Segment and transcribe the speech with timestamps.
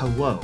[0.00, 0.40] hello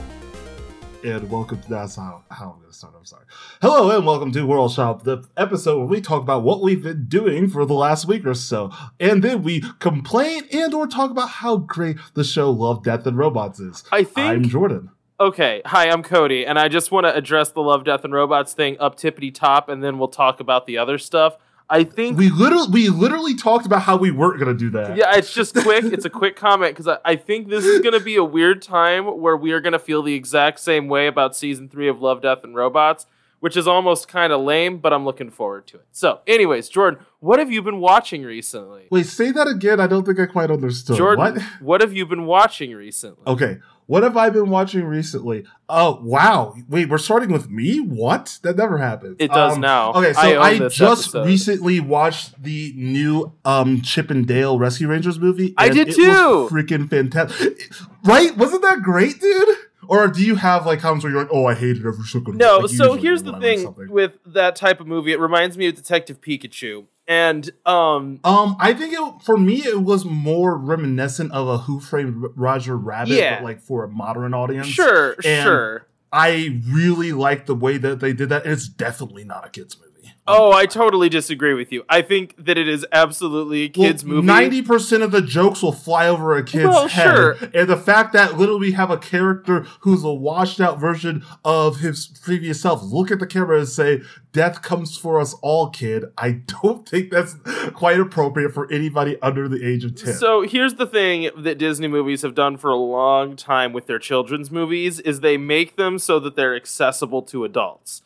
[1.02, 2.92] and welcome to that's how, how I'm gonna start.
[2.94, 3.24] I'm sorry.
[3.62, 7.06] Hello and welcome to World Shop, the episode where we talk about what we've been
[7.08, 11.30] doing for the last week or so, and then we complain and or talk about
[11.30, 13.82] how great the show Love, Death, and Robots is.
[13.90, 14.90] I think I'm Jordan.
[15.18, 18.52] Okay, hi, I'm Cody, and I just want to address the Love, Death, and Robots
[18.52, 21.38] thing up tippity top, and then we'll talk about the other stuff.
[21.68, 24.96] I think We literally we literally talked about how we weren't gonna do that.
[24.96, 25.84] yeah, it's just quick.
[25.84, 28.62] it's a quick comment because I, I think this is going to be a weird
[28.62, 32.00] time where we are going to feel the exact same way about season three of
[32.00, 33.06] Love, Death, and Robots,
[33.40, 35.86] which is almost kind of lame, but I'm looking forward to it.
[35.90, 38.86] So, anyways, Jordan, what have you been watching recently?
[38.92, 39.80] Wait, say that again.
[39.80, 40.96] I don't think I quite understood.
[40.96, 41.42] Jordan, What?
[41.60, 43.24] what have you been watching recently?
[43.26, 43.58] Okay.
[43.86, 45.44] What have I been watching recently?
[45.68, 46.56] Oh wow!
[46.68, 47.78] Wait, we're starting with me.
[47.78, 48.38] What?
[48.42, 49.16] That never happened.
[49.20, 49.92] It does Um, now.
[49.92, 51.26] Okay, so I I, just episode.
[51.26, 55.54] recently watched the new um Chip and Dale Rescue Rangers movie.
[55.56, 56.48] I did it too.
[56.50, 57.72] Freaking fantastic,
[58.04, 58.36] right?
[58.36, 59.48] Wasn't that great, dude?
[59.88, 62.32] Or do you have like comments where you're like, "Oh, I hate it every single"?
[62.32, 65.12] No, like, so here's the thing with that type of movie.
[65.12, 69.82] It reminds me of Detective Pikachu, and um, Um, I think it for me it
[69.82, 73.36] was more reminiscent of a Who Framed Roger Rabbit, Yeah.
[73.36, 74.66] but like for a modern audience.
[74.66, 75.86] sure, and- sure.
[76.12, 78.46] I really like the way that they did that.
[78.46, 79.85] It's definitely not a kids movie.
[80.28, 81.84] Oh, I totally disagree with you.
[81.88, 84.26] I think that it is absolutely a kids movie.
[84.26, 87.36] Ninety percent of the jokes will fly over a kid's Well, head, sure.
[87.54, 91.78] and the fact that literally we have a character who's a washed out version of
[91.78, 96.06] his previous self look at the camera and say, "Death comes for us all, kid."
[96.18, 97.36] I don't think that's
[97.74, 100.14] quite appropriate for anybody under the age of ten.
[100.14, 104.00] So here's the thing that Disney movies have done for a long time with their
[104.00, 108.02] children's movies is they make them so that they're accessible to adults.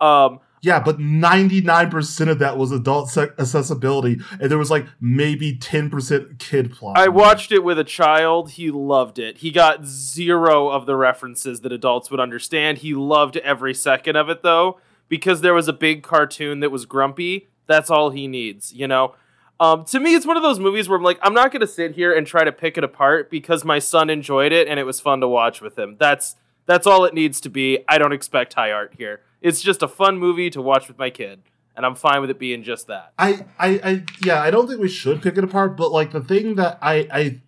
[0.00, 4.70] Um, yeah, but ninety nine percent of that was adult se- accessibility, and there was
[4.70, 6.96] like maybe ten percent kid plot.
[6.96, 8.52] I watched it with a child.
[8.52, 9.38] He loved it.
[9.38, 12.78] He got zero of the references that adults would understand.
[12.78, 16.86] He loved every second of it, though, because there was a big cartoon that was
[16.86, 17.48] grumpy.
[17.66, 19.14] That's all he needs, you know?
[19.58, 21.66] Um, to me, it's one of those movies where I'm like, I'm not going to
[21.68, 24.84] sit here and try to pick it apart because my son enjoyed it and it
[24.84, 25.96] was fun to watch with him.
[25.98, 27.78] That's that's all it needs to be.
[27.88, 29.20] I don't expect high art here.
[29.42, 31.42] It's just a fun movie to watch with my kid,
[31.76, 33.12] and I'm fine with it being just that.
[33.18, 36.20] I, I, I, yeah, I don't think we should pick it apart, but like the
[36.22, 37.40] thing that I, I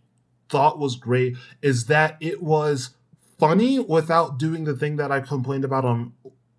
[0.48, 2.90] thought was great is that it was
[3.38, 6.12] funny without doing the thing that I complained about on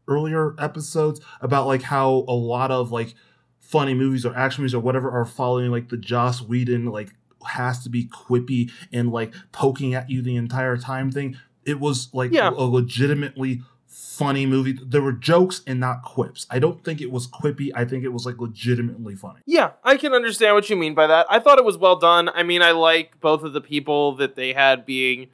[0.07, 3.15] earlier episodes about like how a lot of like
[3.59, 7.09] funny movies or action movies or whatever are following like the Joss Whedon like
[7.47, 11.37] has to be quippy and like poking at you the entire time thing.
[11.65, 12.49] It was like Yeah.
[12.49, 13.61] a legitimately
[13.97, 14.73] funny movie.
[14.73, 16.45] There were jokes and not quips.
[16.49, 17.71] I don't think it was quippy.
[17.73, 19.39] I think it was like legitimately funny.
[19.45, 21.25] Yeah, I can understand what you mean by that.
[21.29, 22.29] I thought it was well done.
[22.29, 25.27] I mean, I like both of the people that they had being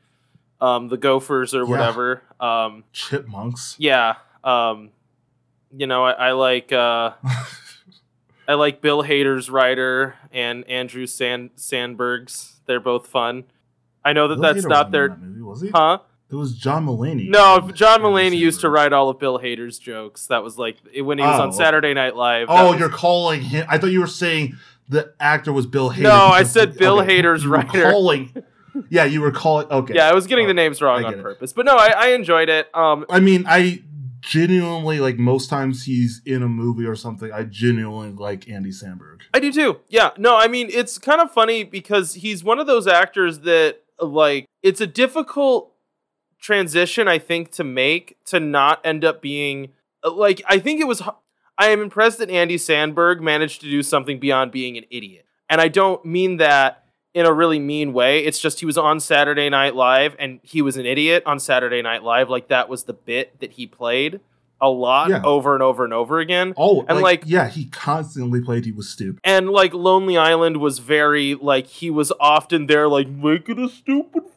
[0.60, 1.70] um, the Gophers or Yeah.
[1.70, 2.22] whatever.
[2.40, 3.76] Um, Chipmunks.
[3.80, 4.90] yeah, um,
[5.76, 7.12] you know, I, I like uh,
[8.48, 12.60] I like Bill Hader's writer and Andrew Sand Sandberg's.
[12.66, 13.46] They're both fun.
[14.04, 15.70] I know that Bill that's Hader not their that movie, was he?
[15.70, 16.00] huh.
[16.32, 17.28] It was John Mulaney.
[17.28, 20.28] No, John Mulaney used to write all of Bill Hader's jokes.
[20.28, 21.52] That was like when he was Oh, on.
[21.54, 22.48] Saturday Night Live.
[22.50, 23.66] Oh, was- you're calling him.
[23.70, 24.56] I thought you were saying
[24.88, 26.04] the actor was Bill Hader.
[26.04, 27.92] No, I said Bill okay, Hader's writer.
[27.92, 28.34] Calling.
[28.90, 29.68] Yeah, you were calling.
[29.70, 29.96] Okay.
[29.96, 31.22] Yeah, I was getting Oh, the names wrong on it.
[31.22, 32.74] purpose, but no, I, I enjoyed it.
[32.74, 33.84] Um, I mean, I
[34.22, 37.32] genuinely like most times he's in a movie or something.
[37.34, 39.22] I genuinely like Andy Samberg.
[39.34, 39.80] I do too.
[39.90, 43.82] Yeah, no, I mean it's kind of funny because he's one of those actors that
[44.00, 45.71] like it's a difficult
[46.42, 49.70] transition I think to make to not end up being
[50.04, 51.02] uh, like I think it was
[51.58, 55.26] I am impressed that Andy Samberg managed to do something beyond being an idiot.
[55.50, 58.24] And I don't mean that in a really mean way.
[58.26, 61.82] It's just he was on Saturday Night Live and he was an idiot on Saturday
[61.82, 64.22] Night Live like that was the bit that he played
[64.64, 65.22] a lot Yeah.
[65.24, 66.54] over and over and over again.
[66.56, 68.64] Oh, And, like, like- yeah, he constantly played.
[68.64, 69.20] He was stupid.
[69.24, 74.24] and like Lonely Island was very like he was often there like making a stupid
[74.24, 74.34] face,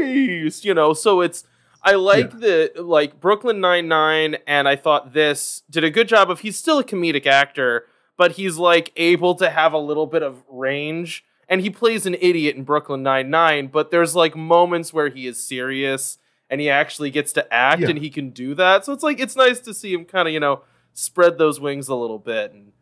[0.00, 0.92] you know.
[0.92, 1.44] So it's
[1.82, 6.30] I like the like Brooklyn Nine Nine, and I thought this did a good job
[6.30, 6.40] of.
[6.40, 7.84] He's still a comedic actor,
[8.16, 12.16] but he's like able to have a little bit of range, and he plays an
[12.20, 13.68] idiot in Brooklyn Nine Nine.
[13.68, 17.88] But there's like moments where he is serious and he actually gets to act, Yeah.
[17.90, 18.84] and he can do that.
[18.84, 20.62] So it's like it's nice to see him kind of you know
[20.94, 22.72] spread those wings a little bit and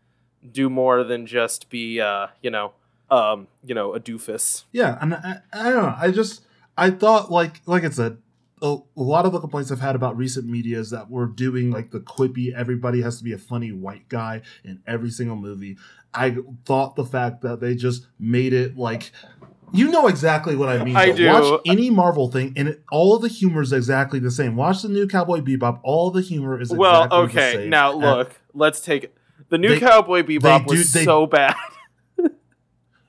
[0.52, 2.72] do more than just be uh you know
[3.10, 5.94] um you know a doofus Yeah, and I, I don't know.
[5.98, 6.42] I just
[6.76, 8.18] I thought like like I said,
[8.62, 11.70] a, a lot of the complaints I've had about recent media is that we're doing
[11.70, 12.52] like the quippy.
[12.54, 15.76] Everybody has to be a funny white guy in every single movie.
[16.12, 19.10] I thought the fact that they just made it like
[19.72, 20.94] You know exactly what I mean.
[20.96, 21.26] I do.
[21.26, 24.54] Watch any Marvel thing, and it, all the humor is exactly the same.
[24.54, 25.80] Watch the new Cowboy Bebop.
[25.82, 27.68] All the humor is well, exactly the okay.
[27.68, 29.16] Now And- look, let's take it.
[29.48, 31.54] The new They- Cowboy Bebop do- was they- so bad.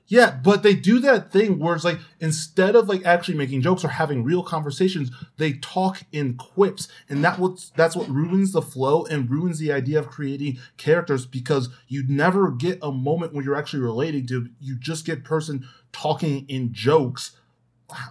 [0.08, 3.84] Yeah, but they do that thing where it's like instead of like actually making jokes
[3.84, 8.62] or having real conversations, they talk in quips, and that what that's what ruins the
[8.62, 13.44] flow and ruins the idea of creating characters because you never get a moment when
[13.44, 14.48] you're actually relating to.
[14.60, 17.36] You just get person talking in jokes.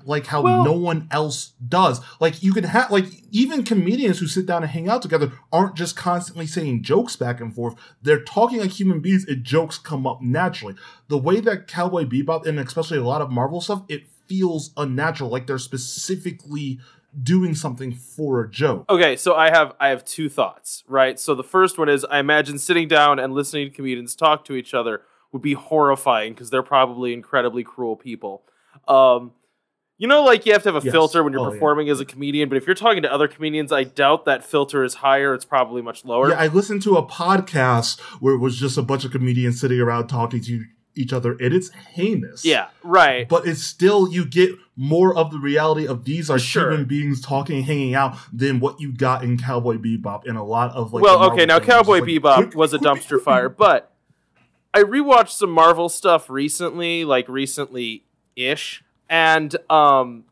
[0.05, 2.01] Like how Well- no one else does.
[2.19, 5.75] Like you can have like even comedians who sit down and hang out together aren't
[5.75, 7.75] just constantly saying jokes back and forth.
[8.01, 10.75] They're talking like human beings and jokes come up naturally
[11.07, 15.29] the way that Cowboy Bebop and especially a lot of Marvel stuff, it feels unnatural.
[15.29, 16.79] Like they're specifically
[17.21, 18.85] doing something for a joke.
[18.89, 21.19] Okay, so I have I have two thoughts, right?
[21.19, 24.53] So the first one is I imagine sitting down and listening to comedians talk to
[24.53, 25.01] each other
[25.31, 28.43] would be horrifying because they're probably incredibly cruel people.
[28.87, 29.31] Um,
[29.97, 30.91] you know, like you have to have a Yes.
[30.91, 31.51] filter when you're Oh, yeah.
[31.51, 34.83] performing as a comedian, but if you're talking to other comedians, I doubt that filter
[34.83, 35.33] is higher.
[35.33, 36.29] It's probably much lower.
[36.29, 39.79] Yeah, I listened to a podcast where it was just a bunch of comedians sitting
[39.79, 40.63] around talking to
[40.97, 42.45] each other, and it's heinous.
[42.45, 43.27] yeah, right.
[43.27, 46.71] But it's still you get more of the reality of these are Sure.
[46.71, 50.71] human beings talking, hanging out than what you got in Cowboy Bebop and a lot
[50.71, 51.03] of like.
[51.03, 51.59] well, okay, now.
[51.59, 53.91] Cowboy like, Bebop was a dumpster fire, but
[54.73, 58.05] I rewatched some Marvel stuff recently, like recently
[58.37, 60.25] ish, and um,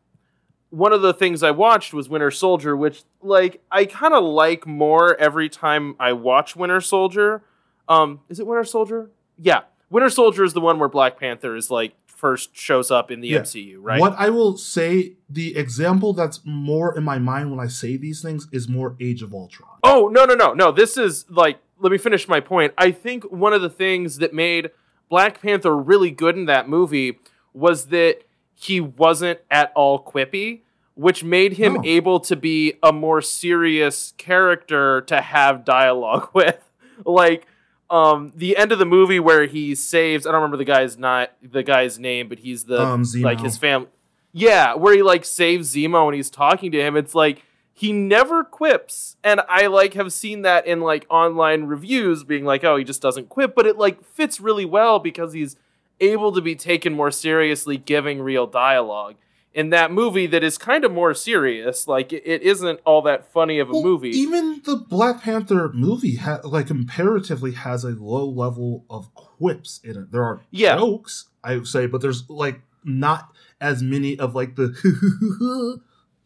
[0.70, 4.66] one of the things I watched was Winter Soldier, which like I kind of like
[4.66, 7.42] more every time I watch Winter Soldier.
[7.88, 9.10] Um, is it Winter Soldier?
[9.38, 13.20] Yeah, Winter Soldier is the one where Black Panther is like first shows up in
[13.20, 13.40] the Yeah.
[13.40, 14.00] MCU, right?
[14.00, 18.22] What I will say, the example that's more in my mind when I say these
[18.22, 19.68] things is more Age of Ultron.
[19.82, 20.72] Oh, no, no, no, no.
[20.72, 22.72] This is like, let me finish my point.
[22.78, 24.70] I think one of the things that made
[25.10, 27.18] Black Panther really good in that movie
[27.52, 28.22] was that
[28.54, 30.60] he wasn't at all quippy,
[30.94, 31.82] which made him No.
[31.84, 36.58] able to be a more serious character to have dialogue with.
[37.04, 37.46] like,
[37.90, 41.32] um, the end of the movie where he saves, I don't remember the guy's not
[41.42, 43.88] the guy's name, but he's the Um, like his family.
[44.32, 46.96] Yeah, where he like saves Zemo and he's talking to him.
[46.96, 47.42] It's like
[47.72, 52.64] he never quips, and I like have seen that in like online reviews, being like,
[52.64, 55.54] "Oh, he just doesn't quip," but it like fits really well because he's
[56.00, 59.14] able to be taken more seriously, giving real dialogue
[59.52, 61.86] in that movie that is kind of more serious.
[61.86, 64.10] Like it, it isn't all that funny of a Well, movie.
[64.10, 69.92] Even the Black Panther movie, ha- like comparatively, has a low level of quips in
[69.96, 70.10] it.
[70.10, 70.76] There are Yeah.
[70.76, 73.28] jokes, I would say, but there's like not
[73.60, 74.68] as many of like the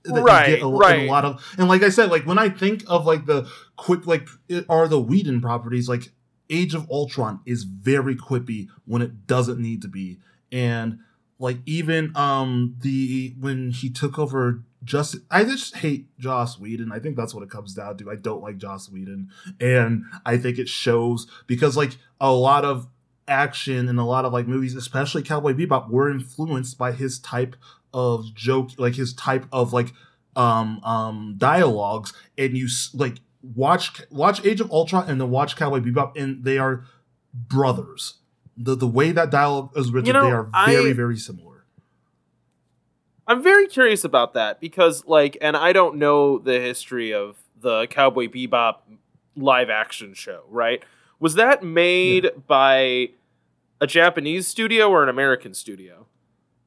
[0.04, 1.00] that Right, you get a, in right.
[1.00, 1.54] a lot of.
[1.58, 4.88] And like I said, like when I think of like the quip, like it are
[4.88, 6.10] the Whedon properties, like
[6.50, 10.18] Age of Ultron is very quippy when it doesn't need to be,
[10.50, 10.98] and
[11.38, 16.92] like even um the when he took over just I just hate Joss Whedon.
[16.92, 18.10] I think that's what it comes down to.
[18.10, 19.30] I don't like Joss Whedon,
[19.60, 22.88] and I think it shows because like a lot of
[23.26, 27.56] action and a lot of like movies, especially Cowboy Bebop, were influenced by his type
[27.92, 29.92] of joke, like his type of like
[30.36, 35.80] um um dialogues, and you like watch watch Age of Ultron and then watch Cowboy
[35.80, 36.84] Bebop, and they are
[37.32, 38.14] brothers.
[38.56, 41.64] The the way that dialogue is written, You know, they are very I- very similar.
[43.26, 47.86] I'm very curious about that because, like, and I don't know the history of the
[47.86, 48.76] Cowboy Bebop
[49.36, 50.82] live action show, right?
[51.20, 53.10] Was that made by
[53.82, 56.06] a Japanese studio or an American studio?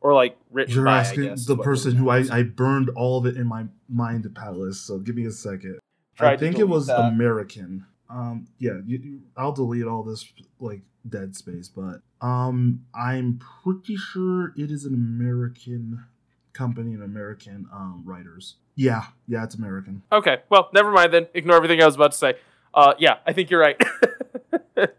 [0.01, 2.25] Or, like, written You're by, I asking guess, the person who I.
[2.31, 4.79] I burned all of it in my mind palace.
[4.81, 5.79] So give me a second.
[6.23, 6.99] I think it was that.
[6.99, 7.85] American.
[8.09, 10.25] Um, yeah, you, you, I'll delete all this
[10.59, 16.03] like dead space, but um, I'm pretty sure it is an American
[16.53, 18.55] company and American um writers.
[18.75, 20.03] Yeah, yeah, it's American.
[20.11, 21.27] Okay, well, never mind then.
[21.33, 22.35] Ignore everything I was about to say.
[22.73, 23.81] Uh, yeah, I think you're right.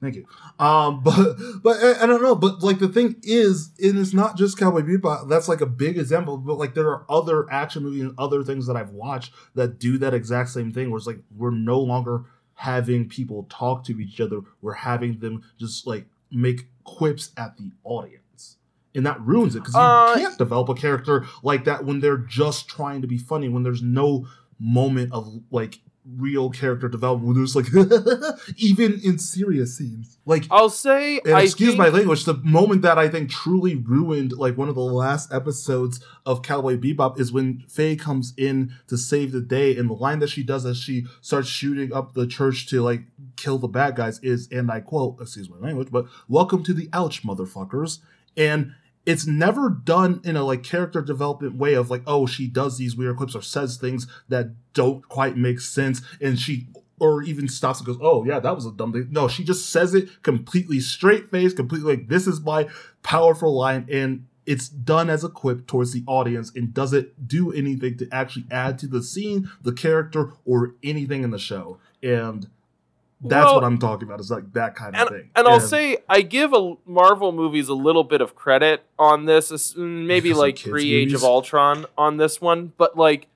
[0.00, 0.26] Thank you.
[0.58, 2.34] Um, but but I, I don't know.
[2.34, 5.28] But like the thing is, and it's not just Cowboy Bebop.
[5.28, 6.36] That's like a big example.
[6.36, 9.98] But like there are other action movies and other things that I've watched that do
[9.98, 10.90] that exact same thing.
[10.90, 12.24] Where it's like we're no longer
[12.54, 14.40] having people talk to each other.
[14.62, 18.56] We're having them just like make quips at the audience.
[18.94, 22.16] And that ruins it because you Uh, can't develop a character like that when they're
[22.16, 23.48] just trying to be funny.
[23.48, 24.26] When there's no
[24.58, 25.80] moment of like
[26.14, 27.36] real character development.
[27.36, 27.66] There's like
[28.56, 32.82] even in serious scenes, like I'll say, and I excuse think, my language, the moment
[32.82, 37.32] that I think truly ruined like one of the last episodes of Cowboy Bebop is
[37.32, 40.78] when Faye comes in to save the day, and the line that she does as
[40.78, 43.02] she starts shooting up the church to like
[43.36, 46.88] kill the bad guys is, and I quote, excuse my language, but "Welcome to the
[46.92, 47.98] ouch, motherfuckers,"
[48.36, 48.74] and
[49.06, 52.96] it's never done in a like character development way of like, oh, she does these
[52.96, 56.66] weird clips or says things that don't quite make sense, and she
[56.98, 59.70] or even stops and goes, "Oh yeah, that was a dumb thing." No, she just
[59.70, 62.68] says it completely straight face, completely like, "This is my
[63.02, 67.98] powerful line," and it's done as a quip towards the audience and doesn't do anything
[67.98, 71.78] to actually add to the scene, the character, or anything in the show.
[72.02, 72.48] And
[73.28, 74.20] that's Well, what I'm talking about.
[74.20, 75.30] Is like that kind of and, thing.
[75.36, 79.50] and I'll say I give a Marvel movies a little bit of credit on this,
[79.50, 81.24] mm, maybe Because like pre Age of.
[81.24, 83.26] Ultron on this one, but like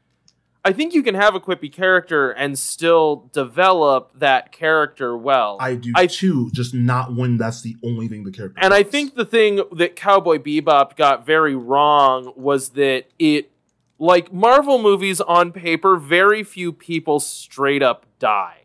[0.63, 5.57] I think you can have a quippy character and still develop that character well.
[5.59, 8.61] I do I- too, just not when that's the only thing the character.
[8.63, 13.51] and I think the thing that Cowboy Bebop got very wrong was that it
[13.99, 18.60] like Marvel movies on paper, very few people straight up die.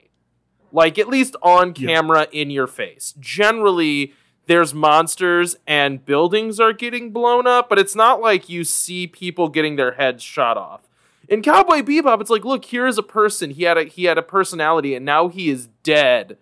[0.75, 1.87] Like at least on Yeah.
[1.87, 3.13] camera in your face.
[3.19, 4.13] Generally
[4.47, 9.49] there's monsters and buildings are getting blown up, but it's not like you see people
[9.49, 10.81] getting their heads shot off.
[11.27, 13.49] In Cowboy Bebop, it's like, look, here is a person.
[13.49, 16.37] He had a he had a personality, and now he is dead.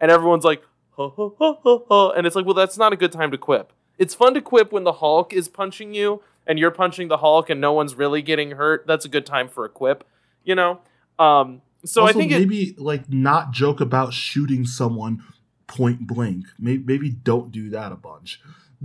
[0.00, 0.62] And everyone's like,
[0.96, 2.10] ha, ha, ha, ha, ha.
[2.10, 3.72] and it's like, well, that's not a good time to quip.
[3.98, 7.50] It's fun to quip when the Hulk is punching you, and you're punching the Hulk,
[7.50, 8.86] and no one's really getting hurt.
[8.86, 10.04] That's a good time for a quip,
[10.44, 10.78] you know.
[11.18, 15.22] Um, so also, I think it, maybe like not joke about shooting someone
[15.66, 16.46] point blank.
[16.58, 18.40] Maybe, maybe don't do that a bunch.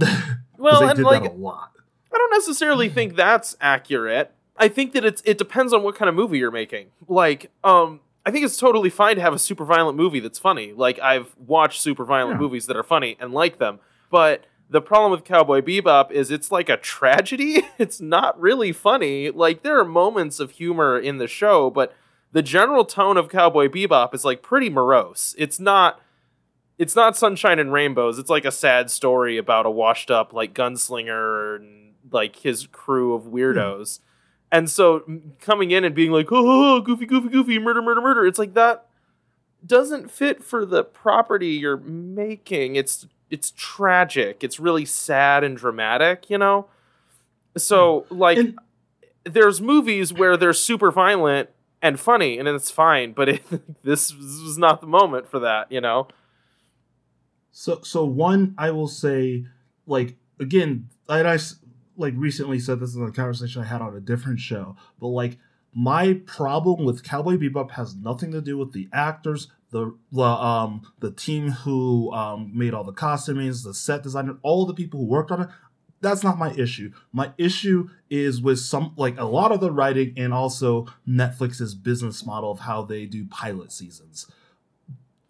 [0.58, 1.72] well, they and did like that a lot.
[2.14, 4.34] I don't necessarily think that's accurate.
[4.58, 6.88] I think that it's it depends on what kind of movie you're making.
[7.08, 10.74] Like, um, I think it's totally fine to have a super violent movie that's funny.
[10.74, 12.42] Like I've watched super violent Yeah.
[12.42, 13.80] movies that are funny and like them.
[14.12, 17.64] But the problem with Cowboy Bebop is it's like a tragedy.
[17.80, 19.30] It's not really funny.
[19.30, 21.94] Like there are moments of humor in the show, but
[22.34, 25.36] the general tone of Cowboy Bebop is like pretty morose.
[25.38, 26.02] It's not
[26.80, 28.18] it's not sunshine and rainbows.
[28.18, 33.14] It's like a sad story about a washed up like gunslinger and like his crew
[33.14, 33.36] of hmm.
[33.36, 34.00] weirdos.
[34.52, 35.04] And so
[35.40, 38.26] coming in and being like, oh, oh, oh, goofy, goofy, goofy, murder, murder, murder.
[38.26, 38.88] It's like that
[39.66, 42.76] doesn't fit for the property you're making.
[42.76, 44.44] It's it's tragic.
[44.44, 46.66] It's really sad and dramatic, you know?
[47.58, 48.18] So hmm.
[48.18, 48.58] like And-
[49.24, 51.50] there's movies where they're super violent
[51.84, 53.44] and funny and it's fine, but it,
[53.84, 56.08] this, was not the moment for that, you know?
[57.52, 59.46] So, so one, I will say,
[59.86, 61.38] like again, I
[61.96, 65.38] like recently said this in a conversation I had on a different show, but like
[65.76, 70.82] my problem with Cowboy Bebop has nothing to do with the actors, the the um
[71.00, 75.06] the team who um made all the costumings, the set designer, all the people who
[75.06, 75.50] worked on it.
[76.04, 76.92] That's not my issue.
[77.12, 82.26] My issue is with some like a lot of the writing and also Netflix's business
[82.26, 84.30] model of how they do pilot seasons.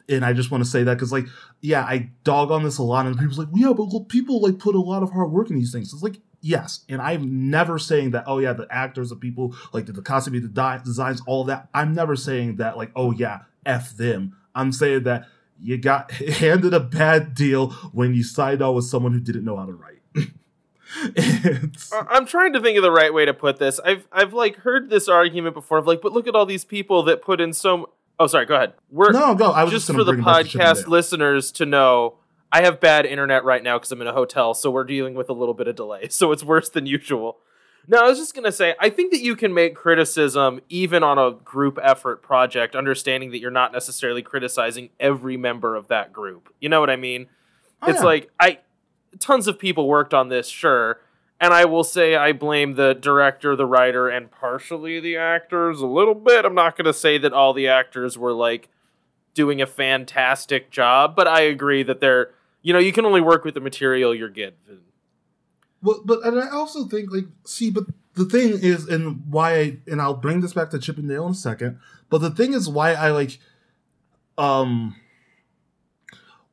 [0.10, 1.27] And I just want to say that because like
[1.63, 4.60] yeah, I dog on this a lot, and people's like, yeah, but look, people like
[4.60, 5.94] put a lot of hard work in these things.
[5.94, 8.25] It's like, yes, and I'm never saying that.
[8.27, 11.70] Oh yeah, the actors, the people, like the, the costume, the di- designs, all that.
[11.74, 12.75] I'm never saying that.
[12.75, 14.36] Like, oh yeah, f them.
[14.53, 15.25] I'm saying that
[15.58, 19.56] you got handed a bad deal when you signed on with someone who didn't know
[19.56, 20.01] how to write.
[22.09, 23.79] I'm trying to think of the right way to put this.
[23.79, 27.03] I've I've like heard this argument before of like, but look at all these people
[27.03, 27.79] that put in so.
[27.79, 27.85] m-
[28.19, 28.45] Oh, sorry.
[28.45, 28.73] Go ahead.
[28.91, 29.51] We're no, go.
[29.51, 32.15] I was just just, for the bring it back to podcast listeners to know.
[32.51, 35.27] I have bad internet right now because I'm in a hotel, so we're dealing with
[35.29, 36.07] a little bit of delay.
[36.12, 37.39] So it's worse than usual.
[37.88, 41.17] No, I was just gonna say, I think that you can make criticism even on
[41.17, 46.53] a group effort project, understanding that you're not necessarily criticizing every member of that group.
[46.62, 47.27] You know what I mean?
[47.81, 48.05] Oh, it's yeah.
[48.05, 48.59] like I
[49.20, 51.00] tons of people worked on this, sure.
[51.39, 55.88] And I will say I blame the director, the writer, and partially the actors a
[55.88, 56.46] little bit.
[56.46, 58.70] I'm not going to say that all the actors were like
[59.34, 63.43] doing a fantastic job, but I agree that they're, you know, you can only work
[63.43, 64.53] with the material you're given.
[65.82, 69.77] Well, but and I also think like see, but the thing is, and why I
[69.88, 71.79] and I'll bring this back to Chippendale in a second.
[72.10, 73.39] But the thing is, why I like,
[74.38, 74.96] um,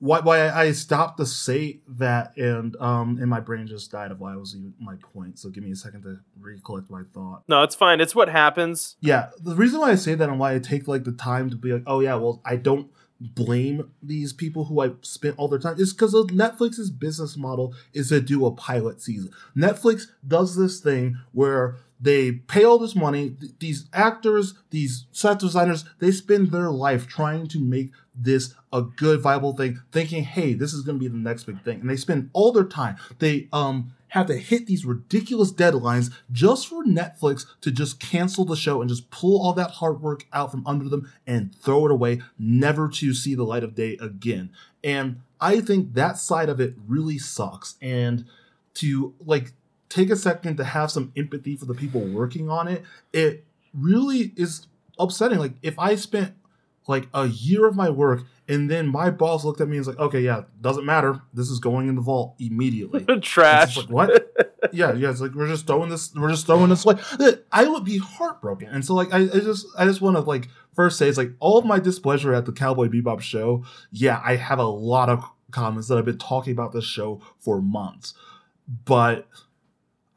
[0.01, 4.19] why why I stopped to say that, and um, and my brain just died of
[4.19, 5.39] why I was even my point.
[5.39, 7.43] So give me a second to recollect my thought.
[7.49, 8.01] No, it's fine.
[8.01, 8.97] It's what happens.
[9.01, 11.57] Yeah, the reason why I say that and why I take like the time to
[11.57, 12.91] be like, oh yeah, well, I don't
[13.21, 17.75] blame these people who I spent all their time is because of Netflix's business model
[17.93, 19.31] is to do a pilot season.
[19.55, 23.31] Netflix does this thing where they pay all this money.
[23.31, 28.83] Th- these actors, these set designers, they spend their life trying to make this a
[28.83, 31.81] good, viable thing, thinking, hey, this is going to be the next big thing.
[31.81, 32.97] And they spend all their time.
[33.19, 38.57] They um have to hit these ridiculous deadlines just for Netflix to just cancel the
[38.57, 41.93] show and just pull all that hard work out from under them and throw it
[41.93, 44.51] away, never to see the light of day again.
[44.83, 47.77] And I think that side of it really sucks.
[47.81, 48.25] And
[48.75, 49.53] to like
[49.89, 54.33] take a second to have some empathy for the people working on it, it really
[54.37, 54.67] is
[54.99, 55.39] upsetting.
[55.39, 56.35] Like if I spent
[56.91, 59.95] like a year of my work and then my boss looked at me and was
[59.95, 61.23] like, okay, yeah, doesn't matter.
[61.33, 63.05] This is going in the vault immediately.
[63.21, 63.77] Trash.
[63.77, 64.33] Like, what?
[64.73, 65.11] yeah, yeah.
[65.11, 66.13] It's like we're just throwing this.
[66.17, 66.97] We're just throwing this away.
[67.53, 68.67] I would be heartbroken.
[68.69, 71.31] And so, like, I, I just, I just want to like first say it's like
[71.39, 73.65] all of my displeasure at the Cowboy Bebop show.
[73.93, 77.63] Yeah, I have a lot of comments that I've been talking about this show for
[77.63, 78.15] months,
[78.85, 79.29] but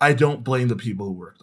[0.02, 1.43] I don't blame the people who worked.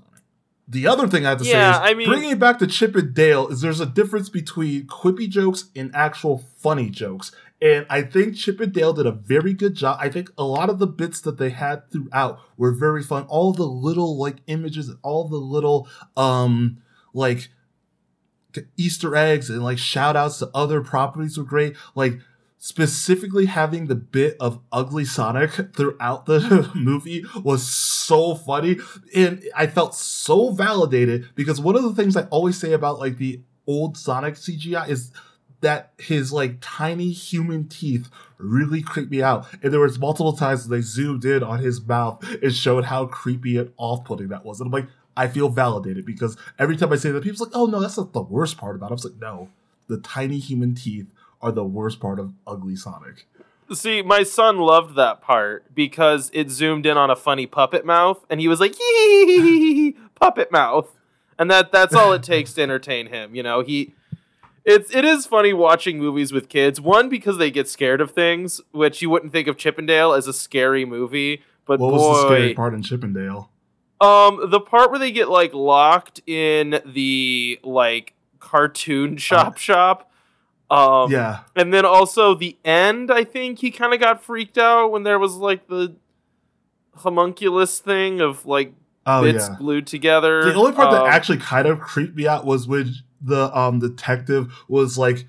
[0.71, 2.67] The other thing I have to Yeah, say is I mean- bringing it back to
[2.67, 7.33] Chip and Dale is there's a difference between quippy jokes and actual funny jokes.
[7.61, 9.99] And I think Chip and Dale did a very good job.
[10.01, 13.25] I think a lot of the bits that they had throughout were very fun.
[13.25, 16.79] All the little like images and all the little um
[17.13, 17.49] like
[18.77, 21.77] Easter eggs and like shout outs to other properties were great.
[21.95, 22.19] Like
[22.63, 28.77] specifically having the bit of ugly Sonic throughout the movie was so funny.
[29.17, 33.17] And I felt so validated because one of the things I always say about like
[33.17, 35.11] the old Sonic CGI is
[35.63, 39.47] that his like tiny human teeth really creeped me out.
[39.63, 43.57] And there was multiple times they zoomed in on his mouth and showed how creepy
[43.57, 44.61] and off-putting that was.
[44.61, 47.67] And I'm like, I feel validated because every time I say that, people's like, "Oh
[47.67, 49.49] no, that's not the worst part about it." I was like, "No,
[49.89, 53.27] the tiny human teeth are the worst part of Ugly Sonic."
[53.73, 58.25] See, my son loved that part because it zoomed in on a funny puppet mouth,
[58.29, 60.97] and he was like, "Yee, puppet mouth,"
[61.39, 63.35] and that that's all it takes to entertain him.
[63.35, 63.95] You know, he
[64.65, 66.81] it's it is funny watching movies with kids.
[66.81, 70.33] One because they get scared of things, which you wouldn't think of Chippendale as a
[70.33, 73.51] scary movie, but What boy, was the scary part in Chippendale?
[74.01, 80.10] um, the part where they get like locked in the like cartoon shop shop.
[80.71, 84.93] Um, yeah, and then also the end, I think he kind of got freaked out
[84.93, 85.97] when there was like the
[86.95, 88.73] homunculus thing of like
[89.07, 89.57] oh bits yeah.
[89.59, 90.45] glued together.
[90.45, 93.81] The only part that Um, actually kind of creeped me out was when the um
[93.81, 95.27] detective was like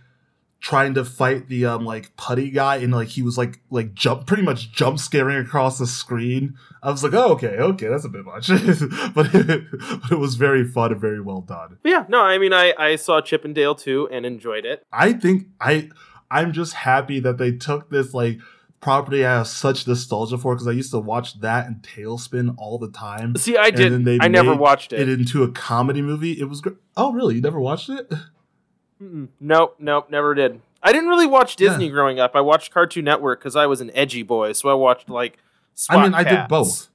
[0.61, 4.27] trying to fight the um like putty guy and like he was like like jump
[4.27, 6.55] pretty much jump scaring across the screen.
[6.83, 8.47] I was like, oh okay, okay, that's a bit much,
[9.15, 9.63] but it,
[10.01, 11.77] but it was very fun and very well done.
[11.83, 14.85] Yeah, no, I mean, I I saw Chippendale too and enjoyed it.
[14.93, 15.89] I think I
[16.29, 18.39] I'm just happy that they took this like
[18.81, 22.77] property I have such nostalgia for because I used to watch that and Tailspin all
[22.79, 23.35] the time.
[23.35, 24.07] See, I did.
[24.21, 25.19] I never watched It it.
[25.19, 26.33] into a comedy movie.
[26.39, 26.77] It was great.
[26.97, 27.35] Oh, really?
[27.35, 28.11] You never watched it?
[29.01, 29.29] Mm-mm.
[29.39, 30.61] Nope, nope, never did.
[30.83, 31.69] I didn't really watch Yeah.
[31.69, 32.35] Disney growing up.
[32.35, 35.37] I watched Cartoon Network because I was an edgy boy, so I watched like.
[35.75, 36.89] SWAT I mean, I did both.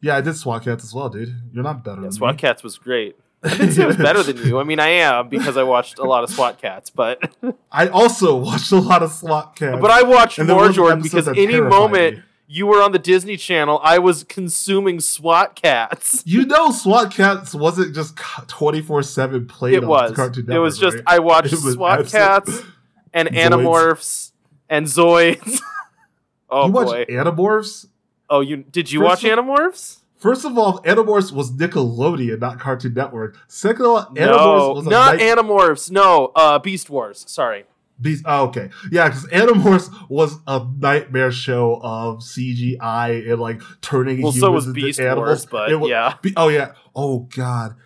[0.00, 1.34] Yeah, I did SWAT Cats as well, dude.
[1.52, 2.38] You're not better Yeah, than SWAT me.
[2.38, 3.16] Cats was great.
[3.42, 4.58] I didn't say I was better than you.
[4.58, 7.18] I mean, I am because I watched a lot of SWAT Cats, but
[7.72, 9.78] I also watched a lot of SWAT Cats.
[9.80, 12.22] but I watched more Jordan because any moment me.
[12.46, 16.22] You were on the Disney Channel, I was consuming SWAT Cats.
[16.26, 18.16] You know, SWAT Cats wasn't just
[18.48, 19.74] twenty four seven played.
[19.74, 20.12] It on was.
[20.12, 21.04] Cartoon It was just right?
[21.06, 22.62] I watched SWAT Cats
[23.12, 23.34] and Zoids.
[23.50, 24.32] Animorphs
[24.68, 25.60] and Zoids.
[26.50, 26.84] oh you boy!
[26.84, 27.86] watched Animorphs?
[28.30, 29.98] oh, you did you First watch of- Animorphs?
[30.16, 33.36] First of all, Animorphs was Nickelodeon, not Cartoon Network.
[33.46, 35.90] Second of all, Animorphs No, was not night- Animorphs.
[35.90, 37.24] No, uh, Beast Wars.
[37.28, 37.64] Sorry.
[38.00, 38.24] Beast.
[38.26, 44.32] Oh, okay, yeah, because Animorphs was a nightmare show of CGI and like turning Well,
[44.32, 45.26] humans so was into Beast animals.
[45.26, 46.14] Wars, but It wa- yeah.
[46.20, 46.72] Be- oh yeah.
[46.94, 47.76] Oh god.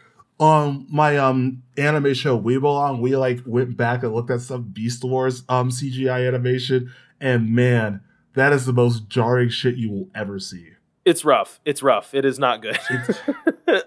[0.40, 4.62] Um, my um anime show We Belong, we like went back and looked at some
[4.64, 8.00] Beast Wars um CGI animation, and man,
[8.34, 10.68] that is the most jarring shit you will ever see.
[11.04, 11.60] It's rough.
[11.64, 12.14] It's rough.
[12.14, 12.78] It is not good.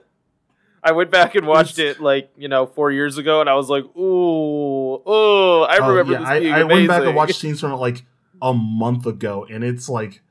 [0.84, 3.70] I went back and watched it like you know four years ago, and I was
[3.70, 6.78] like, "Ooh, oh!" I remember yeah, this I, being I amazing.
[6.78, 8.04] went back and watched scenes from it like
[8.42, 10.22] a month ago, and it's like,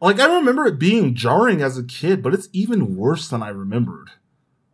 [0.00, 3.48] like I remember it being jarring as a kid, but it's even worse than I
[3.48, 4.10] remembered.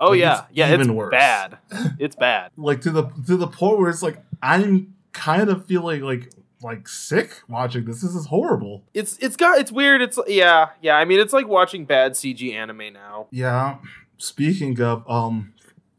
[0.00, 1.10] oh like, yeah, it's yeah, even it's worse.
[1.10, 1.58] bad.
[1.98, 2.50] It's bad.
[2.56, 6.30] Like to the to the point where it's like I'm kind of feeling like
[6.62, 8.02] like sick watching this.
[8.02, 8.84] This is horrible.
[8.94, 10.02] It's it's got it's weird.
[10.02, 10.96] It's yeah yeah.
[10.96, 13.28] I mean, it's like watching bad CG anime now.
[13.30, 13.78] Yeah.
[14.22, 15.52] Speaking of, um,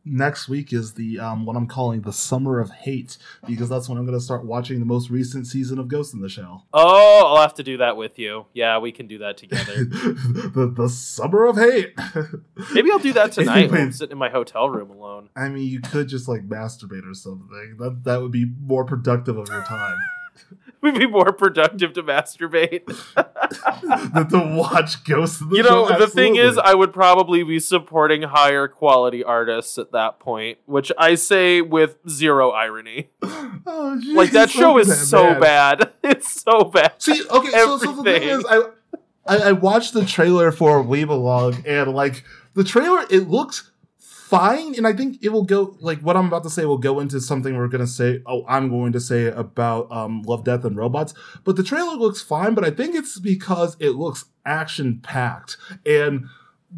[0.05, 3.97] next week is the um what I'm calling the summer of hate because that's when
[3.97, 6.65] I'm gonna start watching the most recent season of Ghost in the Shell.
[6.73, 8.45] Oh, I'll have to do that with you.
[8.53, 9.73] Yeah, we can do that together.
[9.75, 11.93] the the summer of hate.
[12.73, 15.27] Maybe I'll do that tonight when I'm sitting in my hotel room alone.
[15.35, 17.75] I mean, you could just like masturbate or something.
[17.77, 19.97] That that would be more productive of your time
[20.83, 22.85] We'd be more productive to masturbate.
[24.13, 25.97] than to watch Ghost in the you know, Shell.
[25.97, 30.91] the thing is, I would probably be supporting higher quality artists at that point, which
[30.97, 33.11] I say with zero irony.
[33.21, 35.39] oh, Like that show is that so man.
[35.39, 35.93] bad.
[36.03, 36.95] It's so bad.
[37.01, 38.63] See, okay, so, so the thing is, I
[39.25, 43.71] I, I watched the trailer for We Belong, and like the trailer, it looks
[44.33, 46.99] fine, and I think it will go like what I'm about to say will go
[46.99, 48.21] into something we're gonna say.
[48.25, 51.13] Oh, I'm going to say about um, Love, Death, and Robots.
[51.43, 56.25] But the trailer looks fine, but I think it's because it looks action packed and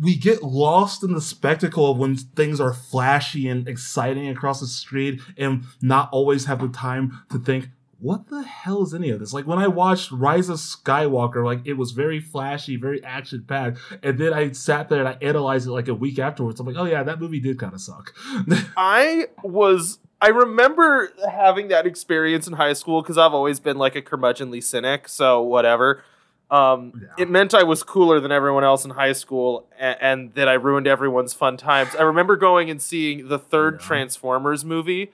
[0.02, 4.68] we get lost in the spectacle of when things are flashy and exciting across the
[4.68, 9.20] street and not always have the time to think what the hell is any of
[9.20, 9.34] this?
[9.34, 13.80] Like when I watched Rise of Skywalker, like it was very flashy, very action packed,
[14.04, 16.60] and then I sat there and I analyzed it like a week afterwards.
[16.60, 18.14] I'm like, oh yeah, that movie did kind of suck.
[18.78, 20.00] I was.
[20.22, 24.64] I remember having that experience in high school because I've always been like a curmudgeonly
[24.64, 26.04] cynic, so whatever.
[26.50, 27.24] Um, Yeah.
[27.24, 30.54] It meant I was cooler than everyone else in high school, and, and that I
[30.54, 31.96] ruined everyone's fun times.
[31.96, 33.88] I remember going and seeing the third Yeah.
[33.88, 35.12] Transformers movie,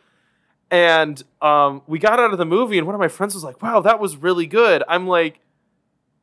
[0.71, 3.61] and um, we got out of the movie, and one of my friends was like,
[3.61, 5.41] "Wow, that was really good." I'm like,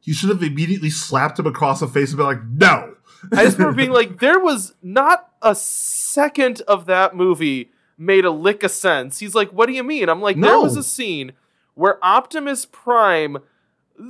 [0.08, 2.94] you should have immediately slapped him across the face and been like, no.
[3.32, 8.30] I just remember being like, there was not a second of that movie made a
[8.30, 9.18] lick of sense.
[9.18, 10.08] He's like, what do you mean?
[10.08, 11.32] I'm like, there was a scene
[11.74, 13.38] where Optimus Prime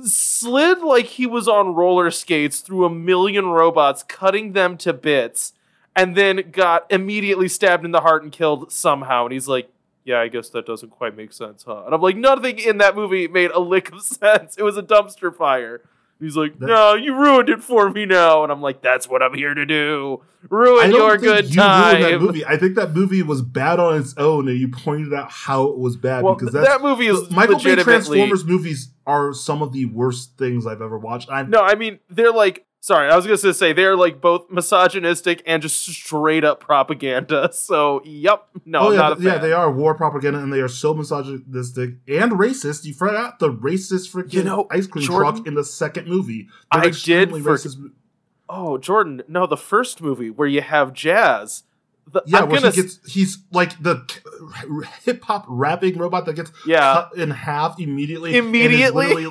[0.03, 5.53] slid like he was on roller skates through a million robots, cutting them to bits,
[5.95, 9.25] and then got immediately stabbed in the heart and killed somehow.
[9.25, 9.69] And he's like,
[10.05, 11.83] yeah, I guess that doesn't quite make sense, huh?
[11.85, 14.57] And I'm like, nothing in that movie made a lick of sense.
[14.57, 15.81] It was a dumpster fire.
[16.19, 18.43] He's like, no, you ruined it for me now.
[18.43, 20.21] And I'm like, that's what I'm here to do.
[20.49, 22.21] Ruin I don't your think good you ruined that time.
[22.21, 22.45] movie.
[22.45, 25.77] I think that movie was bad on its own, and you pointed out how it
[25.77, 27.75] was bad Well, because that movie is Michael Bay.
[27.75, 31.29] Transformers movies are some of the worst things I've ever watched.
[31.31, 34.49] I'm No, I mean, they're like, sorry, I was going to say they're like both
[34.49, 37.49] misogynistic and just straight up propaganda.
[37.59, 38.47] So, yep.
[38.65, 40.93] No, oh yeah, not a th- yeah, they are war propaganda, and they are so
[40.93, 42.85] misogynistic and racist.
[42.85, 46.47] You forgot the racist freaking You know, ice cream Jordan, truck in the second movie.
[46.71, 47.77] I did for- racist
[48.49, 51.63] Oh, Jordan, no, the first movie where you have jazz.
[52.11, 54.03] The, Yeah, I'm where gonna, he gets he's like the
[55.03, 56.93] hip hop rapping robot that gets yeah.
[56.93, 58.35] cut in half immediately.
[58.35, 59.27] Immediately?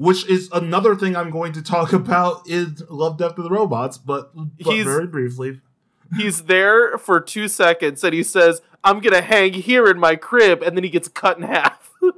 [0.00, 3.98] Which is another thing I'm going to talk about in Love, Death, and the Robots,
[3.98, 5.60] but, but He's- very briefly.
[6.16, 10.16] He's there for two seconds and he says, I'm going to hang here in my
[10.16, 10.62] crib.
[10.62, 11.92] And then he gets cut in half.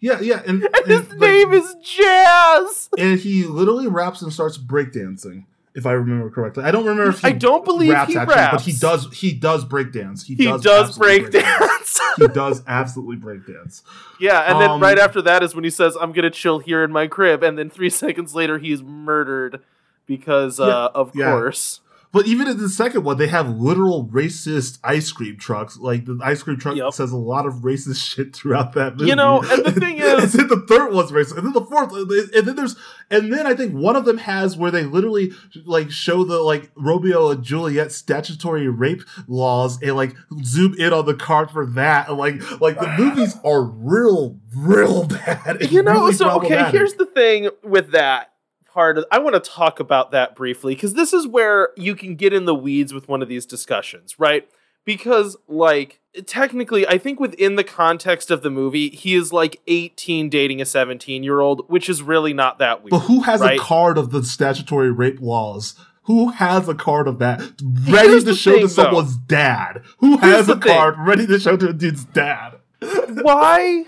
[0.00, 2.88] Yeah, yeah, and, and his like, name is Jazz.
[2.96, 5.46] and he literally raps and starts breakdancing,
[5.78, 6.64] if I remember correctly.
[6.64, 8.52] I don't remember if he I don't believe raps he actually, raps.
[8.52, 9.12] but he does.
[9.14, 10.26] He does breakdance.
[10.26, 12.00] He, He does, does, absolutely break dance.
[12.18, 13.82] he does absolutely breakdance.
[14.20, 16.82] Yeah, and then Um, right after that is when he says, "I'm gonna chill here
[16.82, 19.60] in my crib," and then three seconds later he's murdered
[20.06, 21.30] because, uh, of yeah.
[21.30, 25.76] course, But even in the second one, they have literal racist ice cream trucks.
[25.76, 26.92] Like the ice cream truck Yep.
[26.94, 29.10] says a lot of racist shit throughout that movie.
[29.10, 31.64] You know, and the thing is- and then the third one's racist, and then the
[31.64, 32.76] fourth, and then there's,
[33.10, 35.32] and then I think one of them has where they literally
[35.66, 41.04] like show the like Romeo and Juliet statutory rape laws and like zoom in on
[41.04, 45.70] the card for that, and like like the movies are real, real bad.
[45.70, 45.92] you know.
[45.92, 48.32] really so okay, here's the thing with that
[48.78, 48.98] part.
[48.98, 52.32] Of, I want to talk about that briefly because this is where you can get
[52.32, 54.48] in the weeds with one of these discussions, right?
[54.84, 60.30] Because like technically, I think within the context of the movie, he is like 18
[60.30, 62.90] dating a 17 year old, which is really not that weird.
[62.92, 63.58] But who has right?
[63.58, 65.74] a card of the statutory rape laws?
[66.04, 68.82] Who has a card of that ready Here's to show thing, to though.
[68.84, 69.82] someone's dad?
[69.98, 70.72] Who Here's has a thing.
[70.72, 72.54] card ready to show to a dude's dad?
[73.22, 73.84] why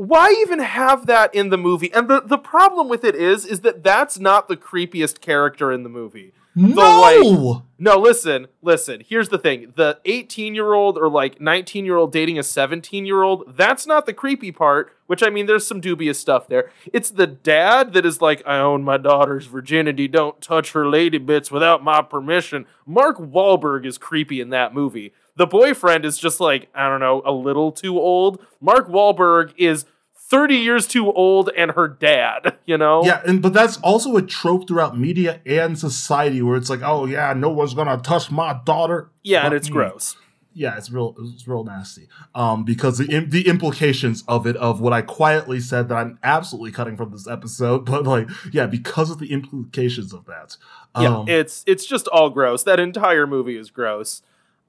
[0.00, 1.92] why even have that in the movie?
[1.92, 5.82] And the, the problem with it is is that that's not the creepiest character in
[5.82, 9.72] the movie No, no listen listen here's the thing.
[9.76, 13.86] The 18 year old or like 19 year old dating a 17 year old that's
[13.86, 16.70] not the creepy part which i mean there's some dubious stuff there.
[16.92, 20.06] It's the dad that is like i own my daughter's virginity.
[20.06, 22.66] Don't touch her lady bits without my permission.
[22.86, 25.12] Mark Wahlberg is creepy in that movie.
[25.36, 28.44] The boyfriend is just like i don't know a little too old.
[28.60, 29.86] Mark Wahlberg is
[30.30, 34.22] 30 years too old and her dad you know yeah, and but that's also a
[34.22, 38.58] trope throughout media and society where it's like, oh yeah, no one's gonna touch my
[38.64, 39.10] daughter.
[39.22, 39.74] yeah and it's me.
[39.74, 40.16] gross
[40.52, 41.14] Yeah, it's real.
[41.18, 42.08] It's real nasty.
[42.34, 46.72] Um, because the the implications of it, of what I quietly said that I'm absolutely
[46.72, 50.56] cutting from this episode, but like, yeah, because of the implications of that.
[50.98, 52.64] Yeah, Um, it's it's just all gross.
[52.64, 54.22] That entire movie is gross.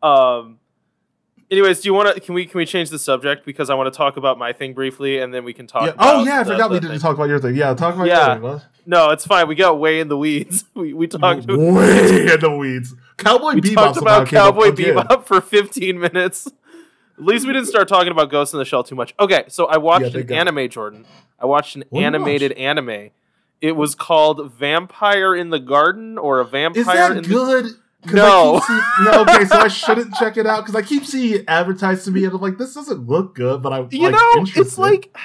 [0.03, 0.59] Um
[1.51, 3.93] anyways, do you want to can we can we change the subject because I want
[3.93, 5.93] to talk about my thing briefly and then we can talk Yeah.
[5.99, 6.99] Oh yeah, I the- forgot the we didn't thing.
[7.01, 7.55] talk about your thing.
[7.55, 8.37] Yeah, talk about Yeah.
[8.39, 8.67] your thing.
[8.85, 9.47] No, it's fine.
[9.47, 10.63] We got way in the weeds.
[10.73, 12.95] we we talked way in the weeds.
[13.17, 14.71] Cowboy we Bebop talked about Cowboy.
[14.71, 16.47] Bebop for 15 minutes.
[17.17, 19.13] At least we didn't start talking about Ghost in the Shell too much.
[19.19, 21.05] Okay, so I watched Yeah, an anime, Jordan.
[21.39, 23.09] I watched an What animated anime.
[23.61, 27.63] It was called Vampire in the Garden or a Vampire Is that in good?
[27.65, 28.61] 'Cause No.
[29.03, 29.21] No.
[29.21, 32.23] Okay, so I shouldn't check it out because I keep seeing it advertised to me,
[32.25, 33.61] and I'm like, this doesn't look good.
[33.61, 34.61] But I, You like, know, interested.
[34.61, 35.15] it's like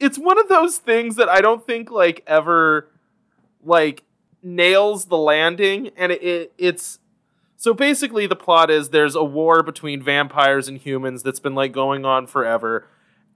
[0.00, 2.88] it's one of those things that I don't think like ever
[3.64, 4.02] like
[4.42, 6.98] nails the landing and it, it it's
[7.56, 11.70] so basically the plot is there's a war between vampires and humans that's been like
[11.70, 12.88] going on forever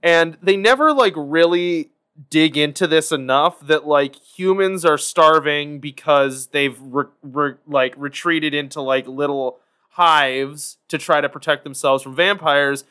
[0.03, 1.91] and they never like really
[2.29, 8.53] dig into this enough that like humans are starving because they've re- re- like retreated
[8.53, 9.59] into like little
[9.91, 12.83] hives to try to protect themselves from vampires.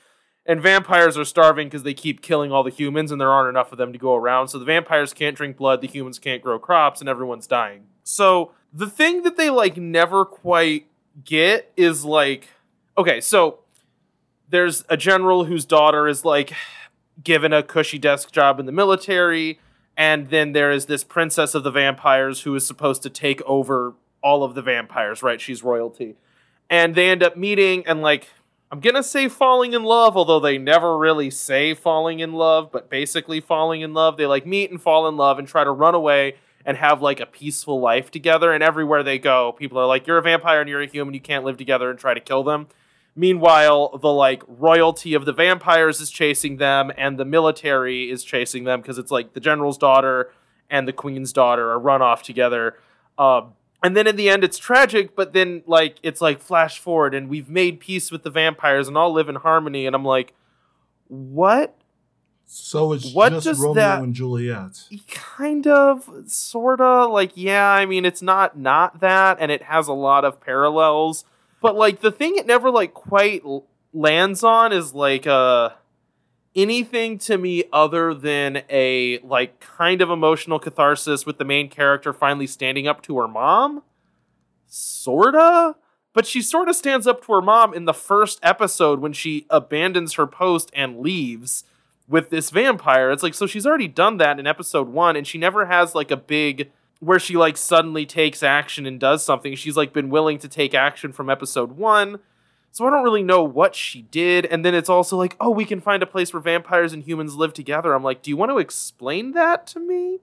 [0.49, 3.73] And vampires are starving because they keep killing all the humans and there aren't enough
[3.73, 4.49] of them to go around.
[4.49, 7.87] So the vampires can't drink blood the humans can't grow crops and everyone's dying.
[8.05, 10.87] So the thing that they like never quite
[11.25, 12.49] get is like
[12.99, 13.61] okay so
[14.49, 16.53] there's a general whose daughter is like
[17.23, 19.59] given a cushy desk job in the military
[19.97, 23.95] and then there is this princess of the vampires who is supposed to take over
[24.23, 25.41] all of the vampires right?
[25.41, 26.17] She's royalty.
[26.69, 28.29] And they end up meeting and like
[28.73, 32.91] i'm gonna say falling in love although they never really say falling in love but
[32.91, 35.95] basically falling in love they like meet and fall in love and try to run
[35.95, 36.35] away
[36.67, 38.53] and have like a peaceful life together.
[38.53, 41.15] And everywhere they go people are like you're a vampire and you're a human.
[41.15, 42.67] You can't live together and try to kill them
[43.19, 48.65] Meanwhile, the like royalty of the vampires is chasing them, and the military is chasing
[48.65, 50.31] them because it's like the general's daughter
[50.69, 52.77] and the queen's daughter are run off together.
[53.17, 57.15] Um, and then in the end, it's tragic, but then like it's like flash forward,
[57.15, 59.87] and we've made peace with the vampires and all live in harmony.
[59.87, 60.35] And I'm like,
[61.09, 61.75] what?
[62.49, 64.85] so it's what just does Romeo that- and Juliet.
[65.09, 67.07] Kind of, sorta.
[67.07, 71.25] Like, yeah, I mean, it's not not that, and it has a lot of parallels.
[71.61, 73.43] But like the thing it never like quite
[73.93, 75.71] lands on is like uh
[76.55, 82.13] anything to me other than a like kind of emotional catharsis with the main character
[82.13, 83.83] finally standing up to her mom.
[84.67, 85.77] Sorta.
[86.15, 89.47] But she sort of stands up to her mom in the first episode when she
[89.51, 91.65] abandons her post and leaves
[92.09, 93.11] with this vampire.
[93.11, 96.11] It's like so she's already done that in episode 1 and she never has like
[96.11, 99.55] a big where she like suddenly takes action and does something.
[99.55, 102.19] She's like been willing to take action from episode 1.
[102.73, 105.65] So I don't really know what she did and then it's also like, "Oh, we
[105.65, 108.51] can find a place where vampires and humans live together." I'm like, "Do you want
[108.51, 110.21] to explain that to me?"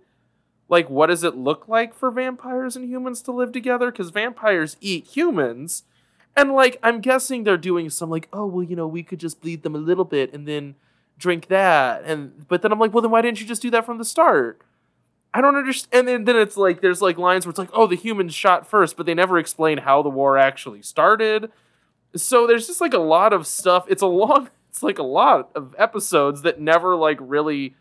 [0.69, 4.77] Like what does it look like for vampires and humans to live together cuz vampires
[4.81, 5.83] eat humans.
[6.35, 9.41] And like I'm guessing they're doing some like, "Oh, well, you know, we could just
[9.41, 10.75] bleed them a little bit and then
[11.17, 13.85] drink that." And but then I'm like, "Well, then why didn't you just do that
[13.85, 14.61] from the start?"
[15.33, 15.93] I don't understand.
[15.93, 18.67] And then, then it's like there's like lines where it's like, oh, the humans shot
[18.67, 21.51] first, but they never explain how the war actually started.
[22.15, 23.85] So there's just like a lot of stuff.
[23.87, 27.75] It's a long, it's like a lot of episodes that never like really.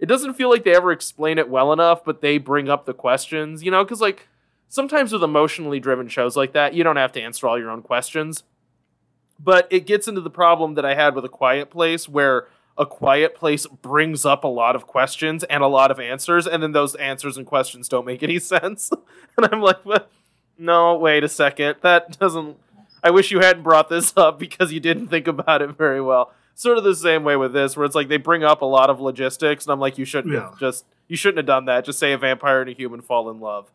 [0.00, 2.92] It doesn't feel like they ever explain it well enough, but they bring up the
[2.92, 4.28] questions, you know, because like
[4.68, 7.80] sometimes with emotionally driven shows like that, you don't have to answer all your own
[7.80, 8.42] questions.
[9.38, 12.84] But it gets into the problem that I had with A Quiet Place, where a
[12.86, 16.72] quiet place brings up a lot of questions and a lot of answers, and then
[16.72, 18.90] those answers and questions don't make any sense.
[19.36, 20.10] and I'm like, what?
[20.58, 21.76] no, wait a second.
[21.82, 22.56] That doesn't.
[23.02, 26.32] I wish you hadn't brought this up because you didn't think about it very well.
[26.56, 28.88] Sort of the same way with this, where it's like they bring up a lot
[28.90, 30.50] of logistics, and I'm like, you shouldn't Yeah.
[30.50, 31.84] have just you shouldn't have done that.
[31.84, 33.70] Just say a vampire and a human fall in love.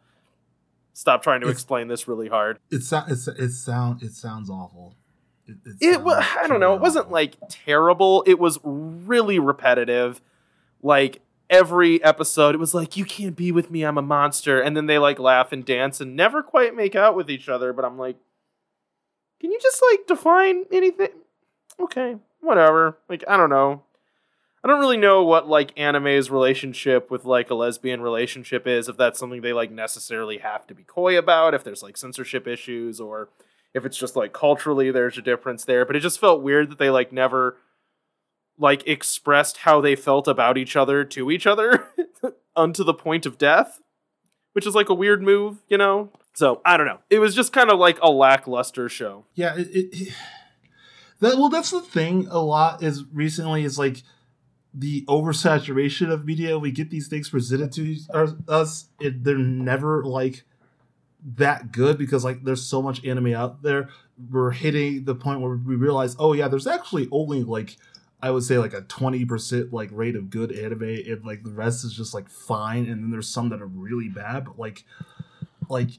[0.94, 2.60] Stop trying to It's- explain this really hard.
[2.72, 4.96] It sounds it's it sound it sounds awful.
[5.50, 10.22] It, um, it was i don't know it wasn't like terrible it was really repetitive
[10.82, 14.78] like every episode it was like you can't be with me i'm a monster and
[14.78, 17.84] then they like laugh and dance and never quite make out with each other but
[17.84, 18.18] i'm like
[19.40, 21.10] can you just like define anything?
[21.80, 23.84] Okay whatever like i don't know.
[24.62, 28.98] I don't really know what like anime's relationship with like a lesbian relationship is if
[28.98, 33.00] that's something they like necessarily have to be coy about if there's like censorship issues
[33.00, 33.30] or
[33.74, 36.78] if it's just like culturally there's a difference there but it just felt weird that
[36.80, 37.58] they like never
[38.58, 41.88] like expressed how they felt about each other to each other
[42.56, 43.80] unto the point of death
[44.54, 47.54] which is like a weird move you know so i don't know it was just
[47.54, 50.14] kind of like a lackluster show Yeah, it, it,
[51.22, 52.28] that well, that's the thing.
[52.30, 54.04] A lot is recently is like
[54.74, 56.58] the oversaturation of media.
[56.58, 60.46] We get these things presented to us- us, it, they're never like
[61.36, 63.90] that good because like there's so much anime out there.
[64.32, 67.78] We're hitting the point where we realize, oh yeah, there's actually only like
[68.22, 71.52] I would say like a twenty percent like rate of good anime, and like the
[71.52, 72.86] rest is just like fine.
[72.86, 74.84] And then there's some that are really bad, but like
[75.70, 75.90] like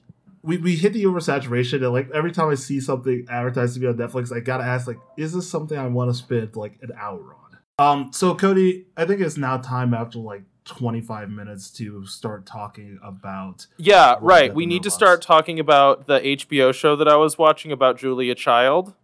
[0.42, 3.86] we, we hit the oversaturation and like every time I see something advertised to me
[3.88, 6.92] on Netflix, I gotta ask like, is this something I want to spend like an
[6.98, 7.58] hour on?
[7.78, 12.98] Um, so Cody, I think it's now time after like 25 minutes to start talking
[13.02, 13.66] about.
[13.76, 14.54] Yeah, right.
[14.54, 18.34] We need to start talking about the HBO show that I was watching about Julia
[18.34, 18.94] Child.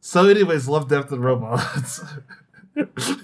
[0.00, 2.02] So, anyways, love, death, and robots.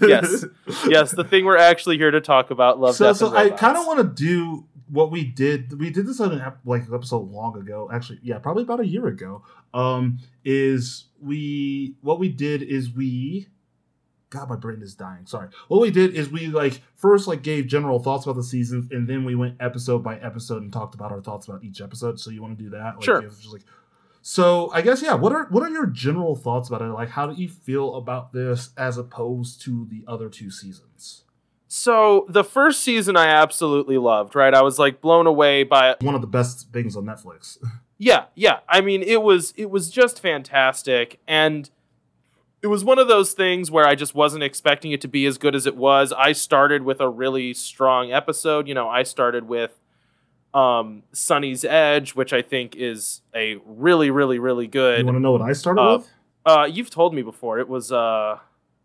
[0.02, 0.44] Yes.
[0.86, 2.80] yes, the thing we're actually here to talk about.
[2.80, 5.78] Love, so, Death, so I kind of want to do what we did.
[5.78, 7.88] We did this on an ep- like an episode long ago.
[7.92, 9.42] Actually, yeah, probably about a year ago.
[9.72, 13.48] Um, is we what we did is we.
[14.36, 15.26] God, my brain is dying.
[15.26, 15.48] Sorry.
[15.68, 19.08] What we did is we like first like gave general thoughts about the seasons, and
[19.08, 22.20] then we went episode by episode and talked about our thoughts about each episode.
[22.20, 22.96] So you want to do that?
[22.96, 23.22] Like, Sure.
[23.22, 23.62] just like
[24.22, 25.14] so I guess yeah.
[25.14, 26.86] What are what are your general thoughts about it?
[26.86, 31.22] Like, how do you feel about this as opposed to the other two seasons?
[31.68, 34.54] So the first season I absolutely loved, right?
[34.54, 37.58] I was like blown away by One of the best things on Netflix.
[37.98, 38.58] Yeah, yeah.
[38.68, 41.70] I mean, it was it was just fantastic and
[42.62, 45.38] it was one of those things where I just wasn't expecting it to be as
[45.38, 46.12] good as it was.
[46.12, 49.72] I started with a really strong episode, you know, I started with
[50.54, 55.00] um Sonnie's Edge, which I think is a really really really good.
[55.00, 56.08] You want to know what I started Uh, with?
[56.46, 57.58] uh you've told me before.
[57.58, 58.38] It was uh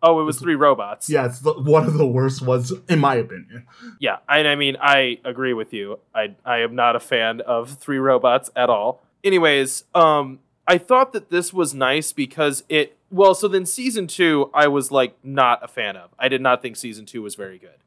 [0.03, 1.09] oh, it was It's- Three Robots.
[1.09, 3.65] Yeah, it's the, one of the worst ones in my opinion.
[3.99, 5.99] Yeah, and I mean, I agree with you.
[6.13, 9.01] I I am not a fan of Three Robots at all.
[9.23, 12.97] Anyways, um, I thought that this was nice because it.
[13.11, 16.11] Well, so then season two, I was like not a fan of.
[16.17, 17.77] I did not think season two was very good.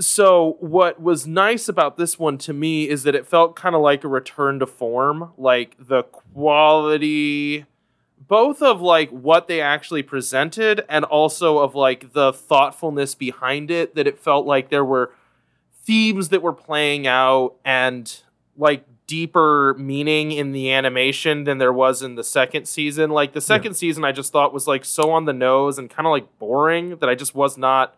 [0.00, 3.80] So what was nice about this one to me is that it felt kind of
[3.80, 7.66] like a return to form, like the quality
[8.26, 13.94] both of like what they actually presented and also of like the thoughtfulness behind it
[13.94, 15.12] that it felt like there were
[15.84, 18.22] themes that were playing out and
[18.56, 23.10] like deeper meaning in the animation than there was in the second season.
[23.10, 26.06] Like the second season i just thought was like so on the nose and kind
[26.06, 27.96] of like boring that i just was not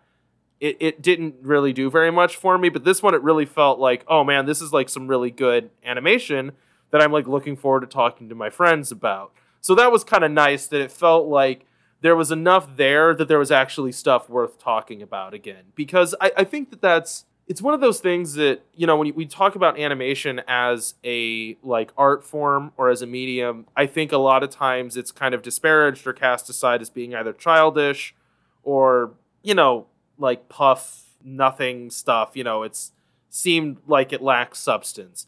[0.58, 2.70] it, it didn't really do very much for me.
[2.70, 5.70] But this one it really felt like oh man this is like some really good
[5.84, 6.52] animation
[6.90, 9.32] that i'm like looking forward to talking to my friends about.
[9.60, 11.66] So that was kind of nice that it felt like
[12.00, 15.72] there was enough there that there was actually stuff worth talking about again.
[15.74, 19.14] Because I, I think that that's it's one of those things that you know when
[19.14, 24.12] we talk about animation as a like art form or as a medium, I think
[24.12, 28.14] a lot of times it's kind of disparaged or cast aside as being either childish
[28.62, 29.86] or you know
[30.18, 32.32] like puff nothing stuff.
[32.34, 32.92] You know, it's
[33.30, 35.26] seemed like it lacks substance.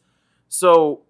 [0.48, 1.02] So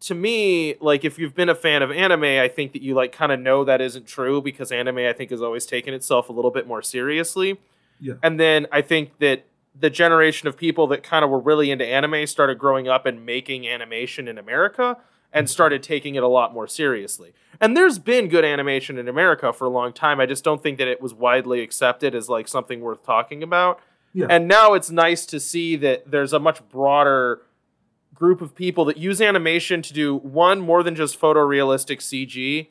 [0.00, 3.12] to me, like if you've been a fan of anime, I think that you like
[3.12, 6.32] kind of know that isn't true because anime I think has always taken itself a
[6.32, 7.58] little bit more seriously.
[8.00, 8.14] Yeah.
[8.22, 9.44] And then I think that
[9.74, 13.26] the generation of people that kind of were really into anime started growing up and
[13.26, 14.98] making animation in America
[15.32, 17.34] and started taking it a lot more seriously.
[17.60, 20.20] And there's been good animation in America for a long time.
[20.20, 23.80] I just don't think that it was widely accepted as like something worth talking about.
[24.12, 24.26] Yeah.
[24.30, 27.42] And now it's nice to see that there's a much broader
[28.14, 32.68] group of people that use animation to do one more than just photorealistic CG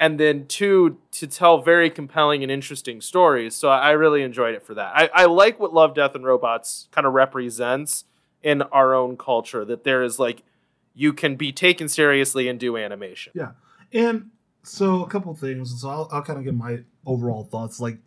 [0.00, 3.54] and then two to tell very compelling and interesting stories.
[3.54, 4.92] So I really enjoyed it for that.
[4.94, 8.04] I, I like what Love, Death, and Robots kind of represents
[8.42, 9.64] in our own culture.
[9.64, 10.42] That there is like
[10.94, 13.32] you can be taken seriously and do animation.
[13.34, 13.52] Yeah.
[13.92, 14.30] And
[14.62, 15.80] so a couple things.
[15.80, 17.80] So I'll, I'll kind of give my overall thoughts.
[17.80, 17.98] Like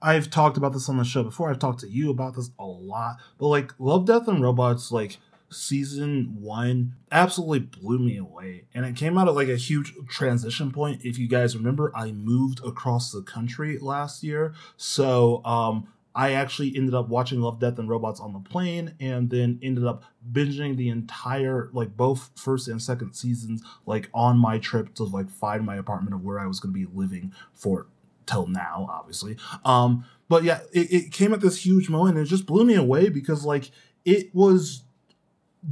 [0.00, 1.50] I've talked about this on the show before.
[1.50, 3.16] I've talked to you about this a lot.
[3.38, 5.18] But like Love, Death, and Robots, like
[5.50, 8.64] season one absolutely blew me away.
[8.74, 11.04] And it came out at like a huge transition point.
[11.04, 14.54] If you guys remember, I moved across the country last year.
[14.76, 19.30] So um I actually ended up watching Love, Death, and Robots on the plane, and
[19.30, 24.58] then ended up binging the entire, like both first and second seasons, like on my
[24.58, 27.86] trip to like find my apartment of where I was going to be living for
[28.26, 29.36] till now, obviously.
[29.64, 32.74] Um, but yeah, it, it came at this huge moment, and it just blew me
[32.74, 33.70] away because like
[34.04, 34.82] it was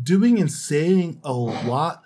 [0.03, 2.03] doing and saying a lot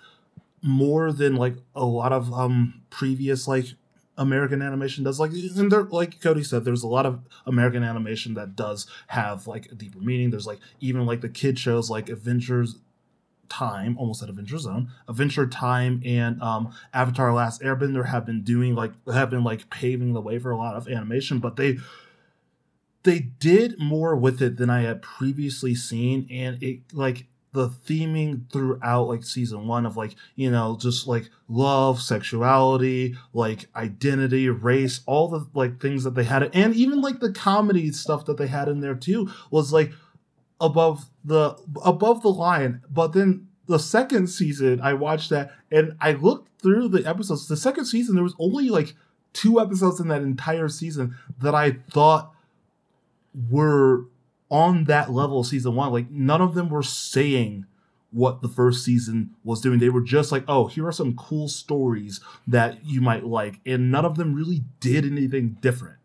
[0.61, 3.65] more than like a lot of um previous like
[4.17, 5.19] American animation does.
[5.19, 9.47] Like, and there, like Cody said, there's a lot of American animation that does have
[9.47, 10.29] like a deeper meaning.
[10.29, 12.77] There's like even like the kid shows like Adventures
[13.49, 18.75] Time, almost at Adventure Zone, Adventure Time, and um, Avatar: Last Airbender have been doing
[18.75, 21.77] like have been like paving the way for a lot of animation, but they
[23.03, 28.49] they did more with it than I had previously seen, and it like the theming
[28.51, 35.01] throughout like season one of like you know just like love sexuality like identity race
[35.05, 36.49] all the like things that they had.
[36.55, 39.91] And even like the comedy stuff that they had in there too was like
[40.59, 42.81] above the above the line.
[42.89, 47.47] But then the second season i watched that and i looked through the episodes.
[47.47, 48.95] The second season there was only like
[49.33, 52.33] two episodes in that entire season that I thought
[53.49, 54.05] were
[54.51, 55.91] on that level season one.
[55.91, 57.65] Like none of them were saying
[58.11, 59.79] what the first season was doing.
[59.79, 63.61] They were just like, oh, here are some cool stories that you might like.
[63.65, 65.95] And none of them really did anything different.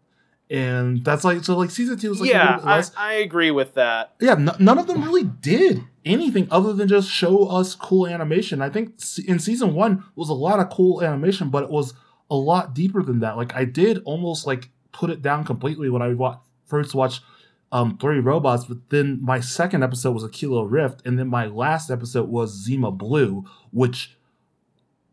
[0.48, 4.14] And that's like, so like season two was like, yeah, I, I, agree with that.
[4.20, 8.62] Yeah, n- none of them really did anything other than just show us cool animation.
[8.62, 8.94] I think
[9.26, 11.94] in season one was a lot of cool animation, but it was
[12.30, 13.36] a lot deeper than that.
[13.36, 17.22] Like I did almost like put it down completely when I wa- first watched
[17.72, 21.90] um, Three Robots, but then my second episode was Aquila Rift, and then my last
[21.90, 24.16] episode was Zima Blue, which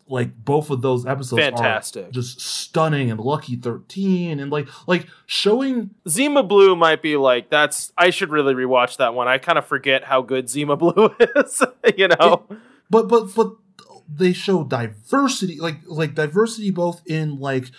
[0.07, 2.11] like both of those episodes fantastic.
[2.11, 7.93] just stunning and lucky 13 and like like showing zima blue might be like that's
[7.97, 9.27] i should really rewatch that one.
[9.27, 11.63] I kind of forget how good zima blue is
[11.97, 12.45] you know?
[12.49, 12.57] It,
[12.89, 13.53] but but but
[14.13, 17.71] they show diversity like like diversity both in like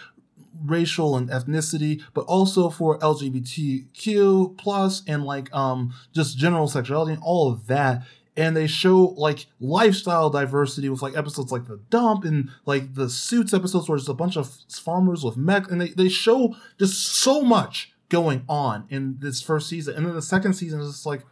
[0.65, 7.23] racial and ethnicity, but also for LGBTQ plus and like um just general sexuality and
[7.23, 8.07] all of that.
[8.37, 13.09] And they show like lifestyle diversity with like episodes like the dump and like the
[13.09, 17.05] suits episodes where there's a bunch of farmers with mech and they, they show just
[17.07, 19.95] so much going on in this first season.
[19.97, 21.23] And then the second season is just like,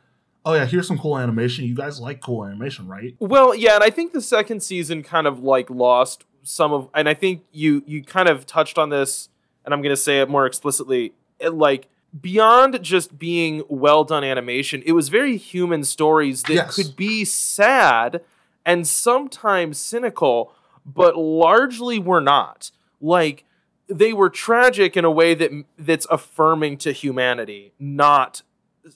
[0.45, 1.65] oh yeah, here's some cool animation.
[1.65, 3.15] You guys like cool animation, right?
[3.19, 7.09] Well, yeah, and I think the second season kind of like lost some of and
[7.09, 9.29] I think you you kind of touched on this
[9.65, 11.89] and I'm going to say it more explicitly it, like
[12.21, 16.77] beyond just being well done animation it was very human stories that yes.
[16.77, 18.23] could be sad
[18.67, 20.53] and sometimes cynical
[20.85, 22.71] but largely were not
[23.01, 23.45] like
[23.89, 28.43] they were tragic in a way that that's affirming to humanity not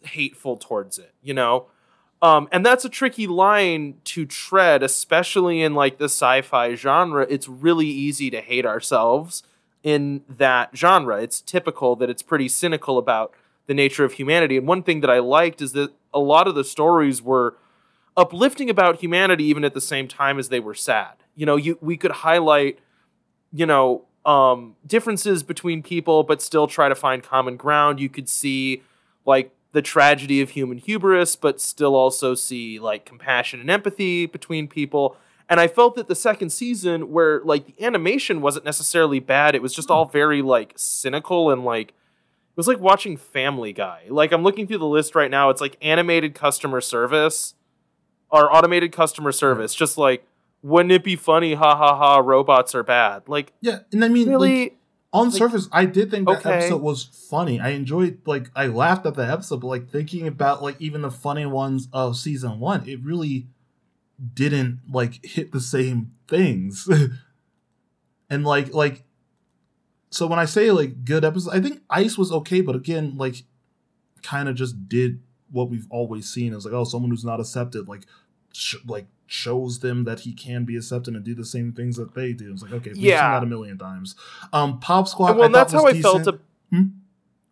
[0.03, 1.67] hateful towards it you know
[2.23, 7.27] um, and that's a tricky line to tread, especially in like the sci-fi genre.
[7.29, 9.43] It's really easy to hate ourselves
[9.83, 11.21] in that genre.
[11.23, 13.33] It's typical that it's pretty cynical about
[13.67, 14.57] the nature of humanity.
[14.57, 17.57] And one thing that I liked is that a lot of the stories were
[18.17, 21.13] uplifting about humanity even at the same time as they were sad.
[21.35, 22.79] You know, you we could highlight,
[23.53, 28.01] you know, um, differences between people, but still try to find common ground.
[28.01, 28.83] You could see
[29.27, 34.67] like the tragedy of human hubris, but still also see like compassion and empathy between
[34.67, 35.19] people.
[35.51, 39.61] And I felt that the second season, where like the animation wasn't necessarily bad, it
[39.61, 44.05] was just all very like cynical and like it was like watching Family Guy.
[44.09, 47.53] Like I'm looking through the list right now, it's like animated customer service
[48.31, 49.75] or automated customer service.
[49.75, 50.27] Just like,
[50.63, 51.53] wouldn't it be funny?
[51.53, 52.17] Ha ha ha!
[52.17, 53.29] Robots are bad.
[53.29, 54.63] Like, yeah, and I mean, really.
[54.63, 54.76] Like,
[55.17, 56.53] on like, surface, I did think that okay.
[56.53, 57.59] episode was funny.
[57.59, 61.11] I enjoyed like I laughed at the episode, but like thinking about like even the
[61.11, 63.47] funny ones of season one, it really
[64.35, 66.89] didn't like hit the same things.
[68.31, 69.05] and like like
[70.11, 73.45] so when I say like good episode, I think Ice was okay, but again, like
[74.23, 76.53] kind of just did what we've always seen.
[76.53, 78.03] It's like, oh, someone who's not accepted, like
[78.53, 82.15] sh- like shows them that he can be accepted and do the same things that
[82.15, 82.53] they do.
[82.53, 83.21] It's like, okay, we've yeah.
[83.21, 84.15] seen that a million times.
[84.53, 85.37] Um, Pop Squad.
[85.37, 86.25] Well, that's how I decent.
[86.25, 86.37] felt.
[86.37, 86.39] A-
[86.71, 86.83] hmm?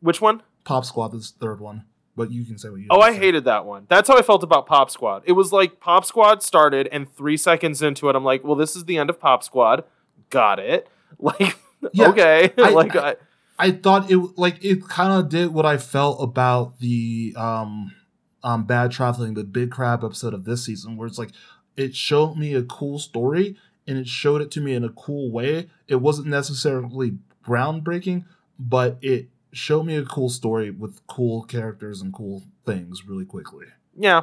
[0.01, 0.43] Which one?
[0.65, 1.85] Pop Squad is third one.
[2.17, 2.87] But you can say what you.
[2.91, 3.19] Oh, I say.
[3.19, 3.87] hated that one.
[3.89, 5.25] That's how I felt about Pop Squad.
[5.27, 8.77] It was like Pop Squad started, and three seconds into it, I'm like, well, this
[8.77, 9.85] is the end of Pop Squad.
[10.31, 10.89] Got it.
[11.17, 11.57] Like,
[11.93, 12.53] yeah, okay.
[12.59, 13.17] I, like, I, I,
[13.57, 17.95] I thought it like it kind of did what I felt about the um
[18.43, 21.31] um bad traveling, the big crab episode of this season, where it's like
[21.77, 23.57] it showed me a cool story
[23.87, 25.69] and it showed it to me in a cool way.
[25.89, 28.25] It wasn't necessarily groundbreaking,
[28.59, 33.67] but it showed me a cool story with cool characters and cool things really quickly.
[33.97, 34.23] Yeah.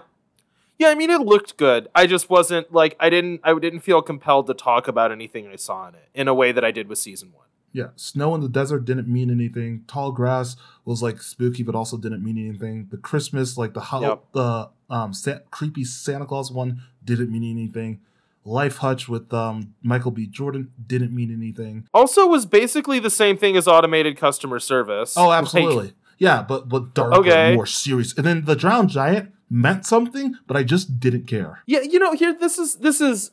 [0.77, 1.87] Yeah, I mean it looked good.
[1.93, 5.55] I just wasn't like I didn't I didn't feel compelled to talk about anything I
[5.55, 7.45] saw in it in a way that I did with season 1.
[7.73, 9.83] Yeah, snow in the desert didn't mean anything.
[9.87, 12.87] Tall grass was like spooky, but also didn't mean anything.
[12.91, 14.23] The Christmas, like the ho- yep.
[14.33, 18.01] the um sa- creepy Santa Claus one, didn't mean anything.
[18.43, 20.25] Life Hutch with um, Michael B.
[20.25, 21.87] Jordan didn't mean anything.
[21.93, 25.13] Also, was basically the same thing as automated customer service.
[25.15, 25.85] Oh, absolutely.
[25.85, 27.55] Like, yeah, but but darker, okay.
[27.55, 28.15] more serious.
[28.17, 31.63] And then the Drowned Giant meant something, but I just didn't care.
[31.65, 33.31] Yeah, you know, here this is this is.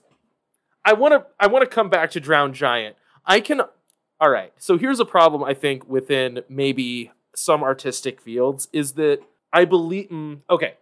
[0.84, 2.96] I want to I want to come back to Drowned Giant.
[3.24, 3.62] I can.
[4.20, 9.20] All right, so here's a problem I think within maybe some artistic fields is that
[9.52, 10.08] I believe.
[10.08, 10.74] Mm, okay,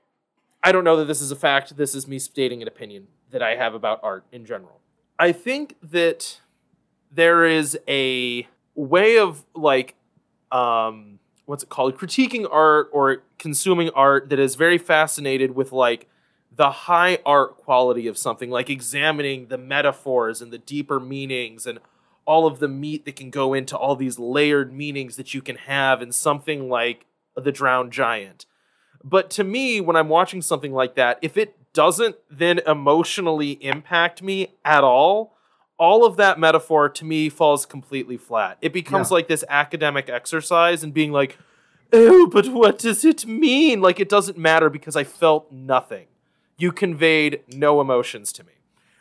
[0.62, 1.76] I don't know that this is a fact.
[1.76, 4.80] This is me stating an opinion that I have about art in general.
[5.18, 6.40] I think that
[7.12, 9.96] there is a way of like
[10.50, 16.08] um what's it called critiquing art or consuming art that is very fascinated with like
[16.54, 21.78] the high art quality of something like examining the metaphors and the deeper meanings and
[22.26, 25.56] all of the meat that can go into all these layered meanings that you can
[25.56, 27.06] have in something like
[27.36, 28.44] The Drowned Giant.
[29.04, 34.22] But to me, when I'm watching something like that, if it doesn't then emotionally impact
[34.22, 35.36] me at all,
[35.78, 38.58] all of that metaphor to me falls completely flat.
[38.60, 39.14] It becomes Yeah.
[39.14, 41.38] like this academic exercise and being like,
[41.92, 43.80] oh, but what does it mean?
[43.80, 46.06] Like, it doesn't matter because I felt nothing.
[46.58, 48.54] You conveyed no emotions to me.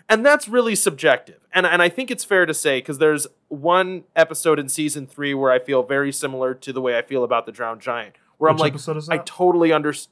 [0.08, 1.47] And that's really subjective.
[1.51, 5.34] And, and I think it's fair to say, because there's one episode in season three
[5.34, 8.51] where I feel very similar to the way I feel about the Drowned Giant, where
[8.51, 10.12] I'm like, episode is I totally understand.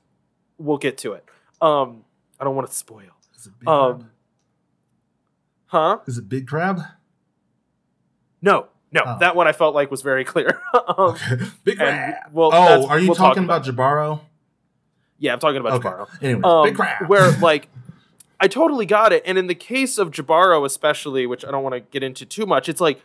[0.57, 1.25] We'll get to it.
[1.61, 2.05] Um,
[2.39, 3.03] I don't want to spoil.
[3.37, 4.09] Is it big Um, crab?
[5.67, 5.97] Huh?
[6.07, 6.81] Is it big crab?
[8.41, 9.01] No, no.
[9.05, 9.17] Oh.
[9.19, 10.59] That one I felt like was very clear.
[10.73, 11.37] um, Okay.
[11.63, 12.15] Big crab.
[12.31, 14.21] well, oh, are you we'll talk talking about Jibaro?
[15.17, 15.87] Yeah, I'm talking about Okay.
[15.89, 16.07] Jibaro.
[16.21, 17.07] Anyways, Um, big crab.
[17.09, 17.69] where like
[18.43, 19.23] I totally got it.
[19.25, 22.45] And in the case of Jibaro, especially, which I don't want to get into too
[22.45, 23.01] much, it's like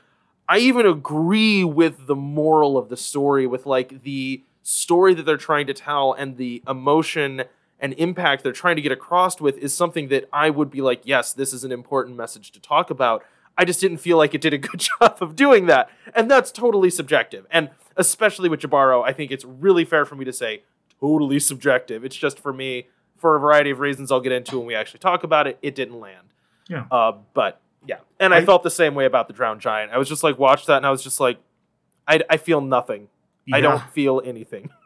[0.48, 5.36] I even agree with the moral of the story, with like the story that they're
[5.36, 7.44] trying to tell and the emotion
[7.78, 11.02] and impact they're trying to get across with is something that I would be like,
[11.04, 13.24] yes, this is an important message to talk about.
[13.56, 15.88] I just didn't feel like it did a good job of doing that.
[16.16, 17.46] And that's totally subjective.
[17.48, 20.64] And especially with Jibaro, I think it's really fair for me to say
[21.00, 22.04] totally subjective.
[22.04, 25.00] It's just for me, for a variety of reasons I'll get into when we actually
[25.00, 26.28] talk about it, it didn't land.
[26.68, 26.86] Yeah.
[26.90, 27.96] Uh, but yeah.
[28.20, 29.92] And I, I- felt the same way about the Drowned Giant.
[29.92, 31.38] I was just like, watch that, and I was just like,
[32.06, 33.08] I, I feel nothing.
[33.52, 34.70] I don't feel anything.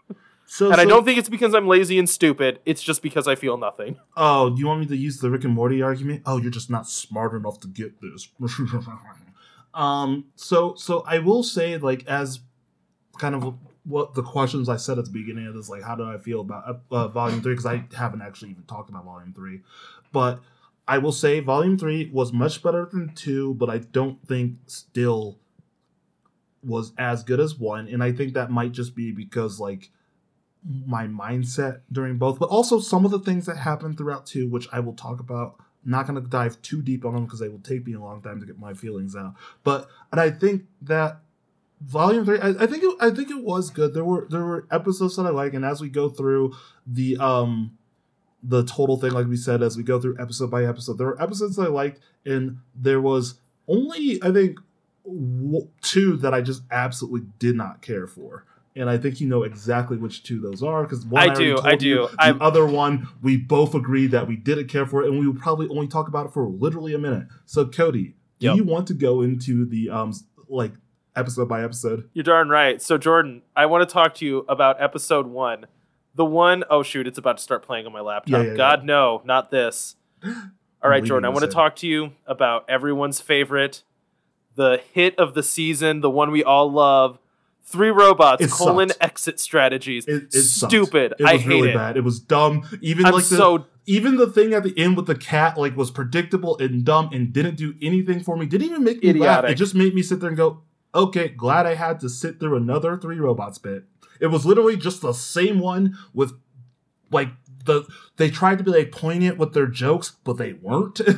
[0.44, 2.58] So, And I don't think it's because I'm lazy and stupid.
[2.66, 3.96] It's just because I feel nothing.
[4.18, 6.24] Oh, do you want me to use the Rick and Morty argument?
[6.26, 8.28] Oh, you're just not smart enough to get this.
[9.74, 10.26] um.
[10.36, 12.40] So, so I will say, like, as
[13.18, 13.54] kind of
[13.84, 16.40] what the questions I said at the beginning of this, like, how do I feel
[16.40, 17.52] about uh, Volume Three?
[17.52, 19.62] Because I haven't actually even talked about Volume Three,
[20.12, 20.40] but
[20.86, 25.38] I will say Volume Three was much better than two, but I don't think still
[26.64, 29.90] was as good as one, and I think that might just be because like
[30.64, 34.68] my mindset during both, but also some of the things that happened throughout two, which
[34.72, 35.56] I will talk about.
[35.84, 38.22] not going to dive too deep on them because they will take me a long
[38.22, 39.34] time to get my feelings out.
[39.64, 41.20] But and I think that
[41.84, 43.94] volume three, I, I think it, I think it was good.
[43.94, 46.54] There were there were episodes that I like, and as we go through
[46.86, 47.76] the um
[48.42, 51.22] the total thing, like we said, as we go through episode by episode, there were
[51.22, 53.34] episodes that I liked, and there was
[53.68, 54.58] only I think
[55.04, 58.44] w- two that I just absolutely did not care for.
[58.74, 61.58] And I think you know exactly which two those are because one I already do,
[61.62, 61.86] I do.
[61.88, 65.20] you, The I'm- other one we both agreed that we didn't care for it, and
[65.20, 67.26] we would probably only talk about it for literally a minute.
[67.44, 68.56] So Cody, do Yep.
[68.56, 70.12] you want to go into the um
[70.48, 70.72] like
[71.16, 72.08] episode by episode?
[72.12, 72.80] You're darn right.
[72.80, 75.66] So, Jordan, I want to talk to you about episode one.
[76.14, 78.44] The one, oh shoot, it's about to start playing on my laptop.
[78.44, 79.96] Yeah, yeah, God, no, not this.
[80.82, 83.82] All right, Jordan, I want to talk to you about everyone's favorite,
[84.56, 87.18] the hit of the season, the one we all love.
[87.64, 89.02] Three robots, It colon sucked.
[89.02, 90.06] exit strategies.
[90.06, 90.42] It, it.
[90.42, 91.14] Stupid.
[91.18, 91.74] It was I hate really it.
[91.74, 91.96] bad.
[91.96, 92.68] It was dumb.
[92.82, 95.76] Even I'm like the so even the thing at the end with the cat like
[95.76, 98.46] was predictable and dumb and didn't do anything for me.
[98.46, 99.38] Didn't even make me laugh.
[99.38, 99.50] Idiotic.
[99.52, 100.62] It just made me sit there and go,
[100.94, 103.84] okay, glad I had to sit through another three robots bit.
[104.20, 106.32] It was literally just the same one with
[107.10, 107.28] like
[107.64, 107.84] the
[108.16, 111.00] they tried to be like poignant with their jokes, but they weren't.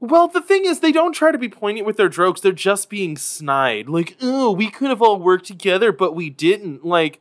[0.00, 2.40] Well, the thing is, they don't try to be poignant with their jokes.
[2.40, 3.88] They're just being snide.
[3.88, 6.84] Like, oh, we could have all worked together, but we didn't.
[6.84, 7.20] Like,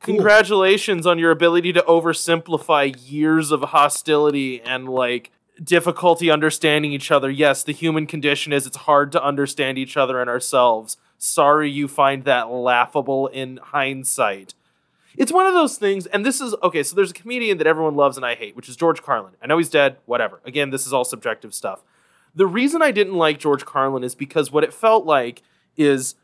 [0.00, 5.30] congratulations on your ability to oversimplify years of hostility and, like,
[5.62, 7.30] difficulty understanding each other.
[7.30, 10.96] Yes, the human condition is it's hard to understand each other and ourselves.
[11.18, 14.54] Sorry you find that laughable in hindsight.
[15.16, 16.84] It's one of those things, and this is okay.
[16.84, 19.34] So there's a comedian that everyone loves and I hate, which is George Carlin.
[19.42, 20.40] I know he's dead, whatever.
[20.44, 21.82] Again, this is all subjective stuff.
[22.34, 25.42] The reason I didn't like George Carlin is because what it felt like
[25.76, 26.14] is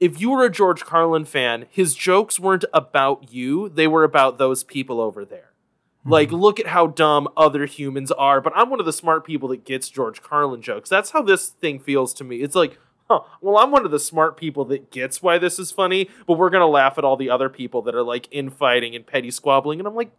[0.00, 4.38] if you were a George Carlin fan, his jokes weren't about you, they were about
[4.38, 5.51] those people over there.
[6.04, 6.36] Like, mm-hmm.
[6.36, 9.64] look at how dumb other humans are, but I'm one of the smart people that
[9.64, 10.88] gets George Carlin jokes.
[10.88, 12.38] That's how this thing feels to me.
[12.38, 12.78] It's like,
[13.08, 16.38] huh, well, I'm one of the smart people that gets why this is funny, but
[16.38, 19.78] we're gonna laugh at all the other people that are like infighting and petty squabbling.
[19.78, 20.10] And I'm like,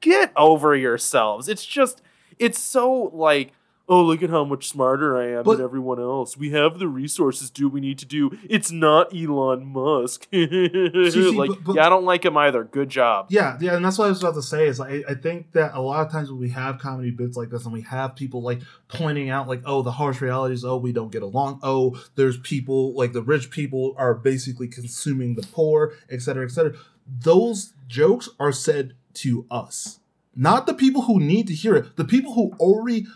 [0.00, 1.48] get over yourselves.
[1.48, 2.02] It's just,
[2.38, 3.52] it's so like,
[3.88, 6.36] oh, look at how much smarter I am But- than everyone else.
[6.36, 8.30] We have the resources do we need to do.
[8.48, 10.26] It's not Elon Musk.
[10.32, 12.64] like, but- but- yeah, I don't like him either.
[12.64, 13.26] Good job.
[13.28, 14.66] Yeah, yeah, and that's what I was about to say.
[14.66, 17.36] Is like, I, I think that a lot of times when we have comedy bits
[17.36, 20.64] like this, and we have people like pointing out, like, oh, the harsh realities.
[20.64, 21.60] Oh, we don't get along.
[21.62, 26.50] Oh, there's people like the rich people are basically consuming the poor, et cetera, et
[26.50, 26.72] cetera.
[27.06, 29.98] Those jokes are said to us,
[30.34, 31.96] not the people who need to hear it.
[31.96, 33.06] The people who already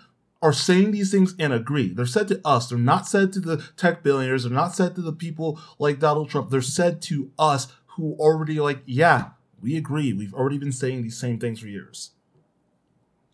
[0.43, 1.93] are saying these things and agree.
[1.93, 2.69] They're said to us.
[2.69, 4.45] They're not said to the tech billionaires.
[4.45, 6.51] They're not said to the people like Donald Trump.
[6.51, 9.31] They're said to us who already like, yeah,
[9.61, 10.13] we agree.
[10.13, 12.11] We've already been saying these same things for years.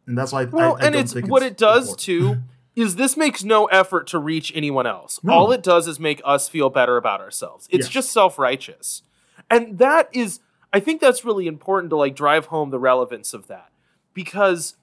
[0.07, 2.00] And that's why well, I, I and it's what it does important.
[2.00, 2.36] too
[2.74, 5.20] is this makes no effort to reach anyone else.
[5.22, 5.32] No.
[5.32, 7.68] All it does is make us feel better about ourselves.
[7.70, 9.03] It's just self-righteous.
[9.50, 10.40] And that is
[10.72, 13.70] I think that's really important to like drive home the relevance of that.
[14.14, 14.76] Because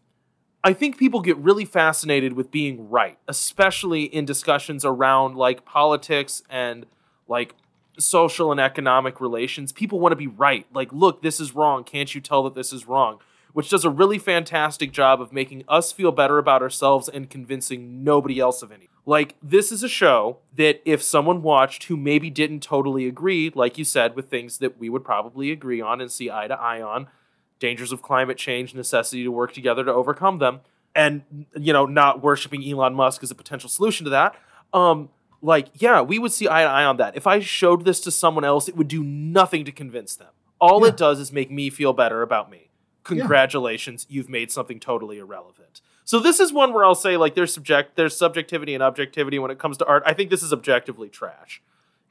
[0.64, 6.44] I think people get really fascinated with being right, especially in discussions around like politics
[6.50, 6.86] and
[7.28, 7.56] like
[7.98, 9.72] social and economic relations.
[9.72, 10.66] People want to be right.
[10.74, 11.84] Like, look, this is wrong.
[11.84, 13.20] Can't you tell that this is wrong?
[13.54, 18.04] Which does a really fantastic job of making us feel better about ourselves and convincing
[18.04, 18.90] nobody else of any.
[19.06, 23.78] Like, this is a show that if someone watched who maybe didn't totally agree, like
[23.78, 26.82] you said, with things that we would probably agree on and see eye to eye
[26.82, 27.08] on,
[27.60, 30.62] dangers of climate change, necessity to work together to overcome them,
[30.96, 31.24] and
[31.58, 34.36] you know, not worshiping Elon Musk as a potential solution to that.
[34.74, 35.10] Um,
[35.42, 37.16] like, yeah, we would see eye to eye on that.
[37.16, 40.30] If I showed this to someone else, it would do nothing to convince them.
[40.60, 40.90] All yeah.
[40.90, 42.70] it does is make me feel better about me.
[43.04, 44.16] Congratulations, yeah.
[44.16, 45.82] you've made something totally irrelevant.
[46.04, 49.52] So this is one where I'll say like there's subject there's subjectivity and objectivity when
[49.52, 50.04] it comes to art.
[50.06, 51.62] I think this is objectively trash.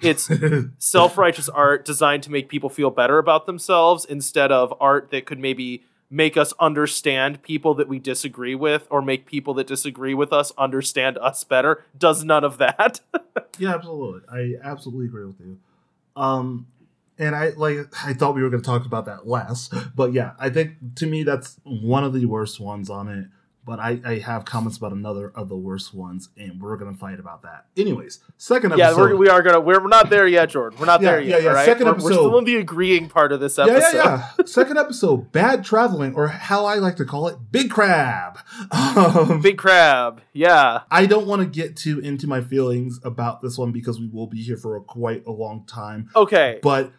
[0.01, 0.31] It's
[0.79, 5.27] self righteous art designed to make people feel better about themselves instead of art that
[5.27, 10.15] could maybe make us understand people that we disagree with or make people that disagree
[10.15, 11.85] with us understand us better.
[11.97, 13.01] Does none of that.
[13.59, 14.23] yeah, absolutely.
[14.31, 15.59] I absolutely agree with you.
[16.17, 16.67] Um,
[17.19, 20.33] and I like I thought we were going to talk about that less, but yeah,
[20.39, 23.27] I think to me that's one of the worst ones on it
[23.69, 27.21] but I, I have comments about another of the worst ones, and we're gonna fight
[27.21, 27.67] about that.
[27.77, 28.83] Anyways, second episode.
[28.83, 29.61] Yeah, we're, we are gonna.
[29.61, 30.79] We're, we're not there yet, Jordan.
[30.81, 31.43] We're not yeah, there yet.
[31.43, 31.55] Yeah, yeah.
[31.55, 31.67] Right?
[31.67, 32.07] Second we're, episode.
[32.07, 33.79] We're still in the agreeing part of this episode.
[33.79, 34.45] Yeah, yeah, yeah.
[34.47, 38.39] second episode, bad traveling, or how I like to call it, big crab.
[38.71, 40.23] Um, big crab.
[40.33, 40.83] Yeah.
[40.91, 44.29] I don't want to get too into my feelings about this one because we will
[44.29, 46.09] be here for a, quite a long time.
[46.17, 46.59] Okay.
[46.63, 46.93] But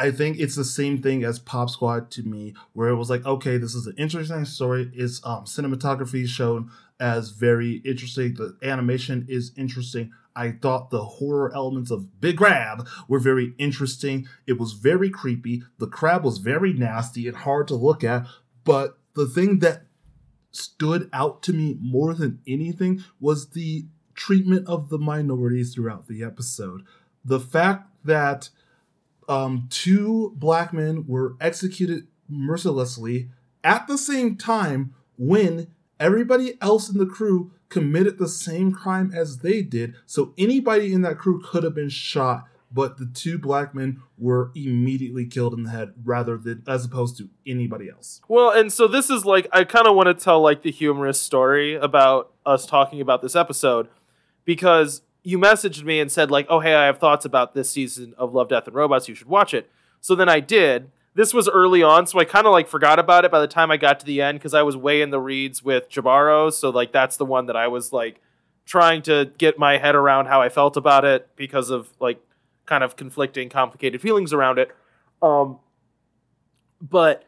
[0.00, 3.26] I think it's the same thing as Pop Squad to me, where it was like,
[3.26, 4.90] okay, this is an interesting story.
[4.94, 8.32] Its um, cinematography shown as very interesting.
[8.32, 10.12] The animation is interesting.
[10.34, 14.26] I thought the horror elements of Big Crab were very interesting.
[14.46, 15.64] It was very creepy.
[15.76, 18.26] The crab was very nasty and hard to look at.
[18.64, 19.82] But the thing that
[20.50, 23.84] stood out to me more than anything was the
[24.14, 26.86] treatment of the minorities throughout the episode.
[27.22, 28.48] The fact that
[29.30, 33.30] um, two black men were executed mercilessly
[33.62, 35.68] at the same time when
[36.00, 39.94] everybody else in the crew committed the same crime as they did.
[40.04, 44.50] So anybody in that crew could have been shot, but the two black men were
[44.56, 48.20] immediately killed in the head rather than as opposed to anybody else.
[48.26, 51.20] Well, and so this is like I kind of want to tell like the humorous
[51.20, 53.88] story about us talking about this episode
[54.44, 58.14] because you messaged me and said like, "Oh, hey, I have thoughts about this season
[58.16, 59.08] of Love, Death, and Robots.
[59.08, 60.90] You should watch it." So then I did.
[61.14, 63.70] This was early on, so I kind of like forgot about it by the time
[63.70, 66.52] I got to the end because I was way in the reads with Jibaro.
[66.52, 68.20] So like that's the one that I was like
[68.64, 72.22] trying to get my head around how I felt about it because of like
[72.66, 74.70] kind of conflicting, complicated feelings around it.
[75.20, 75.58] Um,
[76.80, 77.24] but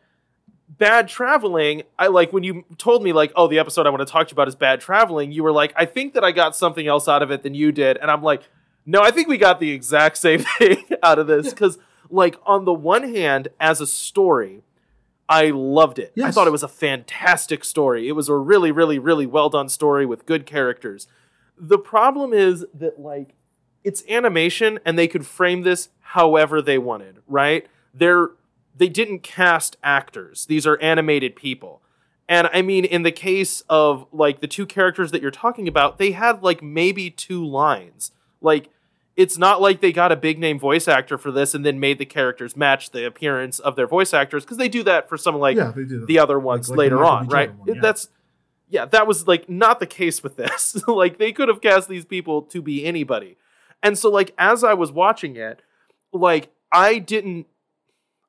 [0.78, 4.10] bad traveling, I like when you told me like, oh, the episode I want to
[4.10, 5.32] talk to you about is bad traveling.
[5.32, 7.72] You were like, I think that I got something else out of it than you
[7.72, 8.42] did, and I'm like,
[8.84, 11.78] no, I think we got the exact same thing out of this because,
[12.10, 14.62] like, on the one hand, as a story.
[15.28, 16.12] I loved it.
[16.14, 16.28] Yes.
[16.28, 18.06] I thought it was a fantastic story.
[18.06, 21.06] It was a really, really, really well done story with good characters.
[21.56, 23.34] The problem is that, like,
[23.82, 27.66] it's animation and they could frame this however they wanted, right?
[27.94, 28.30] They're
[28.74, 30.46] they didn't cast actors.
[30.46, 31.82] These are animated people.
[32.28, 35.98] And I mean, in the case of like the two characters that you're talking about,
[35.98, 38.12] they had like maybe two lines.
[38.40, 38.70] Like,
[39.16, 41.98] it's not like they got a big name voice actor for this and then made
[41.98, 45.36] the characters match the appearance of their voice actors because they do that for some
[45.36, 45.72] like yeah,
[46.06, 47.54] the other ones like, later like on, right?
[47.54, 47.80] One, yeah.
[47.82, 48.08] That's
[48.70, 50.82] yeah, that was like not the case with this.
[50.88, 53.36] like they could have cast these people to be anybody.
[53.82, 55.60] And so like as I was watching it,
[56.12, 57.46] like I didn't